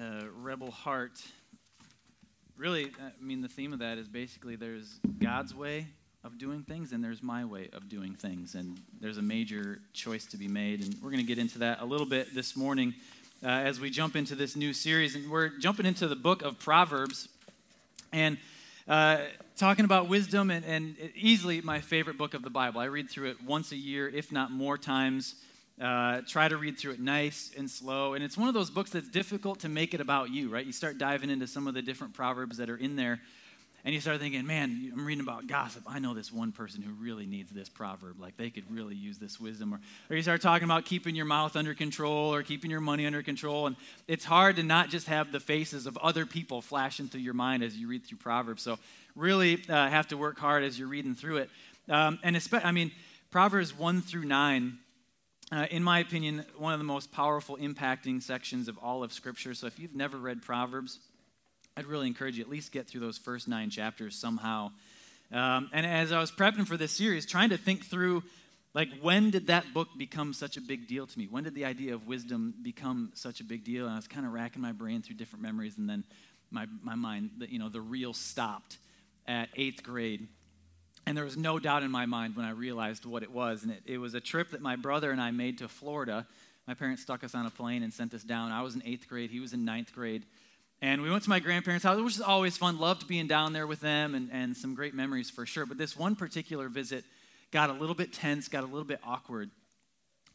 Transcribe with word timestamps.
uh, 0.00 0.24
rebel 0.42 0.70
heart. 0.70 1.22
Really, 2.56 2.86
I 2.86 3.10
mean, 3.22 3.42
the 3.42 3.48
theme 3.48 3.72
of 3.72 3.78
that 3.80 3.98
is 3.98 4.08
basically 4.08 4.56
there's 4.56 4.98
God's 5.18 5.54
way 5.54 5.86
of 6.24 6.38
doing 6.38 6.62
things 6.62 6.92
and 6.92 7.02
there's 7.02 7.22
my 7.22 7.44
way 7.44 7.68
of 7.72 7.88
doing 7.88 8.14
things. 8.14 8.54
And 8.54 8.80
there's 9.00 9.18
a 9.18 9.22
major 9.22 9.80
choice 9.92 10.26
to 10.26 10.36
be 10.36 10.48
made. 10.48 10.84
And 10.84 10.94
we're 11.02 11.10
going 11.10 11.24
to 11.24 11.26
get 11.26 11.38
into 11.38 11.58
that 11.60 11.80
a 11.80 11.84
little 11.84 12.06
bit 12.06 12.34
this 12.34 12.56
morning 12.56 12.94
uh, 13.42 13.48
as 13.48 13.80
we 13.80 13.90
jump 13.90 14.16
into 14.16 14.34
this 14.34 14.56
new 14.56 14.72
series. 14.72 15.14
And 15.14 15.30
we're 15.30 15.50
jumping 15.58 15.86
into 15.86 16.08
the 16.08 16.16
book 16.16 16.42
of 16.42 16.58
Proverbs 16.58 17.28
and 18.12 18.38
uh, 18.88 19.18
talking 19.56 19.84
about 19.84 20.08
wisdom 20.08 20.50
and, 20.50 20.64
and 20.64 20.96
easily 21.14 21.60
my 21.60 21.80
favorite 21.80 22.18
book 22.18 22.34
of 22.34 22.42
the 22.42 22.50
Bible. 22.50 22.80
I 22.80 22.86
read 22.86 23.08
through 23.08 23.30
it 23.30 23.42
once 23.42 23.72
a 23.72 23.76
year, 23.76 24.08
if 24.08 24.32
not 24.32 24.50
more 24.50 24.78
times. 24.78 25.36
Uh, 25.80 26.22
try 26.26 26.48
to 26.48 26.56
read 26.56 26.78
through 26.78 26.92
it 26.92 27.00
nice 27.00 27.50
and 27.56 27.70
slow. 27.70 28.14
And 28.14 28.24
it's 28.24 28.38
one 28.38 28.48
of 28.48 28.54
those 28.54 28.70
books 28.70 28.90
that's 28.90 29.08
difficult 29.08 29.60
to 29.60 29.68
make 29.68 29.92
it 29.92 30.00
about 30.00 30.30
you, 30.30 30.48
right? 30.48 30.64
You 30.64 30.72
start 30.72 30.96
diving 30.96 31.28
into 31.28 31.46
some 31.46 31.66
of 31.66 31.74
the 31.74 31.82
different 31.82 32.14
proverbs 32.14 32.56
that 32.56 32.70
are 32.70 32.78
in 32.78 32.96
there, 32.96 33.20
and 33.84 33.94
you 33.94 34.00
start 34.00 34.18
thinking, 34.18 34.44
man, 34.46 34.90
I'm 34.92 35.04
reading 35.04 35.22
about 35.22 35.46
gossip. 35.46 35.84
I 35.86 36.00
know 36.00 36.12
this 36.12 36.32
one 36.32 36.50
person 36.50 36.82
who 36.82 36.92
really 36.94 37.24
needs 37.24 37.52
this 37.52 37.68
proverb. 37.68 38.18
Like 38.18 38.36
they 38.36 38.50
could 38.50 38.64
really 38.68 38.96
use 38.96 39.18
this 39.18 39.38
wisdom. 39.38 39.74
Or, 39.74 39.80
or 40.10 40.16
you 40.16 40.22
start 40.22 40.40
talking 40.40 40.64
about 40.64 40.86
keeping 40.86 41.14
your 41.14 41.24
mouth 41.24 41.54
under 41.54 41.72
control 41.72 42.34
or 42.34 42.42
keeping 42.42 42.68
your 42.68 42.80
money 42.80 43.06
under 43.06 43.22
control. 43.22 43.68
And 43.68 43.76
it's 44.08 44.24
hard 44.24 44.56
to 44.56 44.64
not 44.64 44.88
just 44.88 45.06
have 45.06 45.30
the 45.30 45.38
faces 45.38 45.86
of 45.86 45.96
other 45.98 46.26
people 46.26 46.62
flashing 46.62 47.06
through 47.06 47.20
your 47.20 47.34
mind 47.34 47.62
as 47.62 47.76
you 47.76 47.86
read 47.86 48.04
through 48.04 48.18
Proverbs. 48.18 48.62
So 48.62 48.78
really 49.14 49.62
uh, 49.68 49.88
have 49.88 50.08
to 50.08 50.16
work 50.16 50.36
hard 50.36 50.64
as 50.64 50.76
you're 50.76 50.88
reading 50.88 51.14
through 51.14 51.36
it. 51.36 51.50
Um, 51.88 52.18
and 52.24 52.36
I 52.64 52.72
mean, 52.72 52.90
Proverbs 53.30 53.78
1 53.78 54.00
through 54.00 54.24
9 54.24 54.78
uh, 55.52 55.66
in 55.70 55.82
my 55.82 56.00
opinion, 56.00 56.44
one 56.56 56.72
of 56.72 56.80
the 56.80 56.84
most 56.84 57.12
powerful, 57.12 57.56
impacting 57.56 58.22
sections 58.22 58.68
of 58.68 58.78
all 58.78 59.04
of 59.04 59.12
Scripture. 59.12 59.54
So 59.54 59.66
if 59.66 59.78
you've 59.78 59.94
never 59.94 60.18
read 60.18 60.42
Proverbs, 60.42 60.98
I'd 61.76 61.86
really 61.86 62.06
encourage 62.06 62.36
you 62.36 62.42
at 62.42 62.50
least 62.50 62.72
get 62.72 62.88
through 62.88 63.02
those 63.02 63.18
first 63.18 63.46
nine 63.46 63.70
chapters 63.70 64.16
somehow. 64.16 64.72
Um, 65.32 65.70
and 65.72 65.86
as 65.86 66.10
I 66.10 66.20
was 66.20 66.30
prepping 66.30 66.66
for 66.66 66.76
this 66.76 66.92
series, 66.92 67.26
trying 67.26 67.50
to 67.50 67.56
think 67.56 67.84
through, 67.84 68.22
like, 68.74 68.88
when 69.00 69.30
did 69.30 69.46
that 69.48 69.72
book 69.72 69.88
become 69.96 70.32
such 70.32 70.56
a 70.56 70.60
big 70.60 70.88
deal 70.88 71.06
to 71.06 71.18
me? 71.18 71.28
When 71.30 71.44
did 71.44 71.54
the 71.54 71.64
idea 71.64 71.94
of 71.94 72.06
wisdom 72.06 72.54
become 72.62 73.12
such 73.14 73.40
a 73.40 73.44
big 73.44 73.64
deal? 73.64 73.84
And 73.84 73.92
I 73.92 73.96
was 73.96 74.08
kind 74.08 74.26
of 74.26 74.32
racking 74.32 74.62
my 74.62 74.72
brain 74.72 75.02
through 75.02 75.16
different 75.16 75.42
memories, 75.42 75.78
and 75.78 75.88
then 75.88 76.04
my, 76.50 76.66
my 76.82 76.94
mind, 76.94 77.30
you 77.48 77.58
know, 77.58 77.68
the 77.68 77.80
reel 77.80 78.12
stopped 78.12 78.78
at 79.26 79.48
eighth 79.56 79.82
grade 79.82 80.28
and 81.06 81.16
there 81.16 81.24
was 81.24 81.36
no 81.36 81.58
doubt 81.58 81.82
in 81.82 81.90
my 81.90 82.04
mind 82.04 82.36
when 82.36 82.44
I 82.44 82.50
realized 82.50 83.06
what 83.06 83.22
it 83.22 83.30
was. 83.30 83.62
And 83.62 83.72
it, 83.72 83.82
it, 83.86 83.98
was 83.98 84.14
a 84.14 84.20
trip 84.20 84.50
that 84.50 84.60
my 84.60 84.76
brother 84.76 85.12
and 85.12 85.20
I 85.20 85.30
made 85.30 85.58
to 85.58 85.68
Florida. 85.68 86.26
My 86.66 86.74
parents 86.74 87.02
stuck 87.02 87.22
us 87.22 87.34
on 87.34 87.46
a 87.46 87.50
plane 87.50 87.84
and 87.84 87.94
sent 87.94 88.12
us 88.12 88.24
down. 88.24 88.50
I 88.50 88.62
was 88.62 88.74
in 88.74 88.82
eighth 88.84 89.08
grade, 89.08 89.30
he 89.30 89.40
was 89.40 89.52
in 89.52 89.64
ninth 89.64 89.94
grade. 89.94 90.24
And 90.82 91.00
we 91.00 91.10
went 91.10 91.22
to 91.22 91.30
my 91.30 91.38
grandparents' 91.38 91.84
house, 91.84 91.98
which 92.00 92.14
is 92.16 92.20
always 92.20 92.56
fun. 92.56 92.78
Loved 92.78 93.08
being 93.08 93.26
down 93.26 93.52
there 93.52 93.66
with 93.66 93.80
them 93.80 94.14
and, 94.14 94.28
and 94.30 94.54
some 94.56 94.74
great 94.74 94.94
memories 94.94 95.30
for 95.30 95.46
sure. 95.46 95.64
But 95.64 95.78
this 95.78 95.96
one 95.96 96.16
particular 96.16 96.68
visit 96.68 97.04
got 97.50 97.70
a 97.70 97.72
little 97.72 97.94
bit 97.94 98.12
tense, 98.12 98.48
got 98.48 98.62
a 98.62 98.66
little 98.66 98.84
bit 98.84 99.00
awkward. 99.04 99.50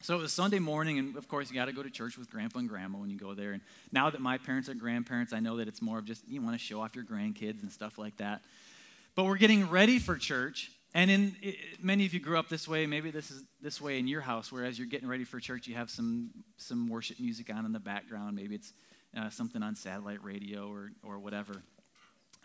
So 0.01 0.17
it 0.17 0.21
was 0.21 0.33
Sunday 0.33 0.57
morning, 0.57 0.97
and 0.97 1.15
of 1.15 1.27
course, 1.27 1.51
you 1.51 1.55
got 1.55 1.65
to 1.65 1.73
go 1.73 1.83
to 1.83 1.89
church 1.91 2.17
with 2.17 2.31
grandpa 2.31 2.57
and 2.57 2.67
grandma 2.67 2.97
when 2.97 3.11
you 3.11 3.19
go 3.19 3.35
there. 3.35 3.51
And 3.51 3.61
now 3.91 4.09
that 4.09 4.19
my 4.19 4.39
parents 4.39 4.67
are 4.67 4.73
grandparents, 4.73 5.31
I 5.31 5.39
know 5.39 5.57
that 5.57 5.67
it's 5.67 5.81
more 5.81 5.99
of 5.99 6.05
just 6.05 6.27
you 6.27 6.41
want 6.41 6.55
to 6.55 6.59
show 6.59 6.81
off 6.81 6.95
your 6.95 7.05
grandkids 7.05 7.61
and 7.61 7.71
stuff 7.71 7.99
like 7.99 8.17
that. 8.17 8.41
But 9.15 9.25
we're 9.25 9.37
getting 9.37 9.69
ready 9.69 9.99
for 9.99 10.17
church. 10.17 10.71
And 10.93 11.09
in 11.09 11.35
many 11.81 12.05
of 12.05 12.13
you 12.13 12.19
grew 12.19 12.37
up 12.37 12.49
this 12.49 12.67
way. 12.67 12.85
Maybe 12.85 13.11
this 13.11 13.31
is 13.31 13.43
this 13.61 13.79
way 13.79 13.97
in 13.97 14.07
your 14.07 14.21
house, 14.21 14.51
where 14.51 14.65
as 14.65 14.77
you're 14.77 14.87
getting 14.87 15.07
ready 15.07 15.23
for 15.23 15.39
church, 15.39 15.67
you 15.67 15.75
have 15.75 15.89
some 15.89 16.31
some 16.57 16.89
worship 16.89 17.19
music 17.19 17.49
on 17.53 17.65
in 17.65 17.71
the 17.71 17.79
background. 17.79 18.35
Maybe 18.35 18.55
it's 18.55 18.73
uh, 19.17 19.29
something 19.29 19.63
on 19.63 19.75
satellite 19.75 20.21
radio 20.23 20.69
or 20.69 20.91
or 21.03 21.19
whatever. 21.19 21.63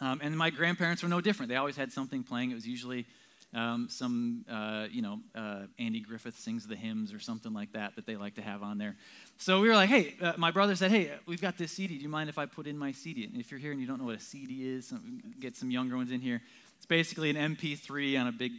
Um, 0.00 0.20
and 0.22 0.36
my 0.36 0.50
grandparents 0.50 1.02
were 1.02 1.08
no 1.08 1.20
different. 1.20 1.48
They 1.48 1.56
always 1.56 1.76
had 1.76 1.90
something 1.90 2.22
playing. 2.22 2.50
It 2.50 2.54
was 2.54 2.66
usually 2.66 3.06
um, 3.54 3.88
some, 3.88 4.44
uh, 4.50 4.86
you 4.90 5.00
know, 5.00 5.20
uh, 5.34 5.62
Andy 5.78 6.00
Griffith 6.00 6.38
sings 6.38 6.66
the 6.66 6.76
hymns 6.76 7.12
or 7.12 7.18
something 7.18 7.54
like 7.54 7.72
that 7.72 7.96
that 7.96 8.04
they 8.04 8.16
like 8.16 8.34
to 8.34 8.42
have 8.42 8.62
on 8.62 8.76
there. 8.76 8.96
So 9.38 9.60
we 9.60 9.68
were 9.68 9.74
like, 9.74 9.88
hey, 9.88 10.14
uh, 10.20 10.34
my 10.36 10.50
brother 10.50 10.76
said, 10.76 10.90
hey, 10.90 11.12
we've 11.26 11.40
got 11.40 11.56
this 11.56 11.72
CD. 11.72 11.96
Do 11.96 12.02
you 12.02 12.08
mind 12.08 12.28
if 12.28 12.38
I 12.38 12.46
put 12.46 12.66
in 12.66 12.76
my 12.76 12.92
CD? 12.92 13.24
And 13.24 13.36
if 13.40 13.50
you're 13.50 13.60
here 13.60 13.72
and 13.72 13.80
you 13.80 13.86
don't 13.86 13.98
know 13.98 14.04
what 14.04 14.16
a 14.16 14.20
CD 14.20 14.68
is, 14.68 14.92
get 15.40 15.56
some 15.56 15.70
younger 15.70 15.96
ones 15.96 16.10
in 16.10 16.20
here. 16.20 16.42
It's 16.76 16.86
basically 16.86 17.30
an 17.30 17.56
MP3 17.56 18.20
on 18.20 18.26
a 18.26 18.32
big 18.32 18.52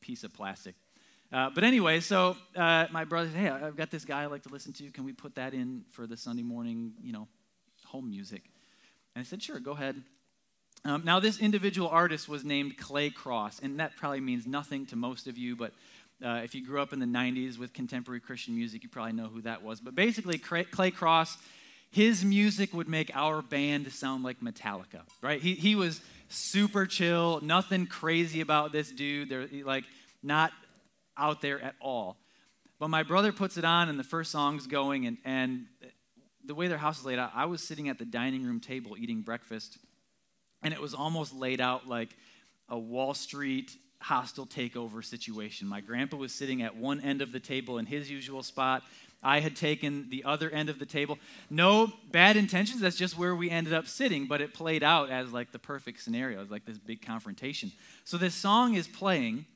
piece 0.00 0.24
of 0.24 0.32
plastic. 0.32 0.74
Uh, 1.32 1.50
but 1.54 1.64
anyway, 1.64 2.00
so 2.00 2.36
uh, 2.54 2.86
my 2.92 3.04
brother 3.04 3.28
said, 3.32 3.40
hey, 3.40 3.48
I've 3.48 3.76
got 3.76 3.90
this 3.90 4.04
guy 4.04 4.22
I 4.22 4.26
like 4.26 4.42
to 4.44 4.50
listen 4.50 4.72
to. 4.74 4.90
Can 4.90 5.04
we 5.04 5.12
put 5.12 5.34
that 5.34 5.52
in 5.52 5.84
for 5.90 6.06
the 6.06 6.16
Sunday 6.16 6.42
morning, 6.42 6.92
you 7.02 7.12
know, 7.12 7.26
home 7.86 8.08
music? 8.08 8.44
And 9.14 9.20
I 9.20 9.24
said, 9.24 9.42
sure, 9.42 9.58
go 9.58 9.72
ahead. 9.72 10.02
Um, 10.84 11.02
now, 11.04 11.18
this 11.18 11.40
individual 11.40 11.88
artist 11.88 12.28
was 12.28 12.44
named 12.44 12.76
Clay 12.76 13.10
Crosse, 13.10 13.58
and 13.62 13.80
that 13.80 13.96
probably 13.96 14.20
means 14.20 14.46
nothing 14.46 14.86
to 14.86 14.96
most 14.96 15.26
of 15.26 15.38
you, 15.38 15.56
but 15.56 15.72
uh, 16.24 16.40
if 16.44 16.54
you 16.54 16.64
grew 16.64 16.80
up 16.80 16.92
in 16.92 17.00
the 17.00 17.06
90s 17.06 17.58
with 17.58 17.72
contemporary 17.72 18.20
Christian 18.20 18.54
music, 18.54 18.82
you 18.82 18.88
probably 18.88 19.12
know 19.12 19.26
who 19.26 19.42
that 19.42 19.62
was. 19.62 19.80
But 19.80 19.94
basically, 19.94 20.38
Clay 20.38 20.90
Crosse, 20.90 21.36
his 21.90 22.24
music 22.24 22.72
would 22.74 22.88
make 22.88 23.10
our 23.14 23.42
band 23.42 23.90
sound 23.92 24.24
like 24.24 24.40
Metallica, 24.40 25.02
right? 25.22 25.40
He, 25.40 25.54
he 25.54 25.74
was 25.74 26.00
super 26.28 26.86
chill, 26.86 27.40
nothing 27.42 27.86
crazy 27.86 28.40
about 28.40 28.72
this 28.72 28.90
dude. 28.90 29.28
They're 29.28 29.48
like 29.64 29.84
not 30.22 30.52
out 31.16 31.40
there 31.40 31.60
at 31.60 31.74
all. 31.80 32.16
But 32.78 32.88
my 32.88 33.02
brother 33.02 33.32
puts 33.32 33.56
it 33.56 33.64
on, 33.64 33.88
and 33.88 33.98
the 33.98 34.04
first 34.04 34.30
song's 34.30 34.66
going, 34.66 35.06
and, 35.06 35.18
and 35.24 35.66
the 36.44 36.54
way 36.54 36.68
their 36.68 36.78
house 36.78 36.98
is 36.98 37.04
laid 37.04 37.18
out, 37.18 37.30
I 37.34 37.46
was 37.46 37.62
sitting 37.62 37.88
at 37.88 37.98
the 37.98 38.04
dining 38.04 38.44
room 38.44 38.60
table 38.60 38.96
eating 38.98 39.22
breakfast, 39.22 39.78
and 40.62 40.74
it 40.74 40.80
was 40.80 40.94
almost 40.94 41.34
laid 41.34 41.60
out 41.60 41.86
like 41.86 42.10
a 42.68 42.78
Wall 42.78 43.14
Street 43.14 43.76
hostile 44.00 44.46
takeover 44.46 45.02
situation. 45.04 45.66
My 45.66 45.80
grandpa 45.80 46.16
was 46.16 46.34
sitting 46.34 46.62
at 46.62 46.76
one 46.76 47.00
end 47.00 47.22
of 47.22 47.32
the 47.32 47.40
table 47.40 47.78
in 47.78 47.86
his 47.86 48.10
usual 48.10 48.42
spot, 48.42 48.82
I 49.24 49.40
had 49.40 49.56
taken 49.56 50.10
the 50.10 50.22
other 50.24 50.50
end 50.50 50.68
of 50.68 50.78
the 50.78 50.84
table. 50.86 51.18
No 51.48 51.90
bad 52.12 52.36
intentions, 52.36 52.80
that's 52.80 52.96
just 52.96 53.16
where 53.16 53.34
we 53.34 53.48
ended 53.50 53.72
up 53.72 53.88
sitting, 53.88 54.26
but 54.26 54.42
it 54.42 54.52
played 54.52 54.82
out 54.82 55.10
as 55.10 55.32
like 55.32 55.50
the 55.50 55.58
perfect 55.58 56.02
scenario. 56.02 56.38
It 56.38 56.42
was 56.42 56.50
like 56.50 56.66
this 56.66 56.78
big 56.78 57.04
confrontation. 57.04 57.72
So 58.04 58.18
this 58.18 58.34
song 58.34 58.74
is 58.74 58.86
playing, 58.86 59.46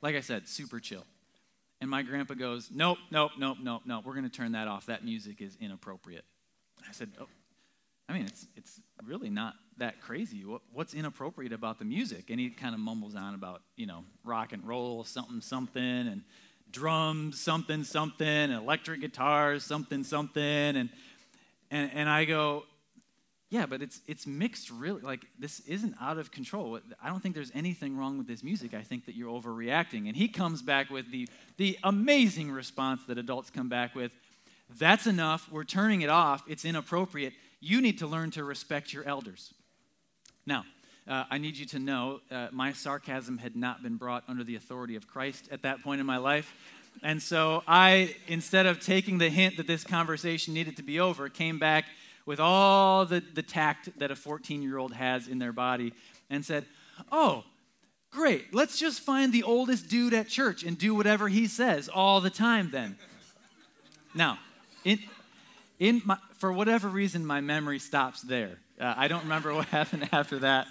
like 0.00 0.14
I 0.14 0.20
said, 0.20 0.48
super 0.48 0.78
chill. 0.78 1.04
And 1.80 1.90
my 1.90 2.02
grandpa 2.02 2.34
goes, 2.34 2.70
Nope, 2.72 2.98
nope, 3.10 3.32
nope, 3.36 3.58
nope, 3.60 3.82
nope. 3.84 4.04
We're 4.06 4.14
going 4.14 4.30
to 4.30 4.30
turn 4.30 4.52
that 4.52 4.68
off. 4.68 4.86
That 4.86 5.04
music 5.04 5.40
is 5.40 5.56
inappropriate. 5.60 6.24
I 6.88 6.92
said, 6.92 7.10
Oh, 7.20 7.26
I 8.08 8.12
mean, 8.12 8.26
it's, 8.26 8.46
it's 8.56 8.80
really 9.04 9.30
not 9.30 9.54
that 9.78 10.00
crazy. 10.00 10.44
What, 10.44 10.62
what's 10.72 10.94
inappropriate 10.94 11.52
about 11.52 11.80
the 11.80 11.84
music? 11.84 12.30
And 12.30 12.38
he 12.38 12.50
kind 12.50 12.74
of 12.74 12.80
mumbles 12.80 13.16
on 13.16 13.34
about, 13.34 13.62
you 13.76 13.86
know, 13.86 14.04
rock 14.24 14.52
and 14.52 14.66
roll, 14.66 15.02
something, 15.02 15.40
something, 15.40 15.82
and 15.82 16.22
drums, 16.72 17.40
something, 17.40 17.84
something, 17.84 18.26
and 18.26 18.52
electric 18.52 19.00
guitars, 19.00 19.64
something, 19.64 20.04
something. 20.04 20.42
And, 20.42 20.88
and, 21.70 21.90
and 21.92 22.08
I 22.08 22.24
go, 22.24 22.64
yeah, 23.50 23.66
but 23.66 23.82
it's, 23.82 24.00
it's 24.06 24.26
mixed 24.26 24.70
really. 24.70 25.02
Like, 25.02 25.26
this 25.38 25.60
isn't 25.60 25.94
out 26.00 26.18
of 26.18 26.30
control. 26.30 26.78
I 27.02 27.08
don't 27.08 27.22
think 27.22 27.34
there's 27.34 27.52
anything 27.54 27.96
wrong 27.96 28.16
with 28.18 28.26
this 28.26 28.42
music. 28.42 28.72
I 28.72 28.82
think 28.82 29.06
that 29.06 29.14
you're 29.14 29.30
overreacting. 29.30 30.08
And 30.08 30.16
he 30.16 30.26
comes 30.28 30.62
back 30.62 30.90
with 30.90 31.10
the, 31.10 31.28
the 31.58 31.78
amazing 31.84 32.50
response 32.50 33.02
that 33.08 33.18
adults 33.18 33.50
come 33.50 33.68
back 33.68 33.94
with 33.94 34.10
that's 34.78 35.06
enough. 35.06 35.50
We're 35.50 35.64
turning 35.64 36.02
it 36.02 36.08
off. 36.08 36.42
It's 36.48 36.64
inappropriate. 36.64 37.34
You 37.60 37.80
need 37.80 37.98
to 37.98 38.06
learn 38.06 38.30
to 38.32 38.44
respect 38.44 38.92
your 38.92 39.04
elders. 39.04 39.52
Now, 40.46 40.64
uh, 41.08 41.24
I 41.30 41.38
need 41.38 41.56
you 41.56 41.66
to 41.66 41.78
know 41.78 42.20
uh, 42.30 42.48
my 42.52 42.72
sarcasm 42.72 43.38
had 43.38 43.56
not 43.56 43.82
been 43.82 43.96
brought 43.96 44.22
under 44.28 44.44
the 44.44 44.54
authority 44.54 44.94
of 44.94 45.08
Christ 45.08 45.48
at 45.50 45.62
that 45.62 45.82
point 45.82 46.00
in 46.00 46.06
my 46.06 46.18
life. 46.18 46.54
And 47.02 47.20
so 47.20 47.62
I, 47.66 48.14
instead 48.28 48.66
of 48.66 48.80
taking 48.80 49.18
the 49.18 49.30
hint 49.30 49.56
that 49.56 49.66
this 49.66 49.82
conversation 49.82 50.54
needed 50.54 50.76
to 50.76 50.82
be 50.82 51.00
over, 51.00 51.28
came 51.28 51.58
back 51.58 51.86
with 52.26 52.38
all 52.38 53.04
the, 53.04 53.22
the 53.34 53.42
tact 53.42 53.98
that 53.98 54.10
a 54.10 54.16
14 54.16 54.62
year 54.62 54.78
old 54.78 54.92
has 54.94 55.26
in 55.26 55.38
their 55.38 55.52
body 55.52 55.92
and 56.30 56.44
said, 56.44 56.66
Oh, 57.10 57.44
great, 58.10 58.54
let's 58.54 58.78
just 58.78 59.00
find 59.00 59.32
the 59.32 59.42
oldest 59.42 59.88
dude 59.88 60.14
at 60.14 60.28
church 60.28 60.62
and 60.62 60.78
do 60.78 60.94
whatever 60.94 61.28
he 61.28 61.46
says 61.48 61.88
all 61.88 62.20
the 62.20 62.30
time 62.30 62.70
then. 62.70 62.96
now, 64.14 64.38
in, 64.84 65.00
in 65.80 66.02
my, 66.04 66.18
for 66.38 66.52
whatever 66.52 66.88
reason, 66.88 67.26
my 67.26 67.40
memory 67.40 67.80
stops 67.80 68.22
there. 68.22 68.58
Uh, 68.80 68.94
I 68.96 69.08
don't 69.08 69.22
remember 69.22 69.52
what 69.54 69.66
happened 69.68 70.08
after 70.12 70.40
that. 70.40 70.68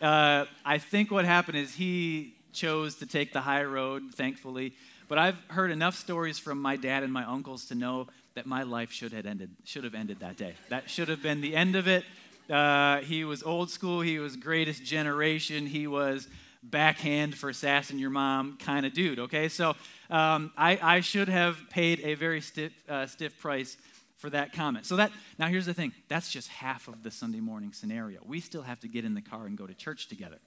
Uh, 0.00 0.46
I 0.64 0.78
think 0.78 1.10
what 1.10 1.24
happened 1.24 1.58
is 1.58 1.74
he 1.74 2.34
chose 2.52 2.96
to 2.96 3.06
take 3.06 3.32
the 3.32 3.40
high 3.40 3.64
road, 3.64 4.14
thankfully. 4.14 4.74
But 5.08 5.18
I've 5.18 5.36
heard 5.48 5.70
enough 5.70 5.96
stories 5.96 6.38
from 6.38 6.60
my 6.60 6.76
dad 6.76 7.02
and 7.02 7.12
my 7.12 7.24
uncles 7.24 7.66
to 7.66 7.74
know 7.74 8.06
that 8.34 8.46
my 8.46 8.62
life 8.62 8.92
should 8.92 9.12
have 9.12 9.26
ended. 9.26 9.50
Should 9.64 9.84
have 9.84 9.94
ended 9.94 10.20
that 10.20 10.36
day. 10.36 10.54
That 10.68 10.88
should 10.88 11.08
have 11.08 11.22
been 11.22 11.40
the 11.40 11.54
end 11.54 11.76
of 11.76 11.86
it. 11.88 12.04
Uh, 12.48 12.98
he 12.98 13.24
was 13.24 13.42
old 13.42 13.70
school. 13.70 14.00
He 14.00 14.18
was 14.18 14.36
greatest 14.36 14.84
generation. 14.84 15.66
He 15.66 15.86
was 15.86 16.28
backhand 16.62 17.36
for 17.36 17.52
sassing 17.52 17.98
your 17.98 18.10
mom 18.10 18.56
kind 18.58 18.86
of 18.86 18.92
dude. 18.92 19.18
Okay, 19.18 19.48
so 19.48 19.74
um, 20.10 20.52
I, 20.56 20.78
I, 20.80 21.00
should 21.00 21.28
have 21.28 21.58
paid 21.70 22.00
a 22.04 22.14
very 22.14 22.40
stiff, 22.40 22.72
uh, 22.88 23.06
stiff 23.06 23.36
price 23.40 23.76
for 24.22 24.30
that 24.30 24.52
comment. 24.52 24.86
So 24.86 24.96
that 24.96 25.10
now 25.36 25.48
here's 25.48 25.66
the 25.66 25.74
thing. 25.74 25.92
That's 26.08 26.30
just 26.30 26.48
half 26.48 26.86
of 26.86 27.02
the 27.02 27.10
Sunday 27.10 27.40
morning 27.40 27.72
scenario. 27.72 28.20
We 28.24 28.38
still 28.38 28.62
have 28.62 28.78
to 28.80 28.88
get 28.88 29.04
in 29.04 29.14
the 29.14 29.20
car 29.20 29.46
and 29.46 29.58
go 29.58 29.66
to 29.66 29.74
church 29.74 30.06
together. 30.06 30.38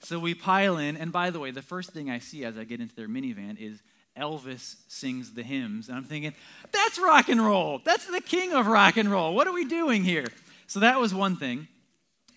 So 0.00 0.18
we 0.18 0.34
pile 0.34 0.78
in, 0.78 0.96
and 0.96 1.12
by 1.12 1.30
the 1.30 1.38
way, 1.38 1.52
the 1.52 1.62
first 1.62 1.90
thing 1.90 2.10
I 2.10 2.18
see 2.18 2.44
as 2.44 2.58
I 2.58 2.64
get 2.64 2.80
into 2.80 2.94
their 2.96 3.08
minivan 3.08 3.56
is 3.58 3.80
Elvis 4.16 4.76
sings 4.88 5.32
the 5.32 5.44
hymns. 5.44 5.88
And 5.88 5.96
I'm 5.96 6.04
thinking, 6.04 6.34
that's 6.72 6.98
rock 6.98 7.28
and 7.28 7.40
roll. 7.44 7.80
That's 7.84 8.06
the 8.06 8.20
king 8.20 8.52
of 8.52 8.66
rock 8.66 8.96
and 8.96 9.10
roll. 9.10 9.32
What 9.32 9.46
are 9.46 9.52
we 9.52 9.64
doing 9.64 10.02
here? 10.02 10.26
So 10.66 10.80
that 10.80 10.98
was 10.98 11.14
one 11.14 11.36
thing. 11.36 11.68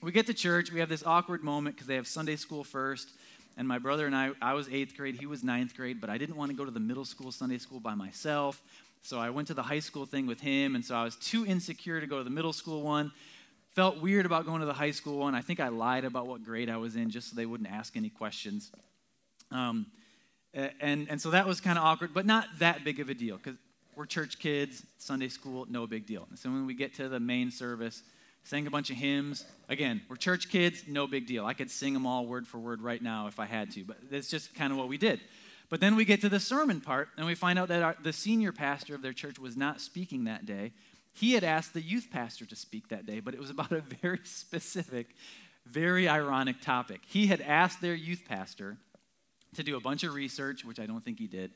We 0.03 0.11
get 0.11 0.27
to 0.27 0.33
church, 0.33 0.71
we 0.71 0.79
have 0.79 0.89
this 0.89 1.03
awkward 1.05 1.43
moment 1.43 1.75
because 1.75 1.87
they 1.87 1.95
have 1.95 2.07
Sunday 2.07 2.35
school 2.35 2.63
first. 2.63 3.09
And 3.57 3.67
my 3.67 3.79
brother 3.79 4.05
and 4.05 4.15
I, 4.15 4.31
I 4.41 4.53
was 4.53 4.69
eighth 4.69 4.95
grade, 4.95 5.15
he 5.15 5.25
was 5.25 5.43
ninth 5.43 5.75
grade, 5.75 5.99
but 5.99 6.09
I 6.09 6.19
didn't 6.19 6.35
want 6.35 6.51
to 6.51 6.57
go 6.57 6.65
to 6.65 6.71
the 6.71 6.79
middle 6.79 7.05
school 7.05 7.31
Sunday 7.31 7.57
school 7.57 7.79
by 7.79 7.95
myself. 7.95 8.61
So 9.01 9.19
I 9.19 9.29
went 9.29 9.47
to 9.47 9.53
the 9.53 9.63
high 9.63 9.79
school 9.79 10.05
thing 10.05 10.27
with 10.27 10.41
him, 10.41 10.75
and 10.75 10.85
so 10.85 10.95
I 10.95 11.03
was 11.03 11.15
too 11.15 11.45
insecure 11.45 11.99
to 11.99 12.07
go 12.07 12.19
to 12.19 12.23
the 12.23 12.29
middle 12.29 12.53
school 12.53 12.81
one. 12.81 13.11
Felt 13.73 14.01
weird 14.01 14.25
about 14.25 14.45
going 14.45 14.59
to 14.59 14.65
the 14.65 14.73
high 14.73 14.91
school 14.91 15.17
one. 15.19 15.33
I 15.33 15.41
think 15.41 15.59
I 15.59 15.69
lied 15.69 16.05
about 16.05 16.27
what 16.27 16.43
grade 16.43 16.69
I 16.69 16.77
was 16.77 16.95
in 16.95 17.09
just 17.09 17.29
so 17.29 17.35
they 17.35 17.45
wouldn't 17.45 17.69
ask 17.69 17.95
any 17.95 18.09
questions. 18.09 18.71
Um, 19.49 19.87
and, 20.53 21.07
and 21.09 21.21
so 21.21 21.31
that 21.31 21.47
was 21.47 21.61
kind 21.61 21.77
of 21.77 21.85
awkward, 21.85 22.13
but 22.13 22.25
not 22.25 22.47
that 22.59 22.83
big 22.83 22.99
of 22.99 23.09
a 23.09 23.13
deal 23.13 23.37
because 23.37 23.55
we're 23.95 24.05
church 24.05 24.39
kids, 24.39 24.83
Sunday 24.97 25.29
school, 25.29 25.65
no 25.69 25.87
big 25.87 26.05
deal. 26.05 26.27
And 26.29 26.37
so 26.37 26.49
when 26.49 26.65
we 26.65 26.73
get 26.73 26.93
to 26.95 27.07
the 27.07 27.19
main 27.19 27.51
service, 27.51 28.03
sang 28.43 28.67
a 28.67 28.71
bunch 28.71 28.89
of 28.89 28.97
hymns. 28.97 29.45
Again, 29.69 30.01
we're 30.09 30.15
church 30.15 30.49
kids, 30.49 30.83
no 30.87 31.07
big 31.07 31.27
deal. 31.27 31.45
I 31.45 31.53
could 31.53 31.71
sing 31.71 31.93
them 31.93 32.05
all 32.05 32.25
word 32.25 32.47
for 32.47 32.57
word 32.57 32.81
right 32.81 33.01
now 33.01 33.27
if 33.27 33.39
I 33.39 33.45
had 33.45 33.71
to, 33.71 33.83
but 33.83 33.97
that's 34.09 34.29
just 34.29 34.53
kind 34.55 34.71
of 34.71 34.77
what 34.77 34.87
we 34.87 34.97
did. 34.97 35.21
But 35.71 35.79
then 35.79 35.95
we 35.95 36.03
get 36.03 36.19
to 36.21 36.29
the 36.29 36.41
sermon 36.41 36.81
part, 36.81 37.07
and 37.15 37.25
we 37.25 37.33
find 37.33 37.57
out 37.57 37.69
that 37.69 37.81
our, 37.81 37.95
the 38.03 38.11
senior 38.11 38.51
pastor 38.51 38.93
of 38.93 39.01
their 39.01 39.13
church 39.13 39.39
was 39.39 39.55
not 39.55 39.79
speaking 39.79 40.25
that 40.25 40.45
day. 40.45 40.73
He 41.13 41.31
had 41.31 41.45
asked 41.45 41.73
the 41.73 41.81
youth 41.81 42.09
pastor 42.11 42.45
to 42.45 42.57
speak 42.57 42.89
that 42.89 43.05
day, 43.05 43.21
but 43.21 43.33
it 43.33 43.39
was 43.39 43.49
about 43.49 43.71
a 43.71 43.79
very 43.79 44.19
specific, 44.25 45.15
very 45.65 46.09
ironic 46.09 46.59
topic. 46.59 46.99
He 47.07 47.27
had 47.27 47.39
asked 47.39 47.79
their 47.79 47.95
youth 47.95 48.23
pastor 48.27 48.77
to 49.55 49.63
do 49.63 49.77
a 49.77 49.79
bunch 49.79 50.03
of 50.03 50.13
research, 50.13 50.65
which 50.65 50.77
I 50.77 50.85
don't 50.85 51.03
think 51.03 51.19
he 51.19 51.27
did, 51.27 51.51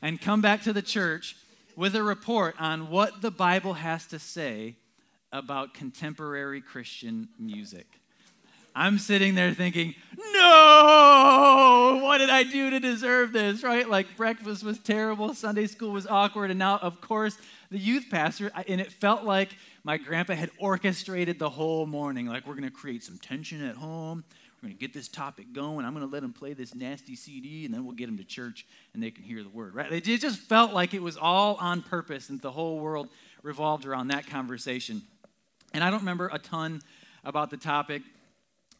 and 0.00 0.18
come 0.18 0.40
back 0.40 0.62
to 0.62 0.72
the 0.72 0.82
church 0.82 1.36
with 1.76 1.94
a 1.94 2.02
report 2.02 2.54
on 2.58 2.88
what 2.88 3.20
the 3.20 3.30
Bible 3.30 3.74
has 3.74 4.06
to 4.06 4.18
say 4.18 4.76
about 5.30 5.74
contemporary 5.74 6.62
Christian 6.62 7.28
music. 7.38 7.86
I'm 8.78 9.00
sitting 9.00 9.34
there 9.34 9.52
thinking, 9.52 9.96
no, 10.16 11.98
what 12.00 12.18
did 12.18 12.30
I 12.30 12.44
do 12.44 12.70
to 12.70 12.78
deserve 12.78 13.32
this, 13.32 13.64
right? 13.64 13.88
Like 13.88 14.16
breakfast 14.16 14.62
was 14.62 14.78
terrible, 14.78 15.34
Sunday 15.34 15.66
school 15.66 15.90
was 15.90 16.06
awkward, 16.06 16.50
and 16.50 16.60
now, 16.60 16.78
of 16.78 17.00
course, 17.00 17.36
the 17.72 17.78
youth 17.78 18.06
pastor, 18.08 18.52
and 18.68 18.80
it 18.80 18.92
felt 18.92 19.24
like 19.24 19.50
my 19.82 19.96
grandpa 19.96 20.34
had 20.34 20.50
orchestrated 20.60 21.40
the 21.40 21.50
whole 21.50 21.86
morning. 21.86 22.26
Like, 22.26 22.46
we're 22.46 22.54
going 22.54 22.68
to 22.68 22.70
create 22.70 23.02
some 23.02 23.18
tension 23.18 23.66
at 23.66 23.74
home. 23.74 24.22
We're 24.62 24.68
going 24.68 24.76
to 24.76 24.80
get 24.80 24.94
this 24.94 25.08
topic 25.08 25.52
going. 25.52 25.84
I'm 25.84 25.92
going 25.92 26.06
to 26.06 26.12
let 26.12 26.22
him 26.22 26.32
play 26.32 26.52
this 26.52 26.72
nasty 26.72 27.16
CD, 27.16 27.64
and 27.64 27.74
then 27.74 27.84
we'll 27.84 27.96
get 27.96 28.08
him 28.08 28.18
to 28.18 28.24
church 28.24 28.64
and 28.94 29.02
they 29.02 29.10
can 29.10 29.24
hear 29.24 29.42
the 29.42 29.48
word, 29.48 29.74
right? 29.74 29.90
It 29.90 30.04
just 30.04 30.38
felt 30.38 30.72
like 30.72 30.94
it 30.94 31.02
was 31.02 31.16
all 31.16 31.56
on 31.56 31.82
purpose, 31.82 32.28
and 32.28 32.40
the 32.40 32.52
whole 32.52 32.78
world 32.78 33.08
revolved 33.42 33.86
around 33.86 34.08
that 34.08 34.28
conversation. 34.28 35.02
And 35.74 35.82
I 35.82 35.90
don't 35.90 36.00
remember 36.00 36.30
a 36.32 36.38
ton 36.38 36.80
about 37.24 37.50
the 37.50 37.56
topic. 37.56 38.02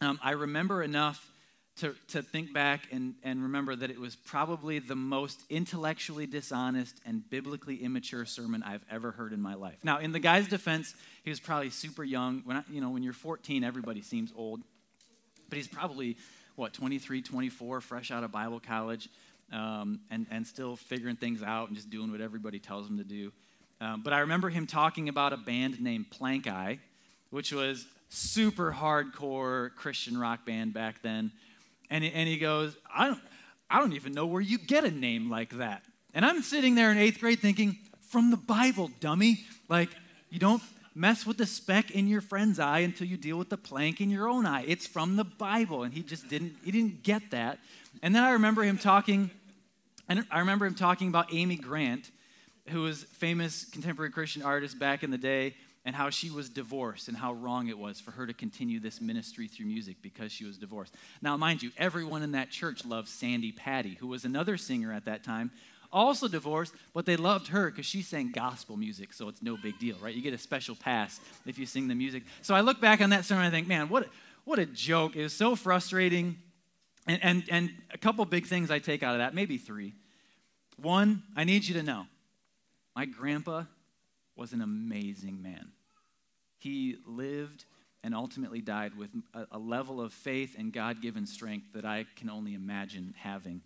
Um, 0.01 0.19
I 0.23 0.31
remember 0.31 0.81
enough 0.81 1.29
to, 1.77 1.95
to 2.09 2.21
think 2.21 2.53
back 2.53 2.87
and, 2.91 3.15
and 3.23 3.43
remember 3.43 3.75
that 3.75 3.89
it 3.89 3.99
was 3.99 4.15
probably 4.15 4.79
the 4.79 4.95
most 4.95 5.41
intellectually 5.49 6.25
dishonest 6.25 6.95
and 7.05 7.27
biblically 7.29 7.77
immature 7.77 8.25
sermon 8.25 8.63
I've 8.63 8.83
ever 8.89 9.11
heard 9.11 9.33
in 9.33 9.41
my 9.41 9.55
life. 9.55 9.77
Now, 9.83 9.99
in 9.99 10.11
the 10.11 10.19
guy's 10.19 10.47
defense, 10.47 10.93
he 11.23 11.29
was 11.29 11.39
probably 11.39 11.69
super 11.69 12.03
young. 12.03 12.41
When 12.45 12.57
I, 12.57 12.63
you 12.69 12.81
know, 12.81 12.89
when 12.89 13.03
you're 13.03 13.13
14, 13.13 13.63
everybody 13.63 14.01
seems 14.01 14.31
old. 14.35 14.61
But 15.49 15.57
he's 15.57 15.67
probably, 15.67 16.17
what, 16.55 16.73
23, 16.73 17.21
24, 17.21 17.81
fresh 17.81 18.11
out 18.11 18.23
of 18.23 18.31
Bible 18.31 18.59
college, 18.59 19.09
um, 19.51 20.01
and, 20.11 20.27
and 20.31 20.45
still 20.45 20.75
figuring 20.75 21.15
things 21.15 21.41
out 21.41 21.67
and 21.67 21.75
just 21.75 21.89
doing 21.89 22.11
what 22.11 22.21
everybody 22.21 22.59
tells 22.59 22.87
him 22.87 22.97
to 22.97 23.03
do. 23.03 23.31
Um, 23.81 24.01
but 24.03 24.13
I 24.13 24.19
remember 24.19 24.49
him 24.49 24.67
talking 24.67 25.09
about 25.09 25.33
a 25.33 25.37
band 25.37 25.81
named 25.81 26.07
Plankeye, 26.09 26.79
which 27.31 27.51
was 27.53 27.85
super 28.09 28.75
hardcore 28.77 29.73
Christian 29.75 30.17
rock 30.17 30.45
band 30.45 30.73
back 30.73 31.01
then. 31.01 31.31
And, 31.89 32.03
and 32.03 32.27
he 32.27 32.37
goes, 32.37 32.75
I 32.93 33.07
don't, 33.07 33.21
I 33.69 33.79
don't 33.79 33.93
even 33.93 34.13
know 34.13 34.25
where 34.25 34.41
you 34.41 34.57
get 34.57 34.83
a 34.83 34.91
name 34.91 35.29
like 35.29 35.51
that. 35.57 35.83
And 36.13 36.25
I'm 36.25 36.41
sitting 36.41 36.75
there 36.75 36.91
in 36.91 36.97
eighth 36.97 37.19
grade 37.19 37.39
thinking, 37.39 37.77
from 38.01 38.31
the 38.31 38.37
Bible, 38.37 38.89
dummy. 38.99 39.45
Like, 39.69 39.89
you 40.29 40.39
don't 40.39 40.63
mess 40.95 41.25
with 41.25 41.37
the 41.37 41.45
speck 41.45 41.91
in 41.91 42.07
your 42.07 42.21
friend's 42.21 42.59
eye 42.59 42.79
until 42.79 43.07
you 43.07 43.17
deal 43.17 43.37
with 43.37 43.49
the 43.49 43.57
plank 43.57 44.01
in 44.01 44.09
your 44.09 44.27
own 44.27 44.47
eye. 44.47 44.65
It's 44.67 44.87
from 44.87 45.15
the 45.15 45.23
Bible. 45.23 45.83
And 45.83 45.93
he 45.93 46.01
just 46.01 46.27
didn't, 46.27 46.55
he 46.63 46.71
didn't 46.71 47.03
get 47.03 47.29
that. 47.31 47.59
And 48.01 48.15
then 48.15 48.23
I 48.23 48.31
remember 48.31 48.63
him 48.63 48.79
talking, 48.79 49.29
and 50.07 50.25
I 50.31 50.39
remember 50.39 50.65
him 50.65 50.73
talking 50.73 51.07
about 51.07 51.31
Amy 51.31 51.55
Grant, 51.55 52.09
who 52.69 52.81
was 52.81 53.03
famous 53.03 53.65
contemporary 53.65 54.11
Christian 54.11 54.41
artist 54.41 54.79
back 54.79 55.03
in 55.03 55.11
the 55.11 55.17
day 55.17 55.53
and 55.89 55.95
how 55.95 56.11
she 56.11 56.29
was 56.29 56.51
divorced 56.51 57.07
and 57.07 57.17
how 57.17 57.33
wrong 57.33 57.67
it 57.67 57.75
was 57.75 57.99
for 57.99 58.11
her 58.11 58.27
to 58.27 58.33
continue 58.33 58.79
this 58.79 59.01
ministry 59.01 59.47
through 59.47 59.65
music 59.65 59.97
because 60.03 60.31
she 60.31 60.45
was 60.45 60.55
divorced. 60.55 60.93
Now, 61.19 61.35
mind 61.35 61.63
you, 61.63 61.71
everyone 61.79 62.21
in 62.21 62.33
that 62.33 62.51
church 62.51 62.85
loved 62.85 63.07
Sandi 63.07 63.51
Patty, 63.51 63.97
who 63.99 64.05
was 64.05 64.23
another 64.23 64.55
singer 64.55 64.93
at 64.93 65.05
that 65.05 65.23
time, 65.23 65.49
also 65.91 66.27
divorced, 66.27 66.75
but 66.93 67.07
they 67.07 67.15
loved 67.15 67.47
her 67.47 67.71
because 67.71 67.87
she 67.87 68.03
sang 68.03 68.31
gospel 68.31 68.77
music, 68.77 69.13
so 69.13 69.29
it's 69.29 69.41
no 69.41 69.57
big 69.57 69.79
deal, 69.79 69.95
right? 69.99 70.13
You 70.13 70.21
get 70.21 70.31
a 70.31 70.37
special 70.37 70.75
pass 70.75 71.19
if 71.47 71.57
you 71.57 71.65
sing 71.65 71.87
the 71.87 71.95
music. 71.95 72.21
So 72.43 72.53
I 72.53 72.61
look 72.61 72.79
back 72.79 73.01
on 73.01 73.09
that 73.09 73.25
sermon 73.25 73.45
and 73.45 73.51
I 73.51 73.57
think, 73.57 73.67
man, 73.67 73.89
what, 73.89 74.07
what 74.45 74.59
a 74.59 74.67
joke. 74.67 75.15
It 75.15 75.23
was 75.23 75.33
so 75.33 75.55
frustrating. 75.55 76.37
And, 77.07 77.19
and, 77.23 77.43
and 77.49 77.71
a 77.91 77.97
couple 77.97 78.23
big 78.25 78.45
things 78.45 78.69
I 78.69 78.77
take 78.77 79.01
out 79.01 79.15
of 79.15 79.21
that, 79.21 79.33
maybe 79.33 79.57
three. 79.57 79.95
One, 80.79 81.23
I 81.35 81.45
need 81.45 81.65
you 81.65 81.73
to 81.73 81.81
know 81.81 82.05
my 82.95 83.05
grandpa 83.05 83.63
was 84.35 84.53
an 84.53 84.61
amazing 84.61 85.41
man. 85.41 85.71
He 86.59 86.97
lived 87.05 87.65
and 88.03 88.13
ultimately 88.13 88.61
died 88.61 88.97
with 88.97 89.09
a, 89.33 89.47
a 89.53 89.57
level 89.57 89.99
of 89.99 90.13
faith 90.13 90.55
and 90.57 90.71
God 90.71 91.01
given 91.01 91.25
strength 91.25 91.73
that 91.73 91.85
I 91.85 92.05
can 92.15 92.29
only 92.29 92.53
imagine 92.53 93.13
having. 93.17 93.61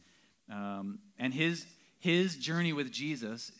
Um, 0.51 0.99
and 1.19 1.33
his, 1.33 1.65
his 1.99 2.35
journey 2.35 2.73
with 2.73 2.91
Jesus 2.91 3.51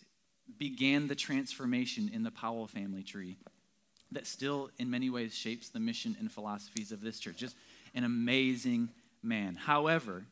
began 0.57 1.07
the 1.07 1.15
transformation 1.15 2.09
in 2.13 2.23
the 2.23 2.31
Powell 2.31 2.67
family 2.67 3.03
tree 3.03 3.37
that 4.11 4.27
still, 4.27 4.69
in 4.77 4.89
many 4.89 5.09
ways, 5.09 5.33
shapes 5.33 5.69
the 5.69 5.79
mission 5.79 6.15
and 6.19 6.31
philosophies 6.31 6.91
of 6.91 7.01
this 7.01 7.19
church. 7.19 7.37
Just 7.37 7.55
an 7.95 8.03
amazing 8.03 8.89
man. 9.23 9.55
However, 9.55 10.23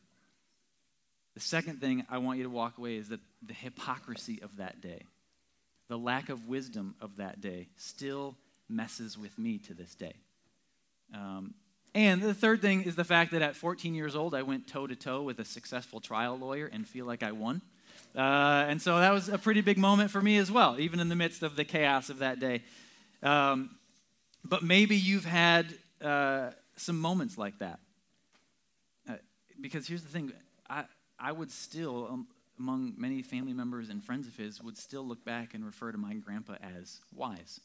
the 1.34 1.40
second 1.40 1.80
thing 1.80 2.04
I 2.08 2.18
want 2.18 2.38
you 2.38 2.44
to 2.44 2.50
walk 2.50 2.78
away 2.78 2.96
is 2.96 3.08
that 3.08 3.20
the 3.44 3.54
hypocrisy 3.54 4.40
of 4.42 4.56
that 4.58 4.80
day 4.80 5.02
the 5.92 5.98
lack 5.98 6.30
of 6.30 6.48
wisdom 6.48 6.94
of 7.02 7.18
that 7.18 7.42
day 7.42 7.68
still 7.76 8.34
messes 8.72 9.18
with 9.18 9.38
me 9.38 9.58
to 9.58 9.74
this 9.74 9.94
day. 9.94 10.14
Um, 11.14 11.54
and 11.94 12.22
the 12.22 12.32
third 12.32 12.62
thing 12.62 12.84
is 12.84 12.96
the 12.96 13.04
fact 13.04 13.32
that 13.32 13.42
at 13.42 13.54
14 13.54 13.94
years 13.94 14.16
old, 14.16 14.34
I 14.34 14.42
went 14.42 14.66
toe 14.66 14.86
to 14.86 14.96
toe 14.96 15.22
with 15.22 15.38
a 15.38 15.44
successful 15.44 16.00
trial 16.00 16.38
lawyer 16.38 16.66
and 16.66 16.88
feel 16.88 17.04
like 17.04 17.22
I 17.22 17.32
won. 17.32 17.60
Uh, 18.16 18.64
and 18.68 18.80
so 18.80 18.98
that 18.98 19.12
was 19.12 19.28
a 19.28 19.38
pretty 19.38 19.60
big 19.60 19.78
moment 19.78 20.10
for 20.10 20.20
me 20.20 20.38
as 20.38 20.50
well, 20.50 20.80
even 20.80 21.00
in 21.00 21.08
the 21.08 21.16
midst 21.16 21.42
of 21.42 21.56
the 21.56 21.64
chaos 21.64 22.08
of 22.08 22.18
that 22.18 22.40
day. 22.40 22.62
Um, 23.22 23.76
but 24.44 24.62
maybe 24.62 24.96
you've 24.96 25.24
had 25.24 25.66
uh, 26.00 26.50
some 26.76 26.98
moments 26.98 27.36
like 27.36 27.58
that. 27.58 27.78
Uh, 29.08 29.14
because 29.60 29.86
here's 29.86 30.02
the 30.02 30.08
thing 30.08 30.32
I, 30.68 30.84
I 31.18 31.32
would 31.32 31.50
still, 31.50 32.08
um, 32.10 32.26
among 32.58 32.94
many 32.96 33.22
family 33.22 33.52
members 33.52 33.90
and 33.90 34.02
friends 34.02 34.26
of 34.26 34.36
his, 34.36 34.62
would 34.62 34.78
still 34.78 35.06
look 35.06 35.24
back 35.24 35.54
and 35.54 35.64
refer 35.64 35.92
to 35.92 35.98
my 35.98 36.14
grandpa 36.14 36.54
as 36.78 37.00
wise. 37.14 37.60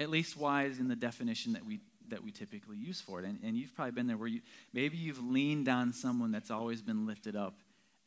At 0.00 0.10
least 0.10 0.36
wise 0.36 0.78
in 0.78 0.88
the 0.88 0.96
definition 0.96 1.52
that 1.52 1.64
we 1.64 1.80
that 2.08 2.24
we 2.24 2.32
typically 2.32 2.76
use 2.76 3.00
for 3.00 3.20
it. 3.20 3.24
And, 3.24 3.38
and 3.44 3.56
you've 3.56 3.72
probably 3.74 3.92
been 3.92 4.08
there 4.08 4.16
where 4.16 4.28
you 4.28 4.40
maybe 4.72 4.96
you've 4.96 5.22
leaned 5.22 5.68
on 5.68 5.92
someone 5.92 6.32
that's 6.32 6.50
always 6.50 6.82
been 6.82 7.06
lifted 7.06 7.36
up 7.36 7.54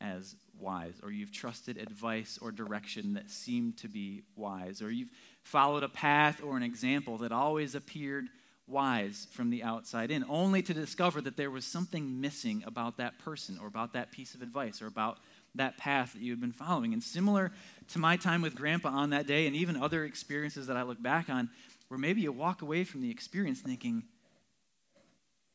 as 0.00 0.36
wise, 0.60 0.94
or 1.02 1.10
you've 1.10 1.32
trusted 1.32 1.78
advice 1.78 2.38
or 2.42 2.52
direction 2.52 3.14
that 3.14 3.30
seemed 3.30 3.78
to 3.78 3.88
be 3.88 4.22
wise, 4.36 4.82
or 4.82 4.90
you've 4.90 5.08
followed 5.42 5.82
a 5.82 5.88
path 5.88 6.42
or 6.42 6.56
an 6.56 6.62
example 6.62 7.18
that 7.18 7.32
always 7.32 7.74
appeared 7.74 8.26
wise 8.66 9.26
from 9.30 9.50
the 9.50 9.62
outside 9.62 10.10
in, 10.10 10.24
only 10.28 10.62
to 10.62 10.74
discover 10.74 11.20
that 11.20 11.36
there 11.36 11.50
was 11.50 11.64
something 11.64 12.20
missing 12.20 12.62
about 12.66 12.96
that 12.96 13.18
person 13.18 13.58
or 13.60 13.66
about 13.66 13.92
that 13.92 14.10
piece 14.10 14.34
of 14.34 14.42
advice 14.42 14.80
or 14.82 14.86
about 14.86 15.18
that 15.54 15.76
path 15.76 16.14
that 16.14 16.22
you 16.22 16.32
had 16.32 16.40
been 16.40 16.52
following. 16.52 16.92
And 16.92 17.02
similar 17.02 17.52
to 17.88 17.98
my 17.98 18.16
time 18.16 18.42
with 18.42 18.54
Grandpa 18.54 18.88
on 18.88 19.10
that 19.10 19.26
day, 19.26 19.46
and 19.46 19.54
even 19.54 19.76
other 19.76 20.04
experiences 20.04 20.66
that 20.66 20.76
I 20.76 20.82
look 20.82 21.02
back 21.02 21.28
on, 21.28 21.50
where 21.94 22.00
maybe 22.00 22.22
you 22.22 22.32
walk 22.32 22.60
away 22.60 22.82
from 22.82 23.02
the 23.02 23.10
experience 23.12 23.60
thinking, 23.60 24.02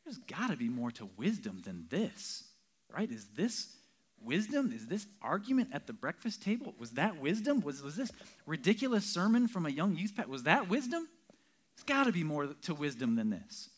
there's 0.06 0.20
got 0.20 0.52
to 0.52 0.56
be 0.56 0.70
more 0.70 0.90
to 0.90 1.10
wisdom 1.18 1.62
than 1.66 1.86
this, 1.90 2.46
right? 2.96 3.12
Is 3.12 3.28
this 3.36 3.76
wisdom? 4.24 4.72
Is 4.74 4.88
this 4.88 5.06
argument 5.22 5.72
at 5.74 5.86
the 5.86 5.92
breakfast 5.92 6.42
table? 6.42 6.74
Was 6.80 6.92
that 6.92 7.20
wisdom? 7.20 7.60
Was, 7.60 7.82
was 7.82 7.98
this 7.98 8.10
ridiculous 8.46 9.04
sermon 9.04 9.50
from 9.50 9.66
a 9.66 9.70
young 9.70 9.98
youth 9.98 10.14
pastor? 10.16 10.32
Was 10.32 10.44
that 10.44 10.70
wisdom? 10.70 11.10
There's 11.76 11.84
got 11.84 12.06
to 12.06 12.14
be 12.14 12.24
more 12.24 12.48
to 12.48 12.74
wisdom 12.74 13.18
than 13.18 13.32
this. 13.32 13.70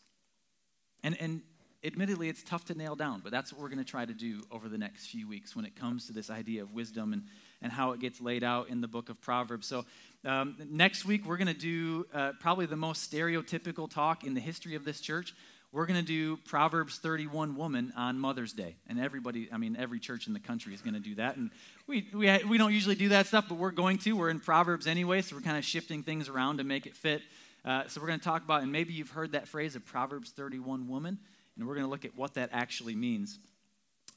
And, 1.02 1.20
and 1.20 1.42
admittedly, 1.82 2.28
it's 2.28 2.44
tough 2.44 2.64
to 2.66 2.78
nail 2.78 2.94
down, 2.94 3.22
but 3.24 3.32
that's 3.32 3.52
what 3.52 3.60
we're 3.60 3.70
going 3.70 3.84
to 3.84 3.90
try 3.90 4.04
to 4.04 4.14
do 4.14 4.40
over 4.52 4.68
the 4.68 4.78
next 4.78 5.06
few 5.06 5.26
weeks 5.26 5.56
when 5.56 5.64
it 5.64 5.74
comes 5.74 6.06
to 6.06 6.12
this 6.12 6.30
idea 6.30 6.62
of 6.62 6.72
wisdom 6.72 7.12
and, 7.12 7.24
and 7.62 7.72
how 7.72 7.92
it 7.92 8.00
gets 8.00 8.20
laid 8.20 8.44
out 8.44 8.68
in 8.68 8.80
the 8.80 8.88
book 8.88 9.08
of 9.08 9.20
Proverbs. 9.20 9.66
So, 9.66 9.84
um, 10.24 10.56
next 10.70 11.04
week, 11.04 11.26
we're 11.26 11.36
going 11.36 11.48
to 11.48 11.54
do 11.54 12.06
uh, 12.14 12.32
probably 12.40 12.66
the 12.66 12.76
most 12.76 13.10
stereotypical 13.10 13.90
talk 13.90 14.24
in 14.24 14.34
the 14.34 14.40
history 14.40 14.74
of 14.74 14.84
this 14.84 15.00
church. 15.00 15.34
We're 15.72 15.86
going 15.86 15.98
to 15.98 16.06
do 16.06 16.36
Proverbs 16.36 16.98
31 16.98 17.56
woman 17.56 17.92
on 17.96 18.18
Mother's 18.18 18.52
Day. 18.52 18.76
And 18.88 19.00
everybody, 19.00 19.48
I 19.50 19.56
mean, 19.56 19.74
every 19.76 19.98
church 19.98 20.26
in 20.26 20.34
the 20.34 20.40
country 20.40 20.74
is 20.74 20.82
going 20.82 20.94
to 20.94 21.00
do 21.00 21.14
that. 21.14 21.36
And 21.36 21.50
we, 21.86 22.06
we, 22.12 22.44
we 22.44 22.58
don't 22.58 22.74
usually 22.74 22.94
do 22.94 23.08
that 23.08 23.26
stuff, 23.26 23.46
but 23.48 23.56
we're 23.56 23.70
going 23.70 23.98
to. 23.98 24.12
We're 24.12 24.28
in 24.28 24.38
Proverbs 24.38 24.86
anyway, 24.86 25.22
so 25.22 25.34
we're 25.34 25.42
kind 25.42 25.56
of 25.56 25.64
shifting 25.64 26.02
things 26.02 26.28
around 26.28 26.58
to 26.58 26.64
make 26.64 26.86
it 26.86 26.94
fit. 26.94 27.22
Uh, 27.64 27.84
so 27.88 28.00
we're 28.00 28.08
going 28.08 28.18
to 28.18 28.24
talk 28.24 28.44
about, 28.44 28.62
and 28.62 28.70
maybe 28.70 28.92
you've 28.92 29.10
heard 29.10 29.32
that 29.32 29.48
phrase 29.48 29.74
of 29.74 29.84
Proverbs 29.86 30.30
31 30.30 30.88
woman 30.88 31.18
and 31.56 31.66
we're 31.66 31.74
going 31.74 31.86
to 31.86 31.90
look 31.90 32.04
at 32.04 32.16
what 32.16 32.34
that 32.34 32.50
actually 32.52 32.94
means. 32.94 33.38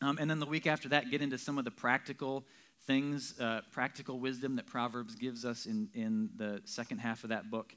Um, 0.02 0.18
and 0.20 0.30
then 0.30 0.40
the 0.40 0.46
week 0.46 0.68
after 0.68 0.90
that, 0.90 1.10
get 1.10 1.22
into 1.22 1.38
some 1.38 1.58
of 1.58 1.66
the 1.66 1.72
practical 1.72 2.46
things, 2.86 3.40
uh, 3.40 3.62
practical 3.72 4.20
wisdom 4.20 4.56
that 4.58 4.68
Proverbs 4.68 5.16
gives 5.16 5.46
us 5.46 5.66
in, 5.66 5.90
in 5.94 6.30
the 6.36 6.62
second 6.66 7.00
half 7.00 7.24
of 7.24 7.30
that 7.30 7.50
book. 7.50 7.76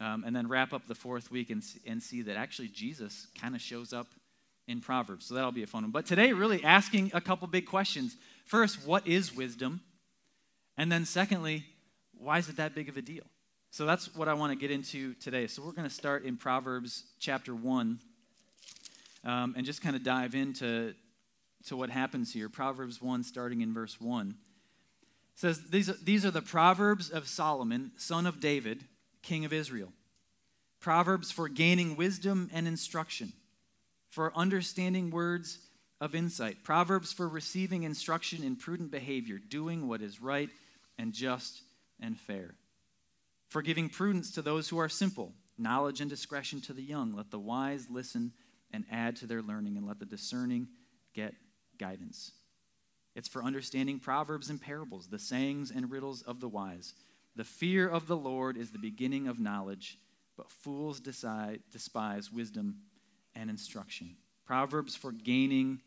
Um, 0.00 0.22
and 0.24 0.34
then 0.34 0.46
wrap 0.48 0.72
up 0.72 0.86
the 0.86 0.94
fourth 0.94 1.30
week 1.30 1.50
and, 1.50 1.62
and 1.84 2.00
see 2.00 2.22
that 2.22 2.36
actually 2.36 2.68
Jesus 2.68 3.26
kind 3.40 3.56
of 3.56 3.60
shows 3.60 3.92
up 3.92 4.06
in 4.68 4.80
Proverbs. 4.80 5.26
So 5.26 5.34
that'll 5.34 5.50
be 5.50 5.64
a 5.64 5.66
fun 5.66 5.82
one. 5.82 5.90
But 5.90 6.06
today, 6.06 6.32
really 6.32 6.62
asking 6.62 7.10
a 7.14 7.20
couple 7.20 7.48
big 7.48 7.66
questions. 7.66 8.16
First, 8.44 8.86
what 8.86 9.06
is 9.08 9.34
wisdom? 9.34 9.80
And 10.76 10.92
then, 10.92 11.04
secondly, 11.04 11.64
why 12.16 12.38
is 12.38 12.48
it 12.48 12.56
that 12.58 12.74
big 12.74 12.88
of 12.88 12.96
a 12.96 13.02
deal? 13.02 13.24
So 13.70 13.86
that's 13.86 14.14
what 14.14 14.28
I 14.28 14.34
want 14.34 14.52
to 14.52 14.58
get 14.58 14.70
into 14.70 15.14
today. 15.14 15.46
So 15.46 15.62
we're 15.62 15.72
going 15.72 15.88
to 15.88 15.94
start 15.94 16.24
in 16.24 16.36
Proverbs 16.36 17.04
chapter 17.18 17.54
1 17.54 17.98
um, 19.24 19.54
and 19.56 19.66
just 19.66 19.82
kind 19.82 19.96
of 19.96 20.02
dive 20.02 20.34
into 20.34 20.94
to 21.66 21.76
what 21.76 21.90
happens 21.90 22.32
here. 22.32 22.48
Proverbs 22.48 23.02
1, 23.02 23.24
starting 23.24 23.60
in 23.60 23.74
verse 23.74 24.00
1, 24.00 24.34
says, 25.34 25.68
these, 25.70 25.86
these 26.02 26.24
are 26.24 26.30
the 26.30 26.42
Proverbs 26.42 27.10
of 27.10 27.28
Solomon, 27.28 27.92
son 27.96 28.26
of 28.26 28.40
David, 28.40 28.84
king 29.22 29.44
of 29.44 29.52
Israel. 29.52 29.92
Proverbs 30.80 31.30
for 31.30 31.48
gaining 31.48 31.96
wisdom 31.96 32.50
and 32.52 32.66
instruction, 32.66 33.32
for 34.10 34.36
understanding 34.36 35.10
words 35.10 35.58
of 36.00 36.14
insight. 36.14 36.62
Proverbs 36.62 37.12
for 37.12 37.28
receiving 37.28 37.82
instruction 37.82 38.42
in 38.44 38.56
prudent 38.56 38.90
behavior, 38.90 39.38
doing 39.38 39.88
what 39.88 40.02
is 40.02 40.20
right 40.20 40.50
and 40.98 41.12
just 41.12 41.62
and 42.00 42.18
fair. 42.18 42.54
For 43.48 43.62
giving 43.62 43.88
prudence 43.88 44.30
to 44.32 44.42
those 44.42 44.68
who 44.68 44.78
are 44.78 44.88
simple, 44.88 45.32
knowledge 45.56 46.00
and 46.00 46.08
discretion 46.08 46.60
to 46.62 46.72
the 46.72 46.82
young. 46.82 47.12
Let 47.12 47.30
the 47.30 47.38
wise 47.38 47.86
listen 47.90 48.32
and 48.72 48.84
add 48.90 49.16
to 49.16 49.26
their 49.26 49.42
learning, 49.42 49.76
and 49.76 49.86
let 49.86 49.98
the 49.98 50.06
discerning 50.06 50.68
get 51.14 51.34
guidance. 51.78 52.32
It's 53.14 53.28
for 53.28 53.42
understanding 53.42 53.98
proverbs 53.98 54.50
and 54.50 54.60
parables, 54.60 55.08
the 55.08 55.18
sayings 55.18 55.70
and 55.74 55.90
riddles 55.90 56.22
of 56.22 56.40
the 56.40 56.48
wise. 56.48 56.94
The 57.34 57.44
fear 57.44 57.88
of 57.88 58.06
the 58.06 58.16
Lord 58.16 58.56
is 58.56 58.70
the 58.70 58.78
beginning 58.78 59.28
of 59.28 59.40
knowledge, 59.40 59.98
but 60.36 60.50
fools 60.50 61.00
decide, 61.00 61.60
despise 61.72 62.32
wisdom 62.32 62.76
and 63.34 63.50
instruction. 63.50 64.16
Proverbs 64.46 64.94
for 64.94 65.12
gaining 65.12 65.80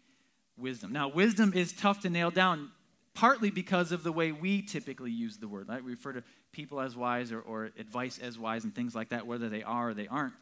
wisdom. 0.58 0.92
Now, 0.92 1.08
wisdom 1.08 1.54
is 1.56 1.74
tough 1.74 2.02
to 2.02 2.10
nail 2.10 2.32
down, 2.32 2.72
partly 3.14 3.50
because 3.50 3.92
of 3.92 4.04
the 4.04 4.12
way 4.12 4.32
we 4.32 4.62
typically 4.62 5.12
use 5.12 5.38
the 5.38 5.48
word. 5.48 5.70
Right? 5.70 5.84
We 5.84 5.92
refer 5.92 6.14
to 6.14 6.24
people 6.52 6.80
as 6.80 6.96
wise 6.96 7.32
or, 7.32 7.40
or 7.42 7.72
advice 7.78 8.20
as 8.20 8.38
wise 8.38 8.64
and 8.64 8.76
things 8.76 8.94
like 8.94 9.10
that, 9.10 9.26
whether 9.26 9.50
they 9.50 9.64
are 9.64 9.90
or 9.90 9.94
they 9.94 10.08
aren't. 10.08 10.34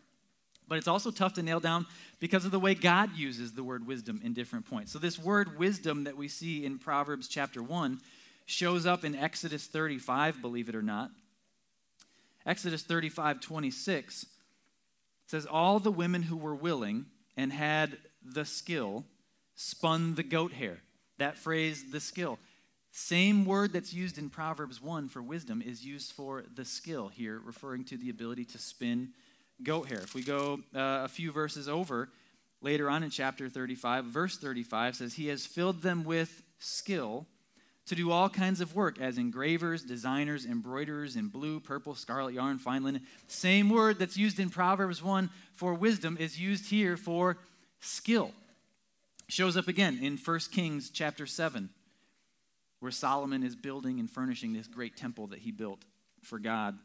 But 0.69 0.77
it's 0.77 0.87
also 0.87 1.11
tough 1.11 1.33
to 1.33 1.43
nail 1.43 1.59
down 1.59 1.87
because 2.19 2.45
of 2.45 2.51
the 2.51 2.59
way 2.59 2.75
God 2.75 3.17
uses 3.17 3.53
the 3.53 3.63
word 3.63 3.87
wisdom 3.87 4.21
in 4.23 4.33
different 4.33 4.69
points. 4.69 4.91
So, 4.93 4.99
this 4.99 5.19
word 5.19 5.57
wisdom 5.57 6.03
that 6.05 6.15
we 6.15 6.27
see 6.27 6.63
in 6.63 6.77
Proverbs 6.77 7.27
chapter 7.27 7.61
1 7.61 7.99
shows 8.45 8.85
up 8.85 9.03
in 9.03 9.15
Exodus 9.15 9.65
35, 9.65 10.41
believe 10.41 10.69
it 10.69 10.75
or 10.75 10.81
not. 10.81 11.09
Exodus 12.45 12.83
35, 12.83 13.41
26 13.41 14.25
says, 15.27 15.45
All 15.45 15.79
the 15.79 15.91
women 15.91 16.23
who 16.23 16.37
were 16.37 16.55
willing 16.55 17.05
and 17.35 17.51
had 17.51 17.97
the 18.23 18.45
skill 18.45 19.05
spun 19.55 20.15
the 20.15 20.23
goat 20.23 20.53
hair. 20.53 20.79
That 21.17 21.37
phrase, 21.37 21.91
the 21.91 21.99
skill. 21.99 22.39
Same 22.91 23.45
word 23.45 23.71
that's 23.73 23.93
used 23.93 24.17
in 24.17 24.29
Proverbs 24.29 24.81
1 24.81 25.09
for 25.09 25.21
wisdom 25.21 25.61
is 25.61 25.85
used 25.85 26.11
for 26.13 26.43
the 26.55 26.65
skill 26.65 27.07
here, 27.07 27.39
referring 27.43 27.83
to 27.85 27.97
the 27.97 28.09
ability 28.09 28.45
to 28.45 28.57
spin 28.57 29.09
goat 29.63 29.89
hair. 29.89 29.99
If 29.99 30.13
we 30.13 30.23
go 30.23 30.59
uh, 30.75 31.03
a 31.03 31.07
few 31.07 31.31
verses 31.31 31.67
over, 31.67 32.09
later 32.61 32.89
on 32.89 33.03
in 33.03 33.09
chapter 33.09 33.49
35, 33.49 34.05
verse 34.05 34.37
35 34.37 34.95
says, 34.95 35.13
He 35.13 35.27
has 35.27 35.45
filled 35.45 35.81
them 35.81 36.03
with 36.03 36.43
skill 36.59 37.25
to 37.89 37.95
do 37.95 38.11
all 38.11 38.29
kinds 38.29 38.61
of 38.61 38.75
work 38.75 39.01
as 39.01 39.17
engravers, 39.17 39.83
designers, 39.83 40.45
embroiderers 40.45 41.15
in 41.15 41.27
blue, 41.27 41.59
purple, 41.59 41.95
scarlet 41.95 42.35
yarn, 42.35 42.59
fine 42.59 42.83
linen. 42.83 43.01
Same 43.27 43.69
word 43.69 43.97
that's 43.97 44.15
used 44.15 44.39
in 44.39 44.49
Proverbs 44.49 45.01
1 45.01 45.29
for 45.55 45.73
wisdom 45.73 46.15
is 46.19 46.39
used 46.39 46.69
here 46.69 46.95
for 46.95 47.37
skill. 47.79 48.31
Shows 49.27 49.57
up 49.57 49.67
again 49.67 49.99
in 50.01 50.17
1 50.17 50.39
Kings 50.51 50.91
chapter 50.91 51.25
7, 51.25 51.69
where 52.79 52.91
Solomon 52.91 53.41
is 53.41 53.55
building 53.55 53.99
and 53.99 54.09
furnishing 54.09 54.53
this 54.53 54.67
great 54.67 54.95
temple 54.95 55.27
that 55.27 55.39
he 55.39 55.51
built 55.51 55.83
for 56.23 56.37
God. 56.37 56.77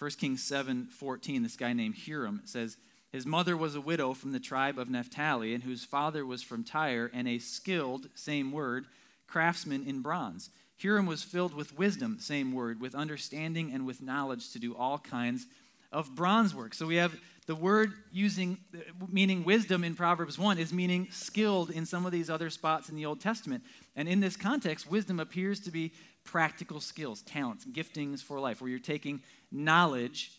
1 0.00 0.10
Kings 0.12 0.42
7 0.42 0.86
14, 0.86 1.42
this 1.42 1.58
guy 1.58 1.74
named 1.74 1.94
Huram 1.94 2.40
says, 2.48 2.78
His 3.12 3.26
mother 3.26 3.54
was 3.54 3.74
a 3.74 3.82
widow 3.82 4.14
from 4.14 4.32
the 4.32 4.40
tribe 4.40 4.78
of 4.78 4.88
Naphtali, 4.88 5.52
and 5.52 5.62
whose 5.62 5.84
father 5.84 6.24
was 6.24 6.42
from 6.42 6.64
Tyre, 6.64 7.10
and 7.12 7.28
a 7.28 7.38
skilled, 7.38 8.08
same 8.14 8.50
word, 8.50 8.86
craftsman 9.26 9.86
in 9.86 10.00
bronze. 10.00 10.48
Huram 10.80 11.06
was 11.06 11.22
filled 11.22 11.52
with 11.52 11.76
wisdom, 11.76 12.16
same 12.18 12.54
word, 12.54 12.80
with 12.80 12.94
understanding 12.94 13.74
and 13.74 13.84
with 13.84 14.00
knowledge 14.00 14.50
to 14.52 14.58
do 14.58 14.74
all 14.74 14.98
kinds 14.98 15.44
of 15.92 16.14
bronze 16.14 16.54
work. 16.54 16.74
So 16.74 16.86
we 16.86 16.96
have 16.96 17.14
the 17.46 17.54
word 17.56 17.92
using 18.12 18.58
meaning 19.08 19.44
wisdom 19.44 19.82
in 19.82 19.94
Proverbs 19.94 20.38
1 20.38 20.58
is 20.58 20.72
meaning 20.72 21.08
skilled 21.10 21.70
in 21.70 21.84
some 21.84 22.06
of 22.06 22.12
these 22.12 22.30
other 22.30 22.48
spots 22.50 22.88
in 22.88 22.96
the 22.96 23.06
Old 23.06 23.20
Testament. 23.20 23.64
And 23.96 24.08
in 24.08 24.20
this 24.20 24.36
context, 24.36 24.88
wisdom 24.88 25.18
appears 25.18 25.58
to 25.60 25.70
be 25.70 25.92
practical 26.22 26.80
skills, 26.80 27.22
talents, 27.22 27.64
giftings 27.64 28.22
for 28.22 28.38
life, 28.38 28.60
where 28.60 28.70
you're 28.70 28.78
taking 28.78 29.20
knowledge, 29.50 30.32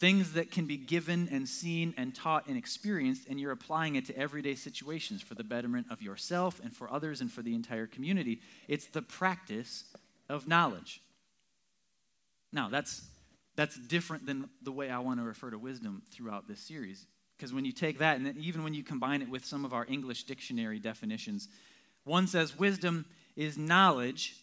things 0.00 0.32
that 0.32 0.50
can 0.50 0.66
be 0.66 0.76
given 0.76 1.28
and 1.30 1.48
seen 1.48 1.92
and 1.96 2.14
taught 2.14 2.46
and 2.46 2.56
experienced, 2.56 3.28
and 3.28 3.38
you're 3.38 3.52
applying 3.52 3.96
it 3.96 4.06
to 4.06 4.16
everyday 4.16 4.54
situations 4.54 5.20
for 5.20 5.34
the 5.34 5.44
betterment 5.44 5.86
of 5.90 6.00
yourself 6.00 6.60
and 6.64 6.74
for 6.74 6.90
others 6.90 7.20
and 7.20 7.30
for 7.30 7.42
the 7.42 7.54
entire 7.54 7.86
community. 7.86 8.40
It's 8.68 8.86
the 8.86 9.02
practice 9.02 9.84
of 10.28 10.48
knowledge. 10.48 11.02
Now, 12.52 12.68
that's, 12.68 13.02
that's 13.56 13.76
different 13.76 14.26
than 14.26 14.48
the 14.62 14.72
way 14.72 14.90
I 14.90 14.98
want 14.98 15.20
to 15.20 15.24
refer 15.24 15.50
to 15.50 15.58
wisdom 15.58 16.02
throughout 16.10 16.48
this 16.48 16.60
series. 16.60 17.06
Because 17.36 17.52
when 17.52 17.64
you 17.64 17.72
take 17.72 17.98
that, 17.98 18.18
and 18.18 18.36
even 18.38 18.62
when 18.62 18.74
you 18.74 18.84
combine 18.84 19.20
it 19.20 19.28
with 19.28 19.44
some 19.44 19.64
of 19.64 19.72
our 19.74 19.86
English 19.88 20.24
dictionary 20.24 20.78
definitions, 20.78 21.48
one 22.04 22.26
says 22.26 22.58
wisdom 22.58 23.04
is 23.36 23.58
knowledge 23.58 24.36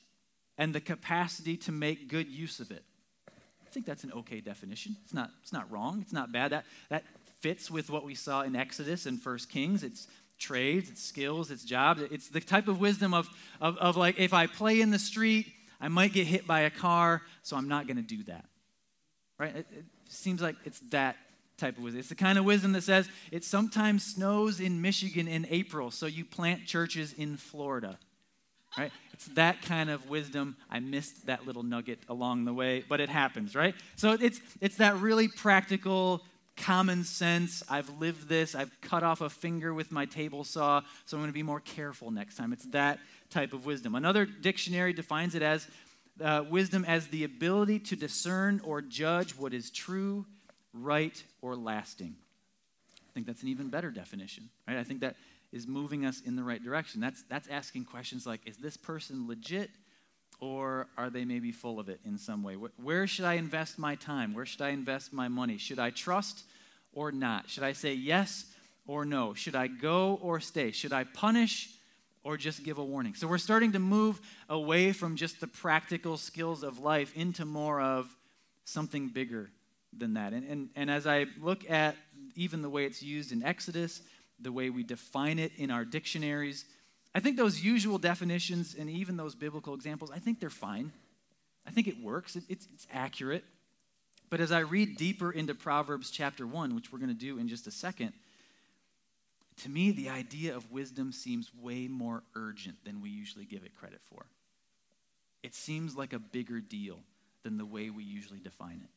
and 0.57 0.75
the 0.75 0.81
capacity 0.81 1.55
to 1.57 1.71
make 1.71 2.09
good 2.09 2.27
use 2.27 2.59
of 2.59 2.71
it. 2.71 2.83
I 3.27 3.71
think 3.71 3.85
that's 3.85 4.03
an 4.03 4.11
okay 4.13 4.41
definition. 4.41 4.97
It's 5.03 5.13
not, 5.13 5.29
it's 5.41 5.53
not 5.53 5.71
wrong. 5.71 5.99
It's 6.01 6.13
not 6.13 6.31
bad. 6.31 6.51
That, 6.51 6.65
that 6.89 7.03
fits 7.39 7.71
with 7.71 7.89
what 7.89 8.03
we 8.03 8.15
saw 8.15 8.41
in 8.41 8.55
Exodus 8.55 9.05
and 9.05 9.21
First 9.21 9.49
Kings. 9.49 9.83
It's 9.83 10.07
trades, 10.39 10.89
it's 10.89 11.03
skills, 11.03 11.51
it's 11.51 11.63
jobs. 11.63 12.01
It's 12.11 12.29
the 12.29 12.41
type 12.41 12.67
of 12.67 12.79
wisdom 12.79 13.13
of, 13.13 13.29
of, 13.61 13.77
of 13.77 13.95
like, 13.95 14.19
if 14.19 14.33
I 14.33 14.47
play 14.47 14.81
in 14.81 14.89
the 14.89 14.99
street, 14.99 15.47
I 15.79 15.87
might 15.87 16.13
get 16.13 16.27
hit 16.27 16.47
by 16.47 16.61
a 16.61 16.69
car, 16.69 17.21
so 17.43 17.55
I'm 17.55 17.67
not 17.67 17.87
going 17.87 17.97
to 17.97 18.03
do 18.03 18.23
that. 18.23 18.45
Right? 19.39 19.55
It, 19.55 19.67
it 19.71 19.85
seems 20.09 20.41
like 20.41 20.55
it's 20.65 20.81
that 20.91 21.15
type 21.57 21.77
of 21.77 21.83
wisdom. 21.83 21.99
It's 21.99 22.09
the 22.09 22.15
kind 22.15 22.37
of 22.37 22.45
wisdom 22.45 22.73
that 22.73 22.83
says 22.83 23.09
it 23.31 23.43
sometimes 23.43 24.05
snows 24.05 24.59
in 24.59 24.81
Michigan 24.81 25.27
in 25.27 25.47
April, 25.49 25.91
so 25.91 26.05
you 26.05 26.25
plant 26.25 26.65
churches 26.65 27.13
in 27.13 27.37
Florida. 27.37 27.97
Right? 28.77 28.91
It's 29.13 29.25
that 29.29 29.61
kind 29.63 29.89
of 29.89 30.09
wisdom. 30.09 30.55
I 30.69 30.79
missed 30.79 31.25
that 31.25 31.47
little 31.47 31.63
nugget 31.63 31.99
along 32.07 32.45
the 32.45 32.53
way, 32.53 32.83
but 32.87 32.99
it 32.99 33.09
happens, 33.09 33.55
right? 33.55 33.73
So 33.95 34.11
it's 34.11 34.39
it's 34.61 34.77
that 34.77 34.97
really 34.97 35.27
practical 35.27 36.21
common 36.55 37.03
sense. 37.03 37.63
I've 37.69 37.89
lived 37.99 38.29
this. 38.29 38.53
I've 38.53 38.71
cut 38.81 39.01
off 39.01 39.21
a 39.21 39.29
finger 39.29 39.73
with 39.73 39.91
my 39.91 40.05
table 40.05 40.43
saw, 40.43 40.81
so 41.05 41.17
I'm 41.17 41.21
going 41.21 41.29
to 41.29 41.33
be 41.33 41.43
more 41.43 41.61
careful 41.61 42.11
next 42.11 42.35
time. 42.35 42.53
It's 42.53 42.65
that 42.67 42.99
type 43.29 43.53
of 43.53 43.65
wisdom. 43.65 43.95
Another 43.95 44.25
dictionary 44.25 44.93
defines 44.93 45.35
it 45.35 45.41
as 45.41 45.67
uh, 46.21 46.43
wisdom 46.49 46.85
as 46.85 47.07
the 47.07 47.23
ability 47.23 47.79
to 47.79 47.95
discern 47.95 48.61
or 48.63 48.81
judge 48.81 49.35
what 49.35 49.53
is 49.53 49.69
true, 49.69 50.25
right, 50.73 51.23
or 51.41 51.55
lasting. 51.55 52.15
I 53.07 53.11
think 53.13 53.25
that's 53.25 53.41
an 53.41 53.49
even 53.49 53.69
better 53.69 53.91
definition, 53.91 54.49
right? 54.67 54.77
I 54.77 54.83
think 54.83 55.01
that 55.01 55.15
is 55.51 55.67
moving 55.67 56.05
us 56.05 56.21
in 56.21 56.35
the 56.35 56.43
right 56.43 56.63
direction. 56.63 57.01
That's, 57.01 57.23
that's 57.23 57.47
asking 57.47 57.85
questions 57.85 58.25
like 58.25 58.41
Is 58.45 58.57
this 58.57 58.77
person 58.77 59.27
legit? 59.27 59.71
Or 60.41 60.87
are 60.97 61.09
they 61.09 61.25
maybe 61.25 61.51
full 61.51 61.81
of 61.81 61.89
it 61.89 61.99
in 62.05 62.17
some 62.17 62.43
way? 62.43 62.53
Where 62.53 63.07
should 63.07 63.25
I 63.25 63.33
invest 63.33 63.77
my 63.77 63.95
time? 63.95 64.33
Where 64.33 64.45
should 64.45 64.61
I 64.61 64.69
invest 64.69 65.11
my 65.11 65.27
money? 65.27 65.57
Should 65.57 65.79
I 65.79 65.89
trust 65.89 66.43
or 66.93 67.11
not? 67.11 67.49
Should 67.49 67.63
I 67.63 67.73
say 67.73 67.93
yes 67.93 68.45
or 68.87 69.03
no? 69.03 69.33
Should 69.33 69.55
I 69.55 69.67
go 69.67 70.17
or 70.21 70.39
stay? 70.39 70.71
Should 70.71 70.93
I 70.93 71.03
punish 71.03 71.69
or 72.23 72.37
just 72.37 72.63
give 72.63 72.77
a 72.77 72.83
warning? 72.83 73.15
So 73.15 73.27
we're 73.27 73.37
starting 73.37 73.71
to 73.73 73.79
move 73.79 74.19
away 74.47 74.91
from 74.91 75.15
just 75.15 75.39
the 75.39 75.47
practical 75.47 76.17
skills 76.17 76.63
of 76.63 76.79
life 76.79 77.15
into 77.15 77.45
more 77.45 77.81
of 77.81 78.13
something 78.65 79.09
bigger 79.09 79.49
than 79.97 80.13
that. 80.13 80.33
And, 80.33 80.47
and, 80.47 80.69
and 80.75 80.91
as 80.91 81.07
I 81.07 81.25
look 81.41 81.69
at 81.69 81.95
even 82.35 82.61
the 82.61 82.69
way 82.69 82.85
it's 82.85 83.01
used 83.01 83.31
in 83.31 83.43
Exodus, 83.43 84.01
the 84.39 84.51
way 84.51 84.69
we 84.69 84.83
define 84.83 85.39
it 85.39 85.51
in 85.57 85.71
our 85.71 85.83
dictionaries, 85.83 86.65
I 87.13 87.19
think 87.19 87.37
those 87.37 87.63
usual 87.63 87.97
definitions 87.97 88.75
and 88.77 88.89
even 88.89 89.17
those 89.17 89.35
biblical 89.35 89.73
examples, 89.73 90.11
I 90.11 90.19
think 90.19 90.39
they're 90.39 90.49
fine. 90.49 90.91
I 91.65 91.71
think 91.71 91.87
it 91.87 92.01
works, 92.01 92.35
it, 92.35 92.43
it's, 92.49 92.67
it's 92.73 92.87
accurate. 92.91 93.43
But 94.29 94.41
as 94.41 94.51
I 94.51 94.59
read 94.59 94.97
deeper 94.97 95.31
into 95.31 95.55
Proverbs 95.55 96.11
chapter 96.11 96.45
1, 96.45 96.75
which 96.75 96.91
we're 96.91 96.99
going 96.99 97.09
to 97.09 97.15
do 97.15 97.39
in 97.39 97.47
just 97.47 97.65
a 97.67 97.71
second, 97.71 98.13
to 99.59 99.69
me, 99.69 99.91
the 99.91 100.09
idea 100.09 100.55
of 100.55 100.71
wisdom 100.71 101.11
seems 101.11 101.51
way 101.61 101.87
more 101.87 102.23
urgent 102.35 102.83
than 102.85 103.01
we 103.01 103.09
usually 103.09 103.45
give 103.45 103.63
it 103.63 103.75
credit 103.75 104.01
for. 104.01 104.25
It 105.43 105.55
seems 105.55 105.95
like 105.95 106.13
a 106.13 106.19
bigger 106.19 106.59
deal 106.59 106.99
than 107.43 107.57
the 107.57 107.65
way 107.65 107.89
we 107.89 108.03
usually 108.03 108.39
define 108.39 108.81
it. 108.83 108.89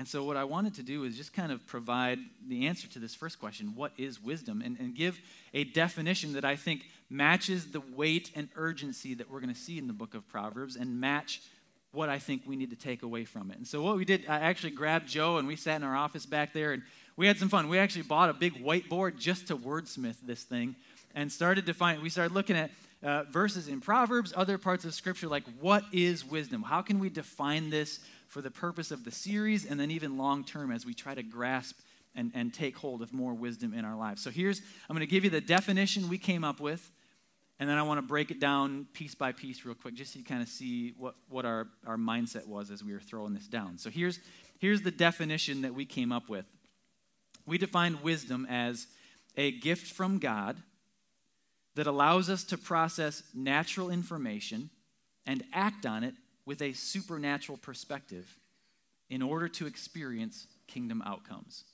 And 0.00 0.08
so, 0.08 0.24
what 0.24 0.38
I 0.38 0.44
wanted 0.44 0.74
to 0.76 0.82
do 0.82 1.04
is 1.04 1.14
just 1.14 1.34
kind 1.34 1.52
of 1.52 1.66
provide 1.66 2.18
the 2.48 2.66
answer 2.66 2.88
to 2.88 2.98
this 2.98 3.14
first 3.14 3.38
question 3.38 3.74
what 3.76 3.92
is 3.98 4.22
wisdom? 4.22 4.62
And, 4.64 4.78
and 4.78 4.94
give 4.94 5.20
a 5.52 5.64
definition 5.64 6.32
that 6.32 6.44
I 6.44 6.56
think 6.56 6.86
matches 7.10 7.66
the 7.66 7.82
weight 7.94 8.30
and 8.34 8.48
urgency 8.56 9.12
that 9.14 9.30
we're 9.30 9.40
going 9.40 9.52
to 9.52 9.60
see 9.60 9.76
in 9.76 9.86
the 9.86 9.92
book 9.92 10.14
of 10.14 10.26
Proverbs 10.26 10.76
and 10.76 11.00
match 11.00 11.42
what 11.92 12.08
I 12.08 12.18
think 12.18 12.42
we 12.46 12.56
need 12.56 12.70
to 12.70 12.76
take 12.76 13.02
away 13.02 13.24
from 13.24 13.50
it. 13.50 13.58
And 13.58 13.66
so, 13.66 13.82
what 13.82 13.96
we 13.96 14.06
did, 14.06 14.24
I 14.26 14.38
actually 14.38 14.70
grabbed 14.70 15.06
Joe 15.06 15.36
and 15.36 15.46
we 15.46 15.56
sat 15.56 15.76
in 15.76 15.82
our 15.82 15.96
office 15.96 16.24
back 16.24 16.54
there 16.54 16.72
and 16.72 16.82
we 17.20 17.26
had 17.26 17.38
some 17.38 17.50
fun. 17.50 17.68
We 17.68 17.78
actually 17.78 18.04
bought 18.04 18.30
a 18.30 18.32
big 18.32 18.64
whiteboard 18.64 19.18
just 19.18 19.48
to 19.48 19.56
wordsmith 19.56 20.16
this 20.22 20.42
thing 20.42 20.74
and 21.14 21.30
started 21.30 21.66
to 21.66 21.74
find, 21.74 22.00
We 22.00 22.08
started 22.08 22.32
looking 22.32 22.56
at 22.56 22.70
uh, 23.02 23.24
verses 23.24 23.68
in 23.68 23.82
Proverbs, 23.82 24.32
other 24.34 24.56
parts 24.56 24.86
of 24.86 24.94
Scripture, 24.94 25.28
like 25.28 25.44
what 25.60 25.84
is 25.92 26.24
wisdom? 26.24 26.62
How 26.62 26.80
can 26.80 26.98
we 26.98 27.10
define 27.10 27.68
this 27.68 27.98
for 28.28 28.40
the 28.40 28.50
purpose 28.50 28.90
of 28.90 29.04
the 29.04 29.10
series 29.10 29.66
and 29.66 29.78
then 29.78 29.90
even 29.90 30.16
long 30.16 30.44
term 30.44 30.72
as 30.72 30.86
we 30.86 30.94
try 30.94 31.14
to 31.14 31.22
grasp 31.22 31.78
and, 32.14 32.32
and 32.34 32.54
take 32.54 32.74
hold 32.78 33.02
of 33.02 33.12
more 33.12 33.34
wisdom 33.34 33.74
in 33.74 33.84
our 33.84 33.96
lives? 33.96 34.22
So 34.22 34.30
here's, 34.30 34.62
I'm 34.88 34.96
going 34.96 35.06
to 35.06 35.10
give 35.10 35.22
you 35.22 35.30
the 35.30 35.42
definition 35.42 36.08
we 36.08 36.16
came 36.16 36.42
up 36.42 36.58
with, 36.58 36.90
and 37.58 37.68
then 37.68 37.76
I 37.76 37.82
want 37.82 37.98
to 37.98 38.02
break 38.02 38.30
it 38.30 38.40
down 38.40 38.86
piece 38.94 39.14
by 39.14 39.32
piece 39.32 39.66
real 39.66 39.74
quick 39.74 39.92
just 39.92 40.14
so 40.14 40.18
you 40.18 40.24
kind 40.24 40.40
of 40.40 40.48
see 40.48 40.94
what, 40.96 41.16
what 41.28 41.44
our, 41.44 41.66
our 41.86 41.98
mindset 41.98 42.46
was 42.46 42.70
as 42.70 42.82
we 42.82 42.94
were 42.94 43.00
throwing 43.00 43.34
this 43.34 43.46
down. 43.46 43.76
So 43.76 43.90
here's, 43.90 44.20
here's 44.58 44.80
the 44.80 44.90
definition 44.90 45.60
that 45.60 45.74
we 45.74 45.84
came 45.84 46.12
up 46.12 46.30
with 46.30 46.46
we 47.46 47.58
define 47.58 48.02
wisdom 48.02 48.46
as 48.48 48.86
a 49.36 49.52
gift 49.52 49.86
from 49.86 50.18
God 50.18 50.56
that 51.74 51.86
allows 51.86 52.28
us 52.28 52.44
to 52.44 52.58
process 52.58 53.22
natural 53.34 53.90
information 53.90 54.70
and 55.26 55.44
act 55.52 55.86
on 55.86 56.04
it 56.04 56.14
with 56.44 56.62
a 56.62 56.72
supernatural 56.72 57.58
perspective 57.58 58.38
in 59.08 59.22
order 59.22 59.48
to 59.48 59.66
experience 59.66 60.46
kingdom 60.66 61.02
outcomes. 61.04 61.64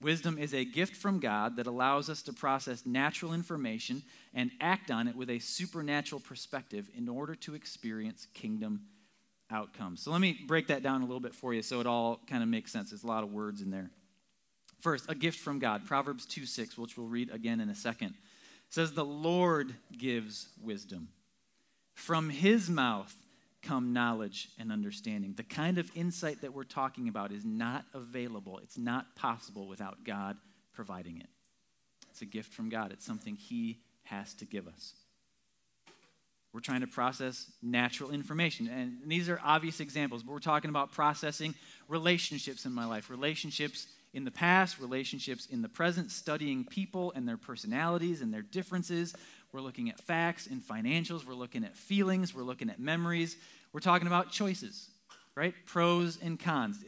Wisdom 0.00 0.36
is 0.36 0.52
a 0.52 0.64
gift 0.64 0.96
from 0.96 1.20
God 1.20 1.56
that 1.56 1.68
allows 1.68 2.10
us 2.10 2.22
to 2.22 2.32
process 2.32 2.84
natural 2.84 3.32
information 3.32 4.02
and 4.34 4.50
act 4.60 4.90
on 4.90 5.06
it 5.06 5.14
with 5.14 5.30
a 5.30 5.38
supernatural 5.38 6.20
perspective 6.20 6.88
in 6.96 7.08
order 7.08 7.36
to 7.36 7.54
experience 7.54 8.26
kingdom 8.34 8.82
outcomes. 9.48 10.02
So 10.02 10.10
let 10.10 10.20
me 10.20 10.40
break 10.46 10.66
that 10.68 10.82
down 10.82 11.02
a 11.02 11.04
little 11.04 11.20
bit 11.20 11.34
for 11.34 11.54
you 11.54 11.62
so 11.62 11.78
it 11.78 11.86
all 11.86 12.20
kind 12.26 12.42
of 12.42 12.48
makes 12.48 12.72
sense. 12.72 12.90
There's 12.90 13.04
a 13.04 13.06
lot 13.06 13.22
of 13.22 13.32
words 13.32 13.62
in 13.62 13.70
there. 13.70 13.90
First, 14.82 15.08
a 15.08 15.14
gift 15.14 15.38
from 15.38 15.60
God. 15.60 15.86
Proverbs 15.86 16.26
2 16.26 16.44
6, 16.44 16.76
which 16.76 16.98
we'll 16.98 17.06
read 17.06 17.30
again 17.30 17.60
in 17.60 17.70
a 17.70 17.74
second, 17.74 18.14
says, 18.68 18.92
The 18.92 19.04
Lord 19.04 19.76
gives 19.96 20.48
wisdom. 20.60 21.08
From 21.94 22.30
his 22.30 22.68
mouth 22.68 23.14
come 23.62 23.92
knowledge 23.92 24.48
and 24.58 24.72
understanding. 24.72 25.34
The 25.36 25.44
kind 25.44 25.78
of 25.78 25.88
insight 25.94 26.40
that 26.40 26.52
we're 26.52 26.64
talking 26.64 27.06
about 27.06 27.30
is 27.30 27.44
not 27.44 27.84
available, 27.94 28.58
it's 28.58 28.76
not 28.76 29.14
possible 29.14 29.68
without 29.68 30.02
God 30.04 30.36
providing 30.72 31.18
it. 31.18 31.28
It's 32.10 32.22
a 32.22 32.26
gift 32.26 32.52
from 32.52 32.68
God, 32.68 32.90
it's 32.90 33.06
something 33.06 33.36
he 33.36 33.78
has 34.02 34.34
to 34.34 34.44
give 34.44 34.66
us. 34.66 34.94
We're 36.52 36.60
trying 36.60 36.80
to 36.80 36.88
process 36.88 37.46
natural 37.62 38.10
information. 38.10 38.66
And 38.66 38.98
these 39.06 39.28
are 39.28 39.40
obvious 39.42 39.78
examples, 39.78 40.24
but 40.24 40.32
we're 40.32 40.40
talking 40.40 40.70
about 40.70 40.90
processing 40.90 41.54
relationships 41.88 42.66
in 42.66 42.72
my 42.72 42.84
life, 42.84 43.08
relationships 43.08 43.86
in 44.14 44.24
the 44.24 44.30
past, 44.30 44.78
relationships 44.78 45.46
in 45.46 45.62
the 45.62 45.68
present, 45.68 46.10
studying 46.10 46.64
people 46.64 47.12
and 47.14 47.26
their 47.26 47.36
personalities 47.36 48.20
and 48.20 48.32
their 48.32 48.42
differences. 48.42 49.14
We're 49.52 49.60
looking 49.60 49.88
at 49.90 49.98
facts 50.00 50.46
and 50.46 50.62
financials. 50.62 51.26
We're 51.26 51.34
looking 51.34 51.64
at 51.64 51.76
feelings. 51.76 52.34
We're 52.34 52.42
looking 52.42 52.70
at 52.70 52.78
memories. 52.78 53.36
We're 53.72 53.80
talking 53.80 54.06
about 54.06 54.30
choices, 54.30 54.88
right? 55.34 55.54
Pros 55.66 56.18
and 56.22 56.38
cons, 56.38 56.84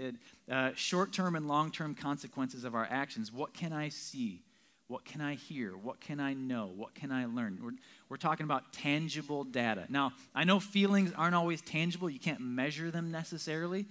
uh, 0.51 0.71
short 0.75 1.13
term 1.13 1.35
and 1.35 1.49
long 1.49 1.71
term 1.71 1.95
consequences 1.95 2.65
of 2.65 2.75
our 2.75 2.87
actions. 2.91 3.33
What 3.33 3.55
can 3.55 3.73
I 3.73 3.89
see? 3.89 4.43
What 4.89 5.07
can 5.07 5.23
I 5.23 5.35
hear? 5.35 5.71
What 5.71 6.01
can 6.01 6.21
I 6.21 6.35
know? 6.35 6.71
What 6.77 6.95
can 6.95 7.11
I 7.11 7.25
learn? 7.25 7.59
We're, 7.63 7.73
we're 8.11 8.17
talking 8.19 8.45
about 8.45 8.75
tangible 8.75 9.45
data. 9.45 9.87
Now, 9.89 10.13
I 10.35 10.45
know 10.45 10.61
feelings 10.61 11.11
aren't 11.17 11.35
always 11.35 11.63
tangible, 11.63 12.11
you 12.11 12.21
can't 12.21 12.41
measure 12.41 12.91
them 12.91 13.11
necessarily 13.11 13.87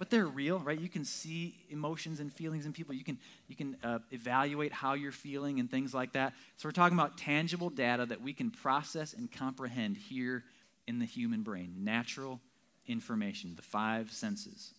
but 0.00 0.08
they're 0.08 0.26
real, 0.26 0.58
right? 0.60 0.80
You 0.80 0.88
can 0.88 1.04
see 1.04 1.54
emotions 1.68 2.20
and 2.20 2.32
feelings 2.32 2.64
in 2.64 2.72
people. 2.72 2.94
You 2.94 3.04
can, 3.04 3.18
you 3.48 3.54
can 3.54 3.76
uh, 3.84 3.98
evaluate 4.10 4.72
how 4.72 4.94
you're 4.94 5.12
feeling 5.12 5.60
and 5.60 5.70
things 5.70 5.92
like 5.92 6.14
that. 6.14 6.32
So 6.56 6.66
we're 6.66 6.72
talking 6.72 6.98
about 6.98 7.18
tangible 7.18 7.68
data 7.68 8.06
that 8.06 8.22
we 8.22 8.32
can 8.32 8.50
process 8.50 9.12
and 9.12 9.30
comprehend 9.30 9.98
here 9.98 10.42
in 10.88 11.00
the 11.00 11.04
human 11.04 11.42
brain. 11.42 11.74
Natural 11.80 12.40
information, 12.86 13.52
the 13.56 13.62
five 13.62 14.10
senses. 14.10 14.72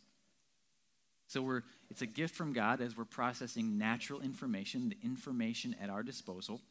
So 1.27 1.43
we're, 1.43 1.61
it's 1.91 2.01
a 2.01 2.07
gift 2.07 2.33
from 2.33 2.51
God 2.51 2.81
as 2.81 2.97
we're 2.97 3.05
processing 3.05 3.77
natural 3.77 4.21
information, 4.21 4.89
the 4.89 4.97
information 5.05 5.75
at 5.79 5.91
our 5.91 6.01
disposal, 6.01 6.61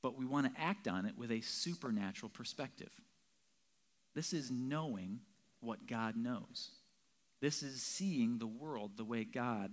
but 0.00 0.18
we 0.18 0.24
want 0.24 0.52
to 0.52 0.58
act 0.58 0.88
on 0.88 1.04
it 1.04 1.18
with 1.18 1.30
a 1.30 1.42
supernatural 1.42 2.30
perspective. 2.30 2.90
This 4.14 4.32
is 4.32 4.50
knowing 4.50 5.20
what 5.60 5.86
God 5.86 6.16
knows. 6.16 6.70
This 7.42 7.62
is 7.64 7.82
seeing 7.82 8.38
the 8.38 8.46
world 8.46 8.92
the 8.96 9.04
way 9.04 9.24
God 9.24 9.72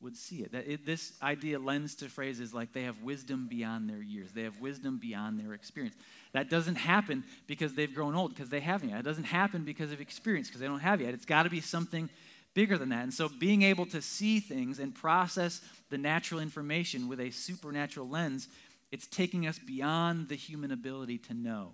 would 0.00 0.16
see 0.16 0.42
it. 0.42 0.50
That 0.52 0.66
it, 0.66 0.84
this 0.84 1.12
idea 1.22 1.60
lends 1.60 1.94
to 1.96 2.08
phrases 2.08 2.52
like 2.52 2.72
they 2.72 2.82
have 2.82 3.00
wisdom 3.02 3.46
beyond 3.48 3.88
their 3.88 4.02
years, 4.02 4.32
they 4.32 4.42
have 4.42 4.60
wisdom 4.60 4.98
beyond 4.98 5.38
their 5.38 5.54
experience. 5.54 5.94
That 6.32 6.50
doesn't 6.50 6.74
happen 6.74 7.22
because 7.46 7.74
they've 7.74 7.94
grown 7.94 8.16
old, 8.16 8.34
because 8.34 8.50
they 8.50 8.60
haven't 8.60 8.90
yet. 8.90 8.98
It 8.98 9.04
doesn't 9.04 9.24
happen 9.24 9.64
because 9.64 9.92
of 9.92 10.00
experience, 10.00 10.48
because 10.48 10.60
they 10.60 10.66
don't 10.66 10.80
have 10.80 11.00
yet. 11.00 11.14
It's 11.14 11.24
got 11.24 11.44
to 11.44 11.50
be 11.50 11.60
something 11.60 12.10
bigger 12.52 12.76
than 12.76 12.88
that. 12.88 13.04
And 13.04 13.14
so 13.14 13.28
being 13.28 13.62
able 13.62 13.86
to 13.86 14.02
see 14.02 14.40
things 14.40 14.80
and 14.80 14.92
process 14.92 15.60
the 15.90 15.98
natural 15.98 16.40
information 16.40 17.08
with 17.08 17.20
a 17.20 17.30
supernatural 17.30 18.08
lens, 18.08 18.48
it's 18.90 19.06
taking 19.06 19.46
us 19.46 19.58
beyond 19.58 20.28
the 20.28 20.36
human 20.36 20.72
ability 20.72 21.18
to 21.18 21.34
know 21.34 21.72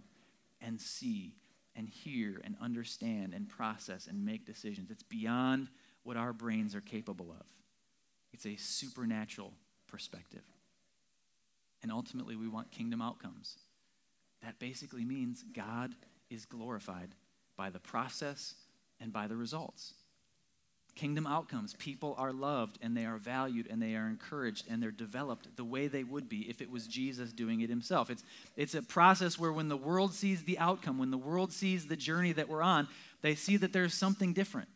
and 0.60 0.78
see 0.78 1.32
and 1.76 1.88
hear 1.88 2.40
and 2.44 2.56
understand 2.60 3.34
and 3.34 3.48
process 3.48 4.06
and 4.06 4.24
make 4.24 4.44
decisions. 4.44 4.90
It's 4.90 5.02
beyond 5.02 5.68
what 6.02 6.16
our 6.16 6.32
brains 6.32 6.74
are 6.74 6.80
capable 6.80 7.30
of. 7.30 7.46
It's 8.32 8.46
a 8.46 8.56
supernatural 8.56 9.52
perspective. 9.86 10.44
And 11.82 11.90
ultimately, 11.90 12.36
we 12.36 12.48
want 12.48 12.70
kingdom 12.70 13.00
outcomes. 13.00 13.56
That 14.42 14.58
basically 14.58 15.04
means 15.04 15.44
God 15.54 15.94
is 16.28 16.44
glorified 16.44 17.14
by 17.56 17.70
the 17.70 17.80
process 17.80 18.54
and 19.00 19.12
by 19.12 19.26
the 19.26 19.36
results. 19.36 19.94
Kingdom 20.94 21.26
outcomes. 21.26 21.74
People 21.74 22.14
are 22.18 22.32
loved 22.32 22.78
and 22.82 22.96
they 22.96 23.04
are 23.04 23.16
valued 23.16 23.66
and 23.70 23.80
they 23.80 23.94
are 23.94 24.06
encouraged 24.06 24.66
and 24.70 24.82
they're 24.82 24.90
developed 24.90 25.56
the 25.56 25.64
way 25.64 25.86
they 25.86 26.04
would 26.04 26.28
be 26.28 26.48
if 26.48 26.60
it 26.60 26.70
was 26.70 26.86
Jesus 26.86 27.32
doing 27.32 27.60
it 27.60 27.70
himself. 27.70 28.10
It's, 28.10 28.22
it's 28.56 28.74
a 28.74 28.82
process 28.82 29.38
where 29.38 29.52
when 29.52 29.68
the 29.68 29.76
world 29.76 30.14
sees 30.14 30.44
the 30.44 30.58
outcome, 30.58 30.98
when 30.98 31.10
the 31.10 31.18
world 31.18 31.52
sees 31.52 31.86
the 31.86 31.96
journey 31.96 32.32
that 32.32 32.48
we're 32.48 32.62
on, 32.62 32.88
they 33.22 33.34
see 33.34 33.56
that 33.58 33.72
there's 33.72 33.94
something 33.94 34.32
different. 34.32 34.68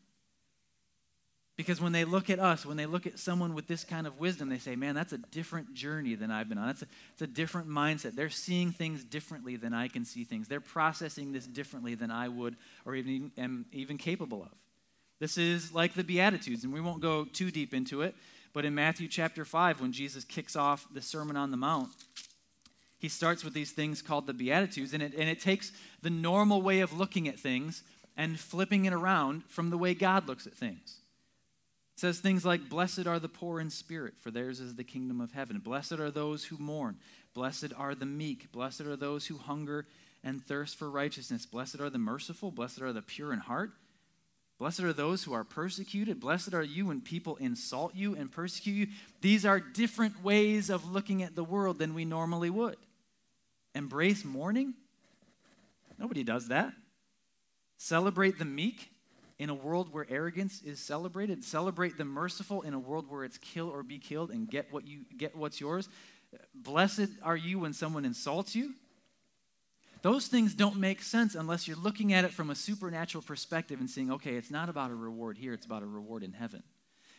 Because 1.57 1.81
when 1.81 1.93
they 1.93 2.05
look 2.05 2.31
at 2.31 2.41
us, 2.41 2.67
when 2.67 2.77
they 2.77 2.87
look 2.87 3.07
at 3.07 3.19
someone 3.19 3.55
with 3.55 3.69
this 3.69 3.85
kind 3.85 4.09
of 4.09 4.19
wisdom, 4.19 4.49
they 4.49 4.59
say, 4.59 4.75
man, 4.75 4.97
that's 4.97 5.13
a 5.13 5.19
different 5.19 5.73
journey 5.73 6.17
than 6.17 6.33
I've 6.33 6.49
been 6.49 6.59
on. 6.59 6.67
That's 6.67 6.83
a, 6.83 6.87
it's 7.13 7.23
a 7.23 7.29
different 7.29 7.69
mindset. 7.69 8.17
They're 8.17 8.29
seeing 8.29 8.73
things 8.73 9.05
differently 9.05 9.55
than 9.55 9.73
I 9.73 9.87
can 9.87 10.05
see 10.05 10.25
things. 10.25 10.49
They're 10.49 10.61
processing 10.61 11.31
this 11.31 11.47
differently 11.47 11.95
than 11.95 12.11
I 12.11 12.29
would 12.29 12.57
or 12.85 12.97
even 12.97 13.31
am 13.39 13.67
even 13.73 13.99
capable 13.99 14.43
of. 14.43 14.51
This 15.21 15.39
is 15.39 15.73
like 15.73 15.95
the 15.95 16.05
Beatitudes, 16.05 16.65
and 16.65 16.73
we 16.73 16.81
won't 16.81 17.01
go 17.01 17.25
too 17.25 17.51
deep 17.51 17.73
into 17.73 18.03
it, 18.03 18.15
But 18.53 18.65
in 18.65 18.75
Matthew 18.75 19.09
chapter 19.09 19.45
5, 19.45 19.81
when 19.81 19.93
Jesus 19.93 20.25
kicks 20.25 20.55
off 20.55 20.87
the 20.95 21.03
Sermon 21.03 21.37
on 21.37 21.51
the 21.51 21.57
Mount, 21.57 21.91
he 22.99 23.09
starts 23.09 23.45
with 23.45 23.53
these 23.53 23.73
things 23.73 24.01
called 24.01 24.27
the 24.27 24.33
Beatitudes, 24.33 24.95
and 24.95 25.03
it, 25.03 25.13
and 25.13 25.29
it 25.29 25.41
takes 25.41 25.73
the 26.03 26.09
normal 26.09 26.63
way 26.63 26.81
of 26.81 26.93
looking 26.97 27.29
at 27.29 27.39
things 27.39 27.83
and 28.17 28.39
flipping 28.39 28.85
it 28.85 28.93
around 28.93 29.43
from 29.49 29.71
the 29.71 29.77
way 29.77 29.93
God 29.93 30.29
looks 30.29 30.47
at 30.47 30.55
things. 30.55 31.01
It 31.97 32.01
says 32.01 32.21
things 32.21 32.45
like, 32.45 32.69
Blessed 32.69 33.07
are 33.07 33.19
the 33.19 33.29
poor 33.29 33.61
in 33.61 33.71
spirit, 33.71 34.15
for 34.21 34.31
theirs 34.31 34.61
is 34.61 34.77
the 34.77 34.85
kingdom 34.85 35.21
of 35.21 35.33
heaven. 35.33 35.59
Blessed 35.59 35.93
are 35.93 36.11
those 36.11 36.45
who 36.45 36.57
mourn. 36.59 36.97
Blessed 37.35 37.73
are 37.77 37.95
the 37.95 38.07
meek. 38.07 38.53
Blessed 38.53 38.83
are 38.83 38.97
those 38.97 39.27
who 39.27 39.37
hunger 39.37 39.87
and 40.23 40.43
thirst 40.45 40.77
for 40.77 40.89
righteousness. 40.89 41.45
Blessed 41.45 41.81
are 41.81 41.91
the 41.91 41.99
merciful. 41.99 42.53
Blessed 42.53 42.81
are 42.81 42.93
the 42.93 43.03
pure 43.03 43.33
in 43.33 43.41
heart. 43.41 43.73
Blessed 44.65 44.81
are 44.81 44.95
those 44.95 45.23
who 45.23 45.35
are 45.35 45.45
persecuted. 45.45 46.21
Blessed 46.21 46.55
are 46.55 46.63
you 46.63 46.87
when 46.87 47.03
people 47.03 47.37
insult 47.37 47.95
you 47.95 48.17
and 48.17 48.33
persecute 48.33 48.73
you. 48.73 48.87
These 49.21 49.45
are 49.45 49.61
different 49.61 50.25
ways 50.25 50.71
of 50.71 50.91
looking 50.91 51.23
at 51.23 51.37
the 51.37 51.45
world 51.45 51.79
than 51.79 51.93
we 51.93 52.07
normally 52.07 52.49
would 52.49 52.79
embrace 53.75 54.25
mourning? 54.25 54.73
Nobody 55.99 56.25
does 56.25 56.49
that. 56.49 56.73
Celebrate 57.77 58.39
the 58.39 58.47
meek 58.47 58.89
in 59.39 59.51
a 59.51 59.55
world 59.55 59.93
where 59.93 60.07
arrogance 60.09 60.63
is 60.63 60.81
celebrated. 60.81 61.45
Celebrate 61.45 61.99
the 61.99 62.07
merciful 62.07 62.63
in 62.63 62.73
a 62.73 62.79
world 62.79 63.05
where 63.11 63.23
it's 63.23 63.37
kill 63.37 63.69
or 63.69 63.83
be 63.83 63.99
killed 63.99 64.31
and 64.31 64.49
get 64.49 64.73
what 64.73 64.87
you 64.87 65.01
get 65.19 65.37
what's 65.37 65.61
yours. 65.61 65.91
Blessed 66.55 67.11
are 67.23 67.37
you 67.37 67.59
when 67.59 67.75
someone 67.75 68.07
insults 68.07 68.57
you. 68.57 68.73
Those 70.05 70.27
things 70.27 70.55
don't 70.55 70.77
make 70.77 71.01
sense 71.01 71.35
unless 71.35 71.67
you're 71.67 71.79
looking 71.79 72.13
at 72.13 72.27
it 72.27 72.31
from 72.31 72.51
a 72.51 72.55
supernatural 72.55 73.23
perspective 73.23 73.81
and 73.81 73.89
saying, 73.89 74.13
okay, 74.13 74.35
it's 74.35 74.51
not 74.51 74.69
about 74.69 74.91
a 74.91 74.95
reward 74.95 75.39
here, 75.39 75.55
it's 75.55 75.65
about 75.65 75.83
a 75.83 75.87
reward 75.87 76.23
in 76.23 76.35
heaven. 76.35 76.63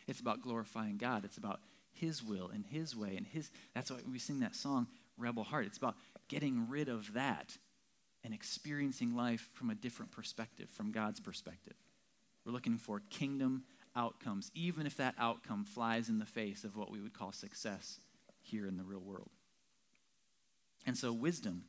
It's 0.05 0.19
about 0.19 0.43
glorifying 0.43 0.97
God. 0.97 1.25
It's 1.25 1.37
about 1.37 1.61
his 1.93 2.21
will 2.21 2.47
and 2.53 2.63
his 2.63 2.95
way 2.95 3.15
and 3.17 3.25
his 3.25 3.49
that's 3.73 3.89
why 3.89 3.97
we 4.07 4.19
sing 4.19 4.41
that 4.41 4.55
song, 4.55 4.85
Rebel 5.17 5.43
Heart. 5.43 5.65
It's 5.65 5.79
about 5.79 5.95
getting 6.27 6.69
rid 6.69 6.87
of 6.87 7.11
that 7.13 7.57
and 8.23 8.35
experiencing 8.35 9.15
life 9.15 9.49
from 9.53 9.71
a 9.71 9.75
different 9.75 10.11
perspective, 10.11 10.69
from 10.69 10.91
God's 10.91 11.19
perspective. 11.19 11.73
We're 12.45 12.51
looking 12.51 12.77
for 12.77 13.01
kingdom 13.09 13.63
outcomes, 13.95 14.51
even 14.53 14.85
if 14.85 14.95
that 14.97 15.15
outcome 15.17 15.65
flies 15.65 16.07
in 16.07 16.19
the 16.19 16.25
face 16.25 16.63
of 16.63 16.77
what 16.77 16.91
we 16.91 17.01
would 17.01 17.17
call 17.17 17.31
success 17.31 17.99
here 18.43 18.67
in 18.67 18.77
the 18.77 18.83
real 18.83 18.99
world. 18.99 19.31
And 20.85 20.95
so, 20.95 21.11
wisdom, 21.11 21.63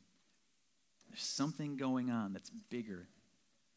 there's 1.09 1.23
something 1.23 1.77
going 1.77 2.09
on 2.09 2.33
that's 2.33 2.49
bigger 2.49 3.07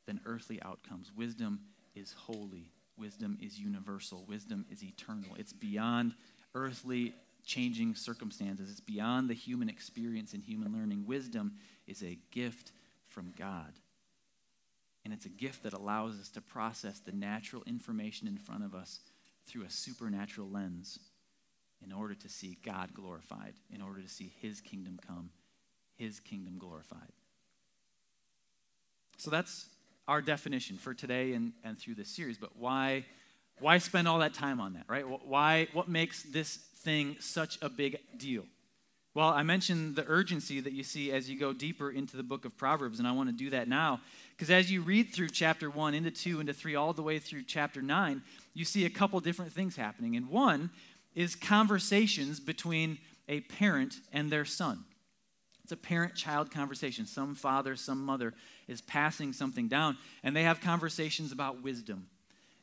than 0.06 0.20
earthly 0.26 0.60
outcomes. 0.62 1.12
Wisdom 1.16 1.60
is 1.94 2.12
holy, 2.12 2.72
wisdom 2.96 3.38
is 3.40 3.58
universal, 3.58 4.24
wisdom 4.28 4.66
is 4.70 4.82
eternal. 4.82 5.34
It's 5.36 5.52
beyond 5.52 6.14
earthly 6.54 7.14
changing 7.44 7.94
circumstances. 7.94 8.70
It's 8.70 8.80
beyond 8.80 9.28
the 9.28 9.34
human 9.34 9.68
experience 9.68 10.34
and 10.34 10.42
human 10.42 10.72
learning. 10.72 11.04
Wisdom 11.06 11.54
is 11.86 12.02
a 12.02 12.18
gift 12.30 12.72
from 13.08 13.32
God. 13.36 13.72
And 15.04 15.14
it's 15.14 15.26
a 15.26 15.30
gift 15.30 15.62
that 15.62 15.72
allows 15.72 16.20
us 16.20 16.28
to 16.30 16.40
process 16.40 17.00
the 17.00 17.12
natural 17.12 17.62
information 17.66 18.28
in 18.28 18.36
front 18.36 18.64
of 18.64 18.74
us 18.74 19.00
through 19.46 19.64
a 19.64 19.70
supernatural 19.70 20.48
lens 20.48 20.98
in 21.82 21.92
order 21.92 22.14
to 22.14 22.28
see 22.28 22.58
God 22.64 22.92
glorified, 22.92 23.54
in 23.74 23.80
order 23.80 24.02
to 24.02 24.08
see 24.08 24.32
His 24.40 24.60
kingdom 24.60 25.00
come, 25.06 25.30
His 25.96 26.20
kingdom 26.20 26.58
glorified. 26.58 27.12
So 29.20 29.30
that's 29.30 29.66
our 30.08 30.22
definition 30.22 30.78
for 30.78 30.94
today 30.94 31.34
and, 31.34 31.52
and 31.62 31.78
through 31.78 31.94
this 31.94 32.08
series. 32.08 32.38
But 32.38 32.56
why, 32.56 33.04
why 33.58 33.76
spend 33.76 34.08
all 34.08 34.20
that 34.20 34.32
time 34.32 34.60
on 34.60 34.72
that, 34.72 34.84
right? 34.88 35.04
Why, 35.06 35.68
what 35.74 35.90
makes 35.90 36.22
this 36.22 36.56
thing 36.56 37.16
such 37.20 37.58
a 37.60 37.68
big 37.68 37.98
deal? 38.16 38.44
Well, 39.12 39.28
I 39.28 39.42
mentioned 39.42 39.94
the 39.94 40.06
urgency 40.06 40.60
that 40.60 40.72
you 40.72 40.82
see 40.82 41.12
as 41.12 41.28
you 41.28 41.38
go 41.38 41.52
deeper 41.52 41.90
into 41.90 42.16
the 42.16 42.22
book 42.22 42.46
of 42.46 42.56
Proverbs, 42.56 42.98
and 42.98 43.06
I 43.06 43.12
want 43.12 43.28
to 43.28 43.34
do 43.34 43.50
that 43.50 43.68
now. 43.68 44.00
Because 44.34 44.50
as 44.50 44.72
you 44.72 44.80
read 44.80 45.12
through 45.12 45.28
chapter 45.28 45.68
1, 45.68 45.92
into 45.92 46.10
2, 46.10 46.40
into 46.40 46.54
3, 46.54 46.74
all 46.76 46.94
the 46.94 47.02
way 47.02 47.18
through 47.18 47.42
chapter 47.42 47.82
9, 47.82 48.22
you 48.54 48.64
see 48.64 48.86
a 48.86 48.90
couple 48.90 49.20
different 49.20 49.52
things 49.52 49.76
happening. 49.76 50.16
And 50.16 50.30
one 50.30 50.70
is 51.14 51.36
conversations 51.36 52.40
between 52.40 52.96
a 53.28 53.40
parent 53.40 53.96
and 54.14 54.30
their 54.30 54.46
son. 54.46 54.84
It's 55.70 55.80
a 55.80 55.88
parent 55.88 56.16
child 56.16 56.50
conversation. 56.50 57.06
Some 57.06 57.36
father, 57.36 57.76
some 57.76 58.04
mother 58.04 58.34
is 58.66 58.80
passing 58.80 59.32
something 59.32 59.68
down, 59.68 59.98
and 60.24 60.34
they 60.34 60.42
have 60.42 60.60
conversations 60.60 61.30
about 61.30 61.62
wisdom 61.62 62.08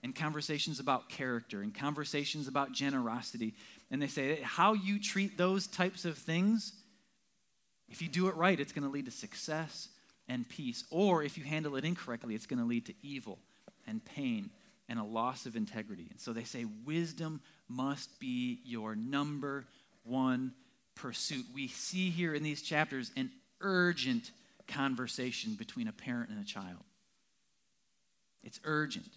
and 0.03 0.13
conversations 0.13 0.81
about 0.81 1.07
character 1.07 1.61
and 1.61 1.73
conversations 1.73 2.49
about 2.49 2.73
generosity. 2.73 3.53
And 3.89 4.01
they 4.01 4.07
say 4.07 4.41
how 4.43 4.73
you 4.73 4.99
treat 4.99 5.37
those 5.37 5.67
types 5.67 6.03
of 6.03 6.17
things, 6.17 6.73
if 7.87 8.01
you 8.01 8.09
do 8.09 8.27
it 8.27 8.35
right, 8.35 8.59
it's 8.59 8.73
going 8.73 8.83
to 8.83 8.91
lead 8.91 9.05
to 9.05 9.11
success 9.11 9.87
and 10.27 10.47
peace. 10.49 10.83
Or 10.91 11.23
if 11.23 11.37
you 11.37 11.45
handle 11.45 11.77
it 11.77 11.85
incorrectly, 11.85 12.35
it's 12.35 12.45
going 12.45 12.59
to 12.59 12.65
lead 12.65 12.87
to 12.87 12.93
evil 13.01 13.39
and 13.87 14.03
pain 14.03 14.49
and 14.89 14.99
a 14.99 15.05
loss 15.05 15.45
of 15.45 15.55
integrity. 15.55 16.07
And 16.11 16.19
so 16.19 16.33
they 16.33 16.43
say 16.43 16.65
wisdom 16.85 17.39
must 17.69 18.19
be 18.19 18.59
your 18.65 18.97
number 18.97 19.65
one 20.03 20.51
pursuit. 20.97 21.45
We 21.53 21.67
see 21.67 22.09
here 22.09 22.33
in 22.33 22.43
these 22.43 22.61
chapters 22.61 23.11
an 23.15 23.31
urgent 23.61 24.31
conversation 24.67 25.55
between 25.55 25.87
a 25.87 25.93
parent 25.93 26.29
and 26.29 26.39
a 26.39 26.45
child. 26.45 26.83
It's 28.43 28.59
urgent 28.63 29.07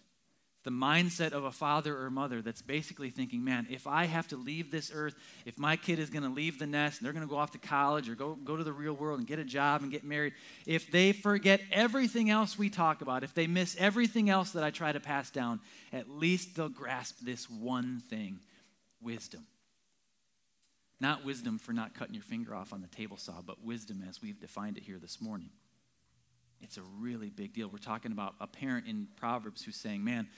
the 0.62 0.70
mindset 0.70 1.32
of 1.32 1.44
a 1.44 1.52
father 1.52 1.96
or 1.96 2.10
mother 2.10 2.42
that's 2.42 2.60
basically 2.60 3.08
thinking, 3.08 3.42
man, 3.42 3.66
if 3.70 3.86
I 3.86 4.04
have 4.04 4.28
to 4.28 4.36
leave 4.36 4.70
this 4.70 4.90
earth, 4.94 5.14
if 5.46 5.58
my 5.58 5.76
kid 5.76 5.98
is 5.98 6.10
going 6.10 6.22
to 6.22 6.28
leave 6.28 6.58
the 6.58 6.66
nest 6.66 6.98
and 6.98 7.06
they're 7.06 7.14
going 7.14 7.26
to 7.26 7.30
go 7.30 7.38
off 7.38 7.52
to 7.52 7.58
college 7.58 8.10
or 8.10 8.14
go, 8.14 8.34
go 8.34 8.56
to 8.56 8.64
the 8.64 8.72
real 8.72 8.92
world 8.92 9.18
and 9.18 9.26
get 9.26 9.38
a 9.38 9.44
job 9.44 9.82
and 9.82 9.90
get 9.90 10.04
married, 10.04 10.34
if 10.66 10.90
they 10.90 11.12
forget 11.12 11.62
everything 11.72 12.28
else 12.28 12.58
we 12.58 12.68
talk 12.68 13.00
about, 13.00 13.24
if 13.24 13.32
they 13.32 13.46
miss 13.46 13.74
everything 13.78 14.28
else 14.28 14.50
that 14.50 14.62
I 14.62 14.70
try 14.70 14.92
to 14.92 15.00
pass 15.00 15.30
down, 15.30 15.60
at 15.94 16.10
least 16.10 16.56
they'll 16.56 16.68
grasp 16.68 17.20
this 17.22 17.48
one 17.48 18.02
thing 18.10 18.38
wisdom. 19.00 19.46
Not 21.00 21.24
wisdom 21.24 21.58
for 21.58 21.72
not 21.72 21.94
cutting 21.94 22.14
your 22.14 22.22
finger 22.22 22.54
off 22.54 22.72
on 22.72 22.82
the 22.82 22.88
table 22.88 23.16
saw, 23.16 23.40
but 23.44 23.64
wisdom 23.64 24.04
as 24.08 24.20
we've 24.20 24.38
defined 24.38 24.76
it 24.76 24.82
here 24.82 24.98
this 24.98 25.20
morning. 25.20 25.50
It's 26.60 26.76
a 26.76 26.82
really 26.98 27.30
big 27.30 27.54
deal. 27.54 27.68
We're 27.68 27.78
talking 27.78 28.12
about 28.12 28.34
a 28.38 28.46
parent 28.46 28.86
in 28.86 29.08
Proverbs 29.16 29.62
who's 29.62 29.76
saying, 29.76 30.04
man, 30.04 30.28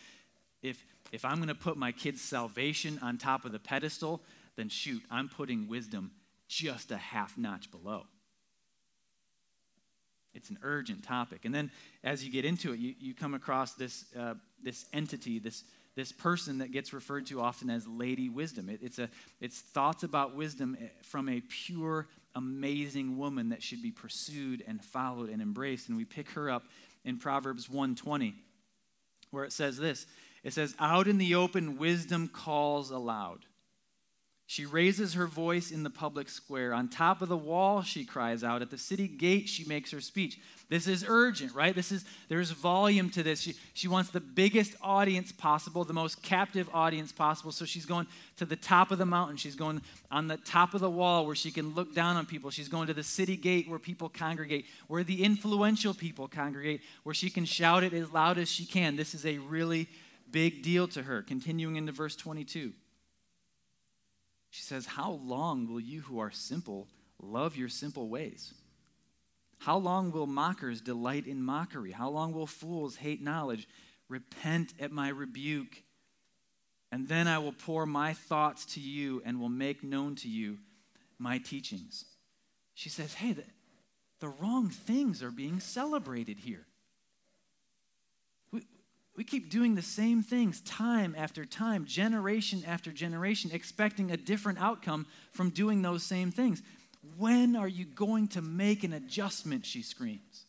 if, 0.63 0.85
if 1.11 1.25
I'm 1.25 1.37
going 1.37 1.49
to 1.49 1.55
put 1.57 1.77
my 1.77 1.91
kid's 1.91 2.23
salvation 2.23 3.01
on 3.03 3.19
top 3.19 3.45
of 3.45 3.51
the 3.51 3.59
pedestal, 3.59 4.23
then 4.55 4.69
shoot, 4.69 5.03
I'm 5.11 5.29
putting 5.29 5.67
wisdom 5.67 6.13
just 6.47 6.93
a 6.93 6.97
half 6.97 7.37
notch 7.37 7.71
below. 7.73 8.05
It's 10.35 10.51
an 10.51 10.59
urgent 10.63 11.03
topic. 11.03 11.45
And 11.45 11.55
then 11.55 11.71
as 12.03 12.25
you 12.25 12.31
get 12.31 12.45
into 12.45 12.73
it, 12.73 12.79
you, 12.79 12.95
you 12.99 13.15
come 13.15 13.35
across 13.35 13.75
this, 13.75 14.05
uh, 14.19 14.35
this 14.63 14.87
entity, 14.93 15.39
this, 15.39 15.65
this 15.95 16.13
person 16.13 16.59
that 16.59 16.73
gets 16.73 16.93
referred 16.93 17.27
to 17.27 17.41
often 17.41 17.69
as 17.69 17.87
Lady 17.87 18.29
Wisdom. 18.29 18.69
It, 18.69 18.81
it's, 18.83 18.99
a, 18.99 19.09
it's 19.41 19.61
thoughts 19.61 20.03
about 20.03 20.35
wisdom 20.35 20.77
eh, 20.81 20.87
from 21.03 21.29
a 21.29 21.41
pure 21.41 22.09
amazing 22.35 23.19
woman 23.19 23.51
that 23.51 23.63
should 23.63 23.83
be 23.83 23.91
pursued 23.91 24.65
and 24.67 24.83
followed 24.83 25.29
and 25.29 25.43
embraced. 25.43 25.89
And 25.89 25.97
we 25.97 26.05
pick 26.05 26.31
her 26.31 26.51
up 26.51 26.65
in 27.05 27.19
Proverbs 27.19 27.69
120, 27.69 28.35
where 29.31 29.45
it 29.45 29.53
says 29.53 29.77
this 29.77 30.07
It 30.43 30.53
says, 30.55 30.75
Out 30.79 31.09
in 31.09 31.19
the 31.19 31.35
open, 31.35 31.79
wisdom 31.79 32.29
calls 32.29 32.91
aloud. 32.91 33.41
She 34.53 34.67
raises 34.67 35.15
her 35.15 35.27
voice 35.27 35.71
in 35.71 35.83
the 35.83 35.89
public 35.89 36.29
square. 36.29 36.75
On 36.75 36.87
top 36.87 37.23
of 37.23 37.31
the 37.31 37.39
wall, 37.39 37.81
she 37.81 38.05
cries 38.05 38.45
out. 38.45 38.61
At 38.61 38.69
the 38.69 38.77
city 38.77 39.09
gate, 39.09 39.49
she 39.49 39.65
makes 39.65 39.91
her 39.93 40.01
speech. 40.03 40.39
This 40.69 40.87
is 40.87 41.07
urgent, 41.09 41.55
right? 41.55 41.75
This 41.75 41.91
is 41.91 42.05
there's 42.29 42.51
volume 42.51 43.09
to 43.13 43.23
this. 43.23 43.41
She, 43.41 43.55
she 43.73 43.89
wants 43.89 44.11
the 44.11 44.21
biggest 44.21 44.75
audience 44.83 45.33
possible, 45.33 45.85
the 45.85 45.95
most 45.95 46.23
captive 46.23 46.69
audience 46.75 47.13
possible. 47.13 47.51
So 47.51 47.65
she's 47.65 47.87
going 47.87 48.07
to 48.37 48.45
the 48.45 48.57
top 48.57 48.91
of 48.91 48.99
the 48.99 49.07
mountain. 49.07 49.39
She's 49.39 49.57
going 49.57 49.81
on 50.11 50.29
the 50.29 50.37
top 50.37 50.75
of 50.75 50.83
the 50.83 50.91
wall 50.91 51.25
where 51.25 51.35
she 51.35 51.51
can 51.51 51.75
look 51.75 51.95
down 51.95 52.17
on 52.17 52.27
people. 52.27 52.51
She's 52.51 52.69
going 52.69 52.89
to 52.89 52.95
the 52.95 53.03
city 53.03 53.39
gate 53.39 53.71
where 53.71 53.79
people 53.79 54.11
congregate, 54.11 54.67
where 54.87 55.03
the 55.03 55.25
influential 55.25 55.95
people 55.95 56.29
congregate, 56.29 56.83
where 57.05 57.15
she 57.15 57.31
can 57.31 57.47
shout 57.47 57.85
it 57.85 57.95
as 57.95 58.13
loud 58.13 58.37
as 58.37 58.51
she 58.51 58.67
can. 58.67 58.97
This 58.97 59.15
is 59.15 59.25
a 59.25 59.39
really 59.39 59.89
big 60.31 60.63
deal 60.63 60.89
to 60.89 61.05
her. 61.05 61.23
Continuing 61.23 61.77
into 61.77 61.93
verse 61.93 62.17
22. 62.17 62.75
She 64.53 64.63
says, 64.63 64.85
How 64.85 65.13
long 65.13 65.67
will 65.67 65.81
you 65.81 66.03
who 66.03 66.19
are 66.19 66.31
simple 66.31 66.87
love 67.19 67.57
your 67.57 67.71
simple 67.71 68.11
ways? 68.11 68.53
How 69.61 69.79
long 69.79 70.13
will 70.13 70.27
mockers 70.27 70.83
delight 70.83 71.27
in 71.27 71.43
mockery? 71.43 71.93
How 71.93 72.11
long 72.11 72.35
will 72.35 72.47
fools 72.47 72.97
hate 72.97 73.23
knowledge? 73.23 73.67
Repent 74.11 74.75
at 74.79 74.93
my 74.93 75.09
rebuke, 75.09 75.83
and 76.91 77.09
then 77.09 77.29
I 77.29 77.39
will 77.39 77.55
pour 77.55 77.87
my 77.87 78.13
thoughts 78.13 78.67
to 78.75 78.81
you 78.81 79.23
and 79.25 79.41
will 79.41 79.49
make 79.49 79.83
known 79.83 80.17
to 80.17 80.29
you 80.29 80.59
my 81.19 81.39
teachings. 81.39 82.05
She 82.75 82.91
says, 82.91 83.15
Hey, 83.15 83.33
the, 83.33 83.45
the 84.21 84.29
wrong 84.29 84.69
things 84.69 85.23
are 85.23 85.31
being 85.31 85.61
celebrated 85.61 86.41
here. 86.41 86.67
We, 89.17 89.25
keep 89.25 89.51
doing 89.51 89.75
the 89.75 89.83
same 89.83 90.23
things 90.23 90.61
time 90.63 91.15
after 91.19 91.45
time, 91.45 91.85
generation 91.85 92.63
after 92.67 92.91
generation, 92.91 93.51
expecting 93.53 94.11
a 94.11 94.17
different 94.17 94.59
outcome 94.59 95.07
from 95.33 95.51
doing 95.51 95.83
those 95.83 96.03
same 96.03 96.31
things. 96.31 96.63
When 97.19 97.57
are 97.57 97.69
you 97.69 97.85
going 97.85 98.29
to 98.29 98.43
make 98.43 98.85
an 98.85 98.93
adjustment? 98.93 99.67
She 99.67 99.83
screams. 99.83 100.45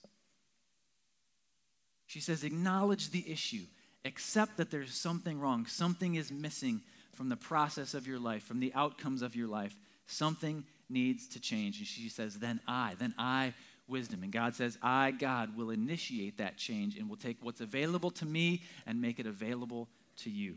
She 2.08 2.19
says, 2.19 2.43
Acknowledge 2.43 3.10
the 3.10 3.30
issue. 3.30 3.63
Accept 4.06 4.58
that 4.58 4.69
there's 4.69 4.93
something 4.93 5.39
wrong. 5.39 5.65
Something 5.65 6.15
is 6.15 6.32
missing 6.32 6.82
from 7.13 7.30
the 7.30 7.36
process 7.36 7.93
of 7.93 8.08
your 8.08 8.19
life, 8.19 8.43
from 8.43 8.60
the 8.60 8.73
outcomes 8.76 9.21
of 9.21 9.36
your 9.36 9.47
life. 9.47 9.76
Something 10.08 10.63
needs 10.89 11.28
to 11.30 11.39
change. 11.39 11.80
And 11.80 11.88
she 11.88 12.10
says, 12.10 12.36
Then 12.36 12.60
I, 12.67 12.95
then 12.99 13.13
I 13.17 13.54
wisdom. 13.88 14.24
And 14.24 14.32
God 14.32 14.56
says, 14.56 14.78
I, 14.82 15.12
God, 15.12 15.58
will 15.58 15.69
initiate 15.69 16.38
that 16.38 16.58
change 16.58 16.98
and 16.98 17.10
will 17.10 17.17
take 17.17 17.38
what's 17.41 17.62
available 17.62 18.12
to 18.12 18.26
me 18.26 18.62
and 18.86 19.02
make 19.02 19.19
it 19.19 19.26
available 19.26 19.89
to 20.17 20.30
you. 20.30 20.56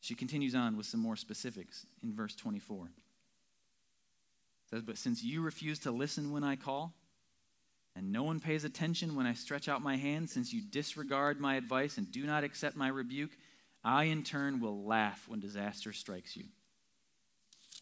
She 0.00 0.14
continues 0.14 0.54
on 0.54 0.76
with 0.76 0.86
some 0.86 1.00
more 1.00 1.16
specifics 1.16 1.84
in 2.02 2.14
verse 2.14 2.36
24. 2.36 2.86
It 2.86 2.90
says, 4.70 4.82
But 4.82 4.98
since 4.98 5.22
you 5.22 5.42
refuse 5.42 5.80
to 5.80 5.90
listen 5.90 6.30
when 6.30 6.44
I 6.44 6.54
call, 6.54 6.94
and 7.96 8.12
no 8.12 8.22
one 8.22 8.38
pays 8.38 8.62
attention 8.62 9.16
when 9.16 9.26
I 9.26 9.32
stretch 9.32 9.68
out 9.68 9.82
my 9.82 9.96
hand, 9.96 10.30
since 10.30 10.52
you 10.52 10.60
disregard 10.60 11.40
my 11.40 11.56
advice 11.56 11.98
and 11.98 12.12
do 12.12 12.24
not 12.24 12.44
accept 12.44 12.76
my 12.76 12.88
rebuke, 12.88 13.32
I 13.82 14.04
in 14.04 14.22
turn 14.22 14.60
will 14.60 14.84
laugh 14.84 15.24
when 15.28 15.40
disaster 15.40 15.92
strikes 15.92 16.36
you. 16.36 16.44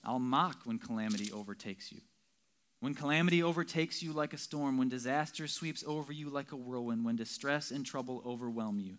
I'll 0.05 0.19
mock 0.19 0.61
when 0.65 0.79
calamity 0.79 1.33
overtakes 1.33 1.91
you. 1.91 2.01
When 2.85 2.92
calamity 2.94 3.42
overtakes 3.42 4.03
you 4.03 4.12
like 4.12 4.35
a 4.35 4.37
storm, 4.37 4.77
when 4.77 4.90
disaster 4.90 5.49
sweeps 5.49 5.83
over 5.87 6.12
you 6.12 6.29
like 6.29 6.53
a 6.53 6.57
whirlwind, 6.57 7.03
when 7.03 7.16
distress 7.16 7.70
and 7.70 7.87
trouble 7.87 8.23
overwhelm 8.27 8.79
you, 8.79 8.99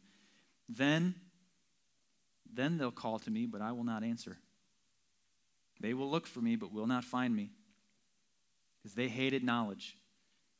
then, 0.68 1.14
then 2.52 2.80
they'll 2.80 2.90
call 2.90 3.20
to 3.20 3.30
me, 3.30 3.46
but 3.46 3.62
I 3.62 3.74
will 3.74 3.84
not 3.84 4.04
answer. 4.04 4.40
They 5.82 5.94
will 5.94 6.10
look 6.10 6.26
for 6.26 6.40
me, 6.42 6.56
but 6.56 6.74
will 6.74 6.88
not 6.88 7.04
find 7.04 7.36
me, 7.36 7.52
because 8.82 8.96
they 8.96 9.08
hated 9.08 9.44
knowledge. 9.44 9.96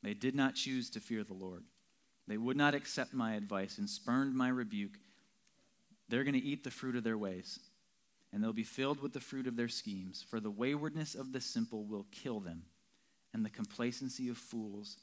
They 0.04 0.14
did 0.14 0.36
not 0.36 0.54
choose 0.54 0.92
to 0.92 1.00
fear 1.00 1.24
the 1.24 1.34
Lord. 1.34 1.64
They 2.28 2.38
would 2.38 2.58
not 2.58 2.76
accept 2.76 3.12
my 3.12 3.34
advice 3.34 3.80
and 3.80 3.90
spurned 3.90 4.36
my 4.36 4.50
rebuke. 4.50 5.00
They're 6.10 6.26
going 6.26 6.40
to 6.40 6.48
eat 6.48 6.64
the 6.64 6.70
fruit 6.70 6.96
of 6.96 7.04
their 7.04 7.18
ways, 7.18 7.58
and 8.32 8.44
they'll 8.44 8.54
be 8.54 8.62
filled 8.62 9.02
with 9.02 9.14
the 9.14 9.20
fruit 9.20 9.48
of 9.48 9.56
their 9.56 9.68
schemes, 9.68 10.24
for 10.30 10.40
the 10.40 10.52
waywardness 10.52 11.16
of 11.16 11.34
the 11.34 11.42
simple 11.42 11.86
will 11.86 12.06
kill 12.12 12.40
them 12.40 12.66
and 13.36 13.44
the 13.44 13.50
complacency 13.50 14.30
of 14.30 14.38
fools 14.38 14.96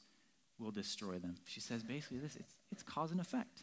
will 0.59 0.71
destroy 0.71 1.19
them. 1.19 1.35
She 1.45 1.59
says 1.59 1.83
basically 1.83 2.17
this 2.17 2.35
it's, 2.35 2.55
it's 2.71 2.81
cause 2.81 3.11
and 3.11 3.21
effect. 3.21 3.61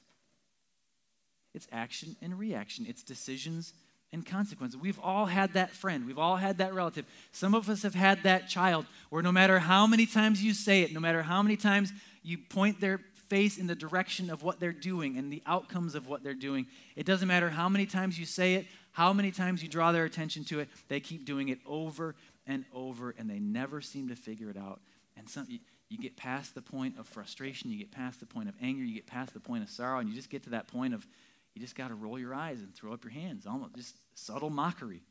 It's 1.52 1.66
action 1.72 2.14
and 2.22 2.38
reaction, 2.38 2.86
it's 2.88 3.02
decisions 3.02 3.74
and 4.12 4.24
consequences. 4.24 4.80
We've 4.80 5.00
all 5.00 5.26
had 5.26 5.54
that 5.54 5.72
friend, 5.72 6.06
we've 6.06 6.20
all 6.20 6.36
had 6.36 6.58
that 6.58 6.72
relative. 6.72 7.04
Some 7.32 7.52
of 7.52 7.68
us 7.68 7.82
have 7.82 7.96
had 7.96 8.22
that 8.22 8.48
child 8.48 8.86
where 9.10 9.24
no 9.24 9.32
matter 9.32 9.58
how 9.58 9.88
many 9.88 10.06
times 10.06 10.42
you 10.42 10.54
say 10.54 10.82
it, 10.82 10.94
no 10.94 11.00
matter 11.00 11.22
how 11.22 11.42
many 11.42 11.56
times 11.56 11.92
you 12.22 12.38
point 12.38 12.80
their 12.80 13.00
face 13.28 13.58
in 13.58 13.66
the 13.66 13.74
direction 13.74 14.30
of 14.30 14.44
what 14.44 14.60
they're 14.60 14.72
doing 14.72 15.18
and 15.18 15.32
the 15.32 15.42
outcomes 15.46 15.96
of 15.96 16.06
what 16.06 16.22
they're 16.22 16.32
doing, 16.32 16.68
it 16.94 17.06
doesn't 17.06 17.26
matter 17.26 17.50
how 17.50 17.68
many 17.68 17.86
times 17.86 18.20
you 18.20 18.24
say 18.24 18.54
it, 18.54 18.66
how 18.92 19.12
many 19.12 19.32
times 19.32 19.64
you 19.64 19.68
draw 19.68 19.90
their 19.90 20.04
attention 20.04 20.44
to 20.44 20.60
it, 20.60 20.68
they 20.86 21.00
keep 21.00 21.24
doing 21.24 21.48
it 21.48 21.58
over 21.66 22.14
and 22.50 22.64
over, 22.74 23.14
and 23.16 23.30
they 23.30 23.38
never 23.38 23.80
seem 23.80 24.08
to 24.08 24.16
figure 24.16 24.50
it 24.50 24.56
out. 24.56 24.80
And 25.16 25.28
some, 25.28 25.46
you, 25.48 25.60
you 25.88 25.98
get 25.98 26.16
past 26.16 26.54
the 26.54 26.62
point 26.62 26.98
of 26.98 27.06
frustration, 27.06 27.70
you 27.70 27.78
get 27.78 27.90
past 27.90 28.20
the 28.20 28.26
point 28.26 28.48
of 28.48 28.54
anger, 28.60 28.84
you 28.84 28.94
get 28.94 29.06
past 29.06 29.32
the 29.34 29.40
point 29.40 29.62
of 29.62 29.70
sorrow, 29.70 29.98
and 29.98 30.08
you 30.08 30.14
just 30.14 30.30
get 30.30 30.42
to 30.44 30.50
that 30.50 30.68
point 30.68 30.94
of 30.94 31.06
you 31.54 31.60
just 31.60 31.74
got 31.74 31.88
to 31.88 31.94
roll 31.94 32.18
your 32.18 32.34
eyes 32.34 32.60
and 32.60 32.74
throw 32.74 32.92
up 32.92 33.02
your 33.02 33.12
hands, 33.12 33.46
almost 33.46 33.74
just 33.74 33.96
subtle 34.14 34.50
mockery. 34.50 35.02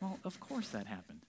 Well, 0.00 0.18
of 0.24 0.40
course 0.40 0.68
that 0.70 0.86
happened. 0.86 1.20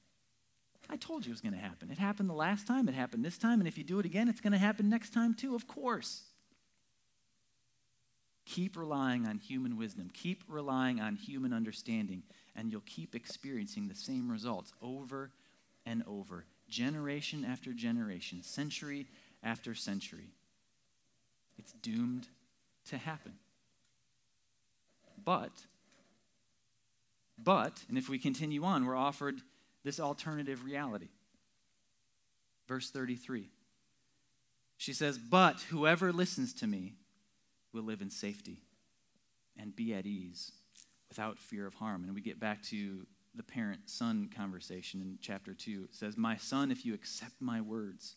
I 0.90 0.98
told 0.98 1.26
you 1.26 1.30
it 1.30 1.34
was 1.34 1.42
going 1.42 1.54
to 1.54 1.60
happen. 1.60 1.90
It 1.92 2.00
happened 2.00 2.30
the 2.30 2.34
last 2.34 2.66
time, 2.68 2.90
it 2.90 2.96
happened 2.96 3.24
this 3.24 3.38
time, 3.38 3.60
and 3.60 3.68
if 3.68 3.78
you 3.78 3.84
do 3.84 4.00
it 4.00 4.06
again, 4.06 4.28
it's 4.28 4.42
going 4.42 4.54
to 4.54 4.60
happen 4.60 4.90
next 4.90 5.14
time 5.14 5.34
too, 5.34 5.56
of 5.56 5.68
course. 5.68 6.24
Keep 8.52 8.76
relying 8.76 9.26
on 9.26 9.38
human 9.38 9.78
wisdom. 9.78 10.10
Keep 10.14 10.44
relying 10.50 11.00
on 11.00 11.16
human 11.16 11.54
understanding, 11.54 12.22
and 12.54 12.70
you'll 12.70 12.82
keep 12.86 13.16
experiencing 13.16 13.88
the 13.88 13.96
same 13.96 14.30
results 14.30 14.74
over 14.82 15.32
and 15.86 16.04
over, 16.06 16.44
generation 16.68 17.46
after 17.46 17.72
generation, 17.72 18.44
century 18.44 19.08
after 19.42 19.74
century. 19.74 20.34
It's 21.58 21.72
doomed 21.72 22.28
to 22.90 22.98
happen. 22.98 23.36
But, 25.24 25.52
but, 27.42 27.80
and 27.88 27.98
if 27.98 28.10
we 28.10 28.20
continue 28.20 28.66
on, 28.66 28.86
we're 28.86 28.98
offered 28.98 29.40
this 29.86 29.98
alternative 29.98 30.66
reality. 30.66 31.08
Verse 32.68 32.90
33. 32.90 33.48
She 34.76 34.92
says, 34.92 35.18
But 35.18 35.62
whoever 35.70 36.12
listens 36.12 36.54
to 36.56 36.68
me, 36.68 36.96
will 37.74 37.84
live 37.84 38.02
in 38.02 38.10
safety 38.10 38.58
and 39.58 39.76
be 39.76 39.94
at 39.94 40.06
ease 40.06 40.52
without 41.10 41.38
fear 41.38 41.68
of 41.68 41.74
harm. 41.74 42.04
And 42.04 42.14
we 42.16 42.22
get 42.22 42.40
back 42.40 42.64
to 42.64 43.06
the 43.36 43.44
parent 43.44 43.82
son 43.90 44.30
conversation 44.36 45.02
in 45.02 45.18
chapter 45.22 45.54
2. 45.54 45.86
It 45.86 45.96
says, 45.96 46.18
My 46.18 46.38
son, 46.38 46.72
if 46.72 46.86
you 46.86 46.94
accept 46.94 47.34
my 47.40 47.62
words 47.62 48.16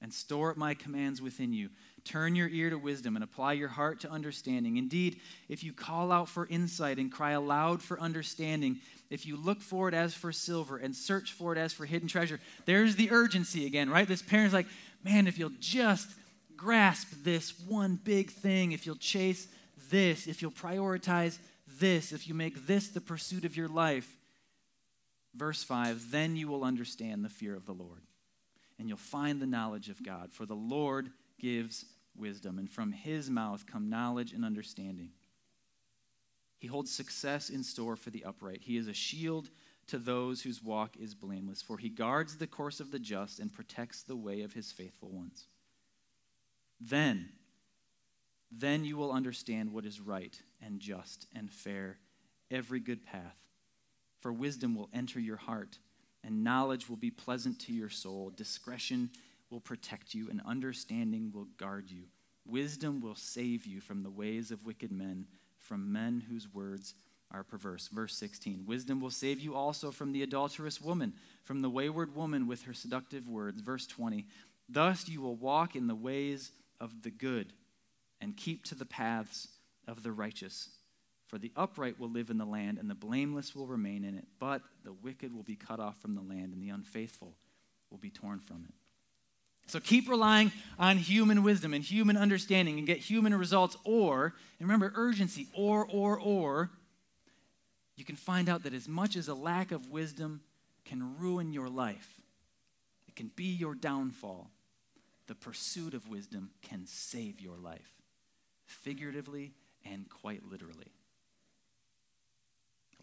and 0.00 0.12
store 0.12 0.50
up 0.50 0.56
my 0.56 0.74
commands 0.74 1.22
within 1.22 1.52
you, 1.52 1.70
turn 2.04 2.34
your 2.34 2.48
ear 2.48 2.70
to 2.70 2.78
wisdom 2.78 3.16
and 3.16 3.24
apply 3.24 3.52
your 3.52 3.68
heart 3.68 4.00
to 4.00 4.10
understanding. 4.10 4.76
Indeed, 4.76 5.20
if 5.48 5.62
you 5.62 5.72
call 5.72 6.10
out 6.10 6.28
for 6.28 6.46
insight 6.48 6.98
and 6.98 7.10
cry 7.10 7.32
aloud 7.32 7.82
for 7.82 8.00
understanding, 8.00 8.80
if 9.10 9.26
you 9.26 9.36
look 9.36 9.60
for 9.60 9.88
it 9.88 9.94
as 9.94 10.14
for 10.14 10.32
silver 10.32 10.76
and 10.76 10.94
search 10.94 11.32
for 11.32 11.52
it 11.52 11.58
as 11.58 11.72
for 11.72 11.86
hidden 11.86 12.08
treasure, 12.08 12.40
there's 12.66 12.96
the 12.96 13.10
urgency 13.12 13.66
again, 13.66 13.90
right? 13.90 14.08
This 14.08 14.22
parent's 14.22 14.54
like, 14.54 14.66
Man, 15.04 15.26
if 15.26 15.36
you'll 15.36 15.50
just 15.58 16.08
grasp 16.62 17.08
this 17.24 17.58
one 17.66 17.98
big 18.02 18.30
thing, 18.30 18.72
if 18.72 18.86
you'll 18.86 18.94
chase 18.96 19.48
this, 19.90 20.26
if 20.26 20.40
you'll 20.40 20.52
prioritize 20.52 21.38
this, 21.66 22.12
if 22.12 22.28
you 22.28 22.34
make 22.34 22.66
this 22.66 22.88
the 22.88 23.00
pursuit 23.00 23.44
of 23.44 23.56
your 23.56 23.68
life, 23.68 24.16
verse 25.34 25.64
5, 25.64 26.10
then 26.10 26.36
you 26.36 26.46
will 26.46 26.62
understand 26.62 27.24
the 27.24 27.28
fear 27.28 27.56
of 27.56 27.66
the 27.66 27.72
Lord 27.72 28.02
and 28.78 28.88
you'll 28.88 28.98
find 28.98 29.40
the 29.40 29.46
knowledge 29.46 29.88
of 29.88 30.02
God. 30.02 30.32
For 30.32 30.44
the 30.44 30.56
Lord 30.56 31.10
gives 31.38 31.84
wisdom, 32.16 32.58
and 32.58 32.68
from 32.68 32.90
his 32.90 33.30
mouth 33.30 33.64
come 33.64 33.88
knowledge 33.88 34.32
and 34.32 34.44
understanding. 34.44 35.10
He 36.58 36.66
holds 36.66 36.92
success 36.92 37.48
in 37.48 37.62
store 37.62 37.94
for 37.94 38.10
the 38.10 38.24
upright. 38.24 38.62
He 38.62 38.76
is 38.76 38.88
a 38.88 38.92
shield 38.92 39.50
to 39.86 39.98
those 39.98 40.42
whose 40.42 40.62
walk 40.62 40.96
is 40.96 41.14
blameless, 41.14 41.62
for 41.62 41.78
he 41.78 41.88
guards 41.88 42.36
the 42.36 42.46
course 42.48 42.80
of 42.80 42.90
the 42.90 42.98
just 42.98 43.38
and 43.38 43.52
protects 43.52 44.02
the 44.02 44.16
way 44.16 44.42
of 44.42 44.52
his 44.52 44.72
faithful 44.72 45.10
ones. 45.10 45.46
Then, 46.84 47.28
then 48.50 48.84
you 48.84 48.96
will 48.96 49.12
understand 49.12 49.72
what 49.72 49.86
is 49.86 50.00
right 50.00 50.36
and 50.60 50.80
just 50.80 51.26
and 51.34 51.50
fair, 51.50 51.98
every 52.50 52.80
good 52.80 53.04
path. 53.06 53.36
For 54.20 54.32
wisdom 54.32 54.74
will 54.74 54.88
enter 54.92 55.20
your 55.20 55.36
heart, 55.36 55.78
and 56.24 56.42
knowledge 56.42 56.88
will 56.88 56.96
be 56.96 57.10
pleasant 57.10 57.60
to 57.60 57.72
your 57.72 57.88
soul. 57.88 58.32
Discretion 58.34 59.10
will 59.50 59.60
protect 59.60 60.14
you, 60.14 60.28
and 60.28 60.40
understanding 60.44 61.30
will 61.32 61.46
guard 61.56 61.90
you. 61.90 62.04
Wisdom 62.46 63.00
will 63.00 63.14
save 63.14 63.64
you 63.66 63.80
from 63.80 64.02
the 64.02 64.10
ways 64.10 64.50
of 64.50 64.66
wicked 64.66 64.90
men, 64.90 65.26
from 65.58 65.92
men 65.92 66.24
whose 66.28 66.52
words 66.52 66.94
are 67.30 67.44
perverse. 67.44 67.88
Verse 67.88 68.16
16 68.16 68.64
Wisdom 68.66 69.00
will 69.00 69.10
save 69.10 69.40
you 69.40 69.54
also 69.54 69.90
from 69.90 70.12
the 70.12 70.22
adulterous 70.22 70.80
woman, 70.80 71.14
from 71.44 71.60
the 71.62 71.70
wayward 71.70 72.14
woman 72.16 72.46
with 72.48 72.62
her 72.64 72.74
seductive 72.74 73.28
words. 73.28 73.60
Verse 73.60 73.86
20 73.86 74.26
Thus 74.68 75.08
you 75.08 75.20
will 75.20 75.36
walk 75.36 75.76
in 75.76 75.86
the 75.86 75.94
ways 75.94 76.50
of 76.82 77.02
the 77.02 77.10
good 77.10 77.52
and 78.20 78.36
keep 78.36 78.64
to 78.64 78.74
the 78.74 78.84
paths 78.84 79.48
of 79.86 80.02
the 80.02 80.12
righteous. 80.12 80.68
For 81.28 81.38
the 81.38 81.52
upright 81.56 81.98
will 81.98 82.10
live 82.10 82.28
in 82.28 82.36
the 82.36 82.44
land, 82.44 82.76
and 82.76 82.90
the 82.90 82.94
blameless 82.94 83.54
will 83.54 83.66
remain 83.66 84.04
in 84.04 84.18
it. 84.18 84.26
But 84.38 84.60
the 84.84 84.92
wicked 84.92 85.34
will 85.34 85.44
be 85.44 85.56
cut 85.56 85.80
off 85.80 85.98
from 86.02 86.14
the 86.14 86.20
land, 86.20 86.52
and 86.52 86.62
the 86.62 86.68
unfaithful 86.68 87.34
will 87.90 87.98
be 87.98 88.10
torn 88.10 88.40
from 88.40 88.66
it. 88.68 88.74
So 89.68 89.80
keep 89.80 90.10
relying 90.10 90.52
on 90.78 90.98
human 90.98 91.42
wisdom 91.42 91.72
and 91.72 91.82
human 91.82 92.16
understanding 92.16 92.78
and 92.78 92.86
get 92.86 92.98
human 92.98 93.34
results, 93.34 93.76
or, 93.84 94.34
and 94.58 94.68
remember 94.68 94.92
urgency, 94.94 95.46
or, 95.54 95.86
or, 95.88 96.18
or, 96.18 96.70
you 97.96 98.04
can 98.04 98.16
find 98.16 98.48
out 98.48 98.64
that 98.64 98.74
as 98.74 98.88
much 98.88 99.16
as 99.16 99.28
a 99.28 99.34
lack 99.34 99.70
of 99.70 99.88
wisdom 99.88 100.40
can 100.84 101.16
ruin 101.18 101.52
your 101.52 101.68
life, 101.68 102.20
it 103.06 103.14
can 103.14 103.30
be 103.36 103.44
your 103.44 103.74
downfall 103.74 104.50
the 105.26 105.34
pursuit 105.34 105.94
of 105.94 106.08
wisdom 106.08 106.50
can 106.62 106.86
save 106.86 107.40
your 107.40 107.56
life, 107.56 107.94
figuratively 108.66 109.52
and 109.84 110.08
quite 110.08 110.42
literally. 110.50 110.92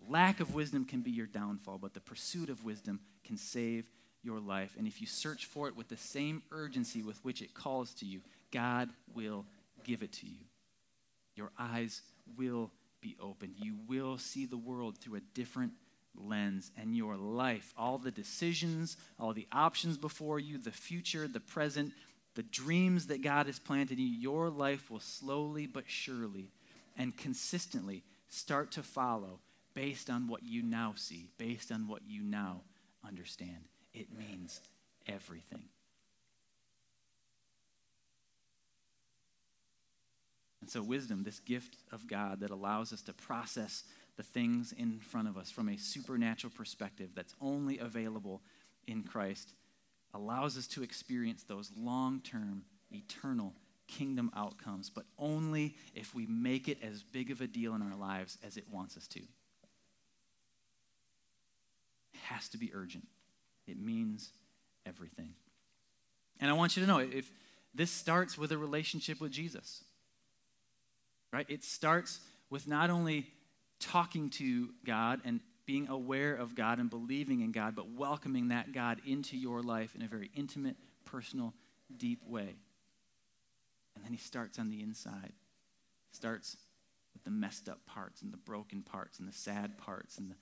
Lack 0.08 0.40
of 0.40 0.54
wisdom 0.54 0.86
can 0.86 1.02
be 1.02 1.12
your 1.12 1.28
downfall, 1.28 1.78
but 1.78 1.94
the 1.94 2.00
pursuit 2.00 2.50
of 2.50 2.64
wisdom 2.64 3.00
can 3.24 3.38
save 3.38 3.90
your 4.24 4.40
life. 4.40 4.76
And 4.78 4.88
if 4.88 5.02
you 5.02 5.08
search 5.08 5.46
for 5.46 5.68
it 5.68 5.76
with 5.76 5.90
the 5.90 5.98
same 5.98 6.42
urgency 6.52 7.02
with 7.02 7.24
which 7.24 7.42
it 7.42 7.54
calls 7.54 7.94
to 7.96 8.06
you, 8.06 8.22
God 8.52 8.90
will 9.14 9.46
give 9.84 10.02
it 10.02 10.14
to 10.14 10.26
you. 10.26 10.46
Your 11.36 11.52
eyes 11.58 12.02
will 12.38 12.72
be 13.02 13.16
opened. 13.22 13.56
You 13.58 13.76
will 13.88 14.18
see 14.18 14.46
the 14.46 14.58
world 14.58 14.98
through 14.98 15.16
a 15.16 15.22
different 15.34 15.74
lens, 16.18 16.72
and 16.78 16.96
your 16.96 17.16
life, 17.16 17.74
all 17.78 17.98
the 17.98 18.12
decisions, 18.12 18.98
all 19.20 19.34
the 19.34 19.48
options 19.52 19.98
before 19.98 20.40
you, 20.40 20.58
the 20.58 20.72
future, 20.72 21.28
the 21.28 21.40
present, 21.40 21.94
the 22.36 22.44
dreams 22.44 23.08
that 23.08 23.22
God 23.22 23.48
has 23.48 23.60
planted 23.60 23.98
in 23.98 24.06
you, 24.06 24.20
your 24.20 24.50
life 24.50 24.90
will 24.90 25.00
slowly 25.00 25.66
but 25.66 25.86
surely 25.88 26.52
and 26.98 27.16
consistently 27.16 28.04
start 28.30 28.72
to 28.74 28.84
follow 28.84 29.40
based 29.74 30.10
on 30.10 30.28
what 30.28 30.44
you 30.44 30.62
now 30.62 30.94
see, 30.96 31.28
based 31.38 31.72
on 31.72 31.88
what 31.88 32.02
you 32.08 32.22
now 32.22 32.62
understand. 33.06 33.68
It 33.94 34.08
means 34.18 34.62
everything. 35.08 35.64
And 40.62 40.70
so, 40.70 40.84
wisdom, 40.84 41.24
this 41.24 41.40
gift 41.40 41.78
of 41.92 42.08
God 42.08 42.42
that 42.42 42.52
allows 42.52 42.94
us 42.94 43.02
to 43.04 43.14
process 43.14 43.84
the 44.18 44.24
things 44.24 44.74
in 44.74 45.00
front 45.00 45.28
of 45.28 45.38
us 45.38 45.50
from 45.50 45.70
a 45.70 45.78
supernatural 45.78 46.54
perspective 46.56 47.10
that's 47.16 47.34
only 47.42 47.80
available 47.80 48.42
in 48.86 49.04
Christ, 49.04 49.54
allows 50.14 50.58
us 50.58 50.68
to 50.68 50.84
experience 50.84 51.44
those 51.44 51.72
long 51.78 52.22
term, 52.22 52.64
eternal 52.92 53.54
kingdom 53.88 54.32
outcomes, 54.36 54.90
but 54.90 55.06
only 55.18 55.76
if 55.96 56.14
we 56.14 56.26
make 56.28 56.68
it 56.68 56.78
as 56.84 57.04
big 57.04 57.32
of 57.32 57.42
a 57.42 57.48
deal 57.48 57.74
in 57.74 57.82
our 57.82 57.96
lives 57.96 58.38
as 58.46 58.58
it 58.58 58.66
wants 58.72 58.98
us 58.98 59.08
to. 59.08 59.20
It 59.20 59.28
has 62.24 62.50
to 62.50 62.58
be 62.58 62.72
urgent, 62.74 63.08
it 63.68 63.80
means 63.80 64.32
everything. 64.86 65.34
And 66.40 66.50
I 66.50 66.54
want 66.54 66.78
you 66.78 66.82
to 66.82 66.88
know 66.88 67.00
if 67.00 67.30
this 67.76 67.92
starts 67.92 68.38
with 68.38 68.52
a 68.52 68.58
relationship 68.58 69.20
with 69.20 69.32
Jesus, 69.32 69.84
right? 71.34 71.46
It 71.50 71.64
starts 71.64 72.20
with 72.50 72.68
not 72.68 72.90
only 72.90 73.28
talking 73.80 74.30
to 74.30 74.70
God 74.86 75.22
and 75.26 75.40
being 75.70 75.88
aware 75.88 76.34
of 76.34 76.56
God 76.56 76.80
and 76.80 76.90
believing 76.90 77.42
in 77.42 77.52
God, 77.52 77.76
but 77.76 77.92
welcoming 77.92 78.48
that 78.48 78.72
God 78.72 79.00
into 79.06 79.38
your 79.38 79.62
life 79.62 79.94
in 79.94 80.02
a 80.02 80.08
very 80.08 80.32
intimate, 80.36 80.76
personal, 81.06 81.54
deep 81.96 82.24
way. 82.26 82.56
And 83.96 84.04
then 84.04 84.12
he 84.12 84.18
starts 84.18 84.58
on 84.58 84.72
the 84.72 84.82
inside. 84.82 85.32
Starts 86.12 86.58
with 87.14 87.24
the 87.24 87.30
messed 87.30 87.70
up 87.70 87.86
parts 87.86 88.24
and 88.24 88.34
the 88.34 88.38
broken 88.38 88.82
parts 88.82 89.20
and 89.20 89.28
the 89.28 89.32
sad 89.32 89.78
parts 89.78 90.18
and 90.18 90.32
the, 90.32 90.36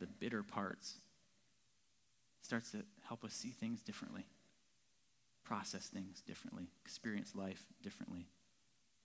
the 0.00 0.08
bitter 0.18 0.42
parts. 0.42 0.96
Starts 2.42 2.72
to 2.72 2.78
help 3.06 3.22
us 3.22 3.32
see 3.32 3.50
things 3.50 3.80
differently, 3.80 4.26
process 5.44 5.86
things 5.86 6.20
differently, 6.26 6.66
experience 6.84 7.36
life 7.36 7.64
differently. 7.80 8.26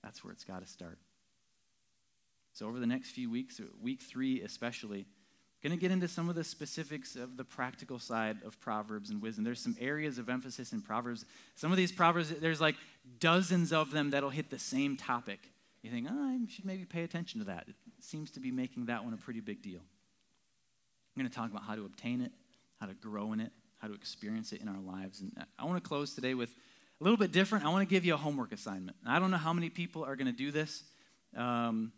That's 0.02 0.24
where 0.24 0.34
it's 0.34 0.46
got 0.46 0.64
to 0.64 0.68
start. 0.68 0.98
So, 2.54 2.66
over 2.66 2.80
the 2.80 2.88
next 2.88 3.12
few 3.12 3.30
weeks, 3.30 3.62
week 3.80 4.02
three 4.02 4.42
especially, 4.42 5.06
going 5.62 5.72
to 5.72 5.80
get 5.80 5.92
into 5.92 6.08
some 6.08 6.30
of 6.30 6.36
the 6.36 6.44
specifics 6.44 7.16
of 7.16 7.36
the 7.36 7.44
practical 7.44 8.00
side 8.00 8.38
of 8.46 8.60
Proverbs 8.62 9.10
and 9.10 9.22
wisdom. 9.22 9.44
There's 9.44 9.60
some 9.60 9.76
areas 9.80 10.18
of 10.18 10.30
emphasis 10.30 10.72
in 10.72 10.82
Proverbs. 10.82 11.26
Some 11.56 11.72
of 11.72 11.78
these 11.78 11.92
Proverbs, 11.92 12.30
there's 12.30 12.62
like 12.62 12.76
dozens 13.20 13.74
of 13.74 13.92
them 13.92 14.12
that'll 14.12 14.30
hit 14.30 14.50
the 14.50 14.60
same 14.60 14.96
topic. 14.96 15.40
You 15.82 15.92
think, 15.92 16.08
oh, 16.10 16.24
I 16.24 16.40
should 16.50 16.66
maybe 16.66 16.86
pay 16.86 17.04
attention 17.04 17.40
to 17.40 17.46
that. 17.48 17.66
It 17.68 17.76
seems 18.00 18.32
to 18.32 18.40
be 18.40 18.52
making 18.52 18.86
that 18.86 19.04
one 19.04 19.14
a 19.14 19.18
pretty 19.18 19.42
big 19.42 19.62
deal. 19.62 19.80
I'm 19.80 21.22
going 21.22 21.30
to 21.30 21.36
talk 21.36 21.52
about 21.52 21.64
how 21.64 21.76
to 21.76 21.86
obtain 21.86 22.22
it, 22.22 22.32
how 22.80 22.86
to 22.86 22.94
grow 22.94 23.34
in 23.34 23.42
it, 23.42 23.52
how 23.80 23.88
to 23.88 23.94
experience 23.94 24.54
it 24.54 24.62
in 24.62 24.70
our 24.70 24.80
lives. 24.80 25.22
And 25.22 25.34
I 25.58 25.66
want 25.66 25.82
to 25.82 25.88
close 25.88 26.14
today 26.14 26.34
with 26.34 26.54
a 27.02 27.04
little 27.04 27.18
bit 27.18 27.32
different. 27.32 27.66
I 27.66 27.70
want 27.70 27.88
to 27.88 27.94
give 27.94 28.06
you 28.06 28.14
a 28.14 28.18
homework 28.18 28.52
assignment. 28.54 28.98
I 29.06 29.20
don't 29.20 29.32
know 29.32 29.38
how 29.38 29.54
many 29.54 29.70
people 29.70 30.04
are 30.04 30.16
going 30.16 30.28
to 30.28 30.38
do 30.38 30.52
this. 30.52 30.84
Um, 31.36 31.92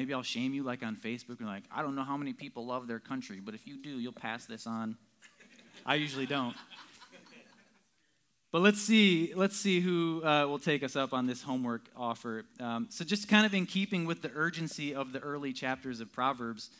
Maybe 0.00 0.14
I'll 0.14 0.22
shame 0.22 0.54
you 0.54 0.62
like 0.62 0.82
on 0.82 0.96
Facebook 0.96 1.40
and 1.40 1.46
like, 1.46 1.64
I 1.70 1.82
don't 1.82 1.94
know 1.94 2.04
how 2.04 2.16
many 2.16 2.32
people 2.32 2.64
love 2.64 2.86
their 2.86 2.98
country, 2.98 3.38
but 3.38 3.54
if 3.54 3.66
you 3.66 3.76
do, 3.76 3.90
you'll 3.90 4.14
pass 4.14 4.46
this 4.46 4.66
on. 4.66 4.96
I 5.84 5.96
usually 5.96 6.24
don't. 6.24 6.56
But 8.50 8.62
let's 8.62 8.80
see, 8.80 9.34
let's 9.36 9.58
see 9.58 9.80
who 9.80 10.24
uh, 10.24 10.46
will 10.46 10.58
take 10.58 10.82
us 10.82 10.96
up 10.96 11.12
on 11.12 11.26
this 11.26 11.42
homework 11.42 11.82
offer. 11.94 12.46
Um, 12.58 12.86
so, 12.88 13.04
just 13.04 13.28
kind 13.28 13.44
of 13.44 13.52
in 13.52 13.66
keeping 13.66 14.06
with 14.06 14.22
the 14.22 14.30
urgency 14.34 14.94
of 14.94 15.12
the 15.12 15.18
early 15.18 15.52
chapters 15.52 16.00
of 16.00 16.10
Proverbs, 16.10 16.70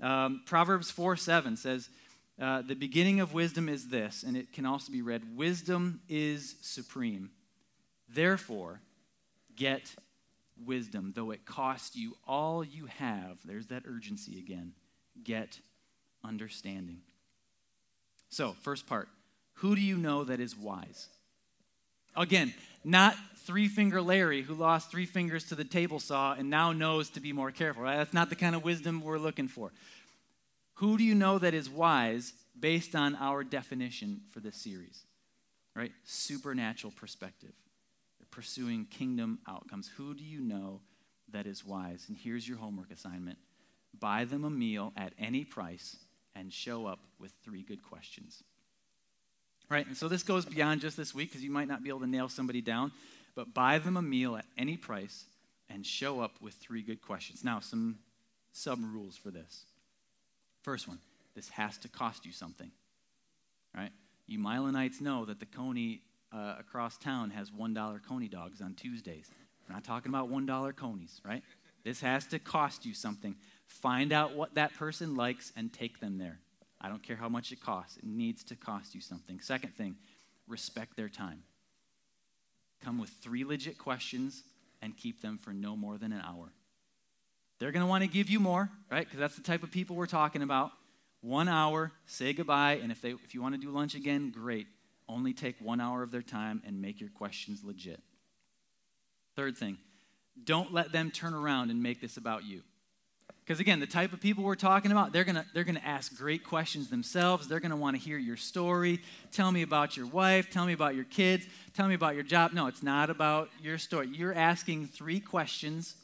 um, 0.00 0.42
Proverbs 0.46 0.92
4 0.92 1.16
7 1.16 1.56
says, 1.56 1.90
uh, 2.40 2.62
The 2.62 2.76
beginning 2.76 3.18
of 3.18 3.34
wisdom 3.34 3.68
is 3.68 3.88
this, 3.88 4.22
and 4.22 4.36
it 4.36 4.52
can 4.52 4.64
also 4.64 4.92
be 4.92 5.02
read 5.02 5.36
Wisdom 5.36 6.02
is 6.08 6.54
supreme. 6.62 7.30
Therefore, 8.08 8.80
get 9.56 9.92
wisdom, 10.66 11.12
though 11.14 11.30
it 11.30 11.44
cost 11.44 11.96
you 11.96 12.16
all 12.26 12.64
you 12.64 12.86
have. 12.86 13.38
There's 13.44 13.68
that 13.68 13.84
urgency 13.86 14.38
again. 14.38 14.72
Get 15.22 15.58
understanding. 16.24 17.00
So, 18.28 18.54
first 18.62 18.86
part 18.86 19.08
who 19.54 19.74
do 19.74 19.80
you 19.80 19.96
know 19.96 20.24
that 20.24 20.40
is 20.40 20.56
wise? 20.56 21.08
Again, 22.16 22.54
not 22.82 23.14
three 23.44 23.68
finger 23.68 24.00
Larry 24.00 24.42
who 24.42 24.54
lost 24.54 24.90
three 24.90 25.06
fingers 25.06 25.44
to 25.48 25.54
the 25.54 25.64
table 25.64 26.00
saw 26.00 26.32
and 26.32 26.50
now 26.50 26.72
knows 26.72 27.10
to 27.10 27.20
be 27.20 27.32
more 27.32 27.50
careful, 27.50 27.82
right? 27.82 27.96
That's 27.96 28.14
not 28.14 28.30
the 28.30 28.36
kind 28.36 28.56
of 28.56 28.64
wisdom 28.64 29.02
we're 29.02 29.18
looking 29.18 29.48
for. 29.48 29.70
Who 30.74 30.96
do 30.96 31.04
you 31.04 31.14
know 31.14 31.38
that 31.38 31.54
is 31.54 31.68
wise 31.68 32.32
based 32.58 32.94
on 32.94 33.16
our 33.16 33.44
definition 33.44 34.22
for 34.30 34.40
this 34.40 34.56
series? 34.56 35.04
Right? 35.76 35.92
Supernatural 36.04 36.92
perspective 36.96 37.52
pursuing 38.30 38.86
kingdom 38.86 39.38
outcomes. 39.48 39.88
Who 39.96 40.14
do 40.14 40.24
you 40.24 40.40
know 40.40 40.80
that 41.32 41.46
is 41.46 41.64
wise? 41.64 42.06
And 42.08 42.16
here's 42.16 42.48
your 42.48 42.58
homework 42.58 42.90
assignment 42.90 43.38
buy 43.98 44.24
them 44.24 44.44
a 44.44 44.50
meal 44.50 44.92
at 44.96 45.12
any 45.18 45.44
price 45.44 45.96
and 46.34 46.52
show 46.52 46.86
up 46.86 47.00
with 47.18 47.32
three 47.44 47.62
good 47.62 47.82
questions. 47.82 48.42
Right? 49.68 49.86
And 49.86 49.96
so 49.96 50.08
this 50.08 50.22
goes 50.22 50.44
beyond 50.44 50.80
just 50.80 50.96
this 50.96 51.14
week 51.14 51.30
because 51.30 51.44
you 51.44 51.50
might 51.50 51.68
not 51.68 51.82
be 51.82 51.88
able 51.88 52.00
to 52.00 52.06
nail 52.06 52.28
somebody 52.28 52.60
down, 52.60 52.92
but 53.34 53.52
buy 53.52 53.78
them 53.78 53.96
a 53.96 54.02
meal 54.02 54.36
at 54.36 54.46
any 54.56 54.76
price 54.76 55.26
and 55.68 55.86
show 55.86 56.20
up 56.20 56.32
with 56.40 56.54
three 56.54 56.82
good 56.82 57.00
questions. 57.00 57.44
Now, 57.44 57.60
some 57.60 57.98
sub 58.52 58.80
rules 58.82 59.16
for 59.16 59.30
this. 59.30 59.64
First 60.62 60.88
one 60.88 60.98
this 61.34 61.48
has 61.50 61.78
to 61.78 61.88
cost 61.88 62.26
you 62.26 62.32
something. 62.32 62.70
Right? 63.74 63.92
You 64.26 64.38
Milenites 64.38 65.00
know 65.00 65.24
that 65.24 65.38
the 65.38 65.46
Coney 65.46 66.02
uh, 66.32 66.56
across 66.58 66.96
town 66.98 67.30
has 67.30 67.50
$1 67.50 68.02
Coney 68.06 68.28
dogs 68.28 68.60
on 68.60 68.74
Tuesdays. 68.74 69.30
Not 69.68 69.84
talking 69.84 70.10
about 70.10 70.30
$1 70.30 70.76
Conies, 70.76 71.20
right? 71.24 71.42
This 71.84 72.00
has 72.00 72.26
to 72.28 72.38
cost 72.38 72.84
you 72.84 72.92
something. 72.92 73.36
Find 73.66 74.12
out 74.12 74.34
what 74.34 74.54
that 74.56 74.74
person 74.74 75.14
likes 75.14 75.52
and 75.56 75.72
take 75.72 76.00
them 76.00 76.18
there. 76.18 76.40
I 76.80 76.88
don't 76.88 77.02
care 77.02 77.16
how 77.16 77.28
much 77.28 77.52
it 77.52 77.60
costs, 77.60 77.96
it 77.98 78.04
needs 78.04 78.42
to 78.44 78.56
cost 78.56 78.94
you 78.94 79.00
something. 79.00 79.40
Second 79.40 79.74
thing, 79.74 79.96
respect 80.48 80.96
their 80.96 81.08
time. 81.08 81.42
Come 82.82 82.98
with 82.98 83.10
three 83.10 83.44
legit 83.44 83.78
questions 83.78 84.42
and 84.82 84.96
keep 84.96 85.20
them 85.20 85.38
for 85.38 85.52
no 85.52 85.76
more 85.76 85.98
than 85.98 86.12
an 86.12 86.22
hour. 86.26 86.52
They're 87.58 87.72
going 87.72 87.84
to 87.84 87.88
want 87.88 88.02
to 88.02 88.08
give 88.08 88.30
you 88.30 88.40
more, 88.40 88.70
right? 88.90 89.04
Because 89.04 89.20
that's 89.20 89.36
the 89.36 89.42
type 89.42 89.62
of 89.62 89.70
people 89.70 89.94
we're 89.94 90.06
talking 90.06 90.42
about. 90.42 90.70
One 91.20 91.48
hour, 91.48 91.92
say 92.06 92.32
goodbye, 92.32 92.80
and 92.82 92.90
if, 92.90 93.02
they, 93.02 93.10
if 93.10 93.34
you 93.34 93.42
want 93.42 93.54
to 93.54 93.60
do 93.60 93.70
lunch 93.70 93.94
again, 93.94 94.30
great. 94.30 94.66
Only 95.10 95.32
take 95.32 95.56
one 95.60 95.80
hour 95.80 96.02
of 96.02 96.12
their 96.12 96.22
time 96.22 96.62
and 96.64 96.80
make 96.80 97.00
your 97.00 97.10
questions 97.10 97.64
legit. 97.64 98.00
Third 99.34 99.58
thing, 99.58 99.76
don't 100.44 100.72
let 100.72 100.92
them 100.92 101.10
turn 101.10 101.34
around 101.34 101.70
and 101.70 101.82
make 101.82 102.00
this 102.00 102.16
about 102.16 102.44
you. 102.44 102.62
Because 103.40 103.58
again, 103.58 103.80
the 103.80 103.86
type 103.86 104.12
of 104.12 104.20
people 104.20 104.44
we're 104.44 104.54
talking 104.54 104.92
about, 104.92 105.12
they're 105.12 105.24
gonna, 105.24 105.44
they're 105.52 105.64
gonna 105.64 105.82
ask 105.84 106.16
great 106.16 106.44
questions 106.44 106.88
themselves. 106.88 107.48
They're 107.48 107.58
gonna 107.58 107.76
wanna 107.76 107.98
hear 107.98 108.18
your 108.18 108.36
story. 108.36 109.00
Tell 109.32 109.50
me 109.50 109.62
about 109.62 109.96
your 109.96 110.06
wife. 110.06 110.50
Tell 110.50 110.64
me 110.64 110.72
about 110.72 110.94
your 110.94 111.04
kids. 111.04 111.46
Tell 111.74 111.88
me 111.88 111.94
about 111.94 112.14
your 112.14 112.22
job. 112.22 112.52
No, 112.52 112.68
it's 112.68 112.82
not 112.82 113.10
about 113.10 113.50
your 113.60 113.78
story. 113.78 114.08
You're 114.12 114.34
asking 114.34 114.86
three 114.86 115.18
questions 115.18 115.96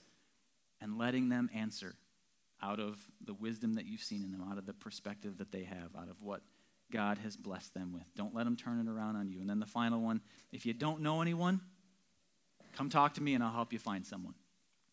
and 0.80 0.98
letting 0.98 1.28
them 1.28 1.48
answer 1.54 1.94
out 2.60 2.80
of 2.80 2.98
the 3.24 3.34
wisdom 3.34 3.74
that 3.74 3.86
you've 3.86 4.02
seen 4.02 4.24
in 4.24 4.32
them, 4.32 4.42
out 4.50 4.58
of 4.58 4.66
the 4.66 4.72
perspective 4.72 5.38
that 5.38 5.52
they 5.52 5.62
have, 5.62 5.94
out 5.96 6.08
of 6.08 6.22
what 6.22 6.40
God 6.92 7.18
has 7.18 7.36
blessed 7.36 7.74
them 7.74 7.92
with. 7.92 8.04
Don't 8.14 8.34
let 8.34 8.44
them 8.44 8.56
turn 8.56 8.80
it 8.80 8.90
around 8.90 9.16
on 9.16 9.28
you. 9.28 9.40
And 9.40 9.50
then 9.50 9.60
the 9.60 9.66
final 9.66 10.00
one 10.00 10.20
if 10.52 10.64
you 10.64 10.72
don't 10.72 11.00
know 11.00 11.20
anyone, 11.20 11.60
come 12.76 12.88
talk 12.88 13.14
to 13.14 13.22
me 13.22 13.34
and 13.34 13.42
I'll 13.42 13.52
help 13.52 13.72
you 13.72 13.78
find 13.78 14.06
someone. 14.06 14.34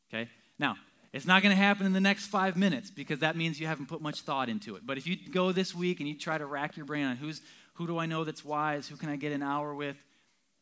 Okay? 0.10 0.30
Now, 0.58 0.76
it's 1.12 1.26
not 1.28 1.44
going 1.44 1.56
to 1.56 1.62
happen 1.62 1.86
in 1.86 1.94
the 1.94 2.02
next 2.02 2.26
five 2.26 2.58
minutes 2.58 2.90
because 2.90 3.20
that 3.20 3.36
means 3.36 3.60
you 3.60 3.68
haven't 3.68 3.88
put 3.88 4.02
much 4.02 4.22
thought 4.22 4.50
into 4.50 4.76
it. 4.76 4.82
But 4.86 4.98
if 4.98 5.06
you 5.06 5.16
go 5.16 5.52
this 5.52 5.76
week 5.76 6.00
and 6.00 6.10
you 6.10 6.18
try 6.18 6.38
to 6.38 6.46
rack 6.46 6.76
your 6.76 6.88
brain 6.88 7.06
on 7.06 7.18
who's, 7.18 7.42
who 7.76 7.86
do 7.86 8.00
I 8.00 8.08
know 8.08 8.24
that's 8.24 8.44
wise? 8.44 8.88
Who 8.88 8.96
can 8.96 9.10
I 9.10 9.16
get 9.16 9.32
an 9.32 9.44
hour 9.44 9.76
with? 9.76 9.96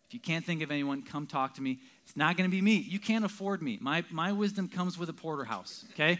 If 0.05 0.13
you 0.13 0.19
can't 0.19 0.45
think 0.45 0.61
of 0.61 0.71
anyone, 0.71 1.03
come 1.03 1.25
talk 1.25 1.53
to 1.55 1.61
me. 1.61 1.79
It's 2.05 2.17
not 2.17 2.35
going 2.35 2.49
to 2.49 2.53
be 2.53 2.61
me. 2.61 2.75
You 2.75 2.99
can't 2.99 3.23
afford 3.23 3.61
me. 3.61 3.77
My, 3.79 4.03
my 4.11 4.33
wisdom 4.33 4.67
comes 4.67 4.97
with 4.97 5.07
a 5.07 5.13
porterhouse, 5.13 5.85
okay? 5.93 6.19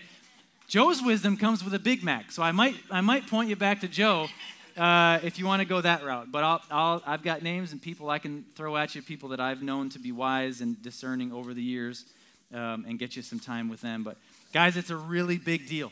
Joe's 0.70 1.02
wisdom 1.02 1.36
comes 1.36 1.62
with 1.62 1.74
a 1.74 1.80
Big 1.80 2.02
Mac. 2.02 2.32
So 2.32 2.42
I 2.42 2.54
might, 2.54 2.76
I 2.90 3.02
might 3.02 3.28
point 3.28 3.50
you 3.50 3.58
back 3.58 3.82
to 3.82 3.90
Joe 3.90 4.30
uh, 4.78 5.20
if 5.24 5.40
you 5.40 5.46
want 5.46 5.62
to 5.62 5.68
go 5.68 5.82
that 5.82 6.04
route. 6.04 6.32
But 6.32 6.44
I'll, 6.44 6.62
I'll, 6.70 7.04
I've 7.06 7.24
got 7.24 7.44
names 7.44 7.72
and 7.72 7.82
people 7.82 8.10
I 8.10 8.20
can 8.20 8.46
throw 8.56 8.78
at 8.78 8.96
you, 8.96 9.02
people 9.02 9.30
that 9.30 9.40
I've 9.40 9.62
known 9.62 9.90
to 9.90 10.00
be 10.00 10.12
wise 10.12 10.62
and 10.62 10.82
discerning 10.82 11.32
over 11.32 11.54
the 11.54 11.62
years, 11.62 12.06
um, 12.54 12.86
and 12.88 13.00
get 13.00 13.16
you 13.16 13.22
some 13.22 13.40
time 13.40 13.70
with 13.70 13.82
them. 13.82 14.04
But 14.04 14.18
guys, 14.54 14.78
it's 14.78 14.90
a 14.90 14.96
really 14.96 15.38
big 15.38 15.68
deal. 15.68 15.92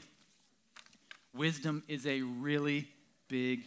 Wisdom 1.34 1.84
is 1.88 2.06
a 2.06 2.22
really 2.22 2.88
big 3.28 3.62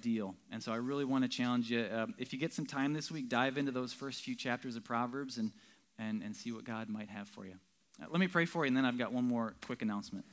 deal. 0.00 0.34
And 0.52 0.62
so 0.62 0.72
I 0.72 0.76
really 0.76 1.04
want 1.04 1.24
to 1.24 1.28
challenge 1.28 1.70
you. 1.70 1.86
Um, 1.92 2.14
if 2.18 2.32
you 2.32 2.38
get 2.38 2.52
some 2.52 2.66
time 2.66 2.92
this 2.92 3.10
week, 3.10 3.28
dive 3.28 3.58
into 3.58 3.72
those 3.72 3.92
first 3.92 4.22
few 4.22 4.36
chapters 4.36 4.76
of 4.76 4.84
Proverbs 4.84 5.38
and, 5.38 5.50
and, 5.98 6.22
and 6.22 6.36
see 6.36 6.52
what 6.52 6.64
God 6.64 6.88
might 6.88 7.08
have 7.08 7.28
for 7.28 7.44
you. 7.46 7.54
Uh, 8.00 8.06
let 8.10 8.20
me 8.20 8.28
pray 8.28 8.44
for 8.44 8.64
you, 8.64 8.68
and 8.68 8.76
then 8.76 8.84
I've 8.84 8.98
got 8.98 9.12
one 9.12 9.24
more 9.24 9.54
quick 9.64 9.82
announcement. 9.82 10.24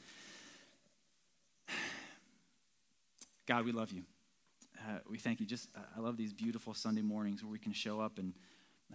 God, 3.47 3.65
we 3.65 3.71
love 3.71 3.91
you. 3.91 4.03
Uh, 4.85 4.99
we 5.09 5.17
thank 5.17 5.39
you. 5.39 5.45
Just, 5.45 5.69
uh, 5.75 5.81
I 5.95 5.99
love 6.01 6.17
these 6.17 6.33
beautiful 6.33 6.73
Sunday 6.73 7.01
mornings 7.01 7.43
where 7.43 7.51
we 7.51 7.59
can 7.59 7.71
show 7.71 8.01
up 8.01 8.19
and 8.19 8.33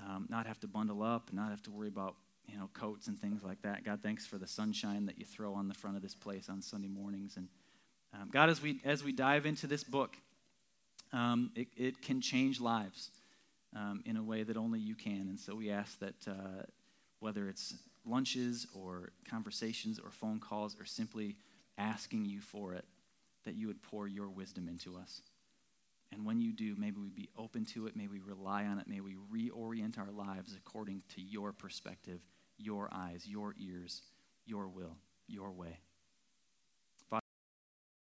um, 0.07 0.27
not 0.29 0.47
have 0.47 0.61
to 0.61 0.67
bundle 0.67 1.03
up 1.03 1.29
and 1.29 1.39
not 1.39 1.51
have 1.51 1.63
to 1.63 1.71
worry 1.71 1.89
about 1.89 2.17
you 2.47 2.57
know 2.59 2.69
coats 2.73 3.09
and 3.09 3.19
things 3.19 3.43
like 3.43 3.61
that. 3.63 3.85
God, 3.85 4.01
thanks 4.03 4.27
for 4.27 4.39
the 4.39 4.47
sunshine 4.47 5.07
that 5.07 5.19
you 5.19 5.25
throw 5.25 5.55
on 5.55 5.69
the 5.69 5.75
front 5.75 5.97
of 5.97 6.03
this 6.03 6.15
place 6.15 6.49
on 6.49 6.63
Sunday 6.63 6.89
mornings. 6.89 7.37
And 7.37 7.49
um, 8.15 8.29
God, 8.31 8.51
as 8.51 8.61
we 8.61 8.81
as 8.85 9.03
we 9.03 9.13
dive 9.13 9.47
into 9.47 9.67
this 9.67 9.85
book, 9.85 10.17
um, 11.13 11.51
it, 11.55 11.69
it, 11.77 12.03
can 12.03 12.21
change 12.21 12.61
lives 12.61 13.11
um, 13.75 14.03
in 14.05 14.17
a 14.17 14.23
way 14.23 14.43
that 14.43 14.57
only 14.57 14.79
you 14.79 14.95
can. 14.95 15.27
And 15.29 15.41
so 15.41 15.55
we 15.55 15.71
ask 15.71 15.99
that 16.01 16.15
uh, 16.27 16.63
whether 17.21 17.49
it's 17.49 17.75
lunches 18.07 18.67
or 18.75 19.11
conversations 19.29 19.99
or 19.99 20.11
phone 20.11 20.39
calls 20.39 20.77
or 20.79 20.85
simply 20.85 21.37
asking 21.77 22.25
you 22.25 22.41
for 22.41 22.75
it, 22.75 22.85
that 23.45 23.55
you 23.55 23.67
would 23.67 23.83
pour 23.83 24.07
your 24.07 24.29
wisdom 24.29 24.69
into 24.69 24.97
us. 24.97 25.23
And 26.13 26.25
when 26.25 26.41
you 26.41 26.53
do, 26.53 26.75
maybe 26.77 27.01
we 27.01 27.11
be 27.11 27.29
open 27.37 27.65
to 27.67 27.87
it, 27.87 27.97
may 27.97 28.09
we 28.09 28.21
rely 28.21 28.65
on 28.65 28.79
it, 28.79 28.89
may 28.89 29.01
we 29.01 29.17
reorient 29.33 29.99
our 29.99 30.11
lives 30.11 30.57
according 30.57 31.03
to 31.15 31.21
your 31.21 31.53
perspective, 31.53 32.21
your 32.57 32.89
eyes, 32.93 33.27
your 33.27 33.55
ears, 33.59 34.03
your 34.47 34.69
will, 34.69 34.97
your 35.27 35.53
way. 35.53 35.79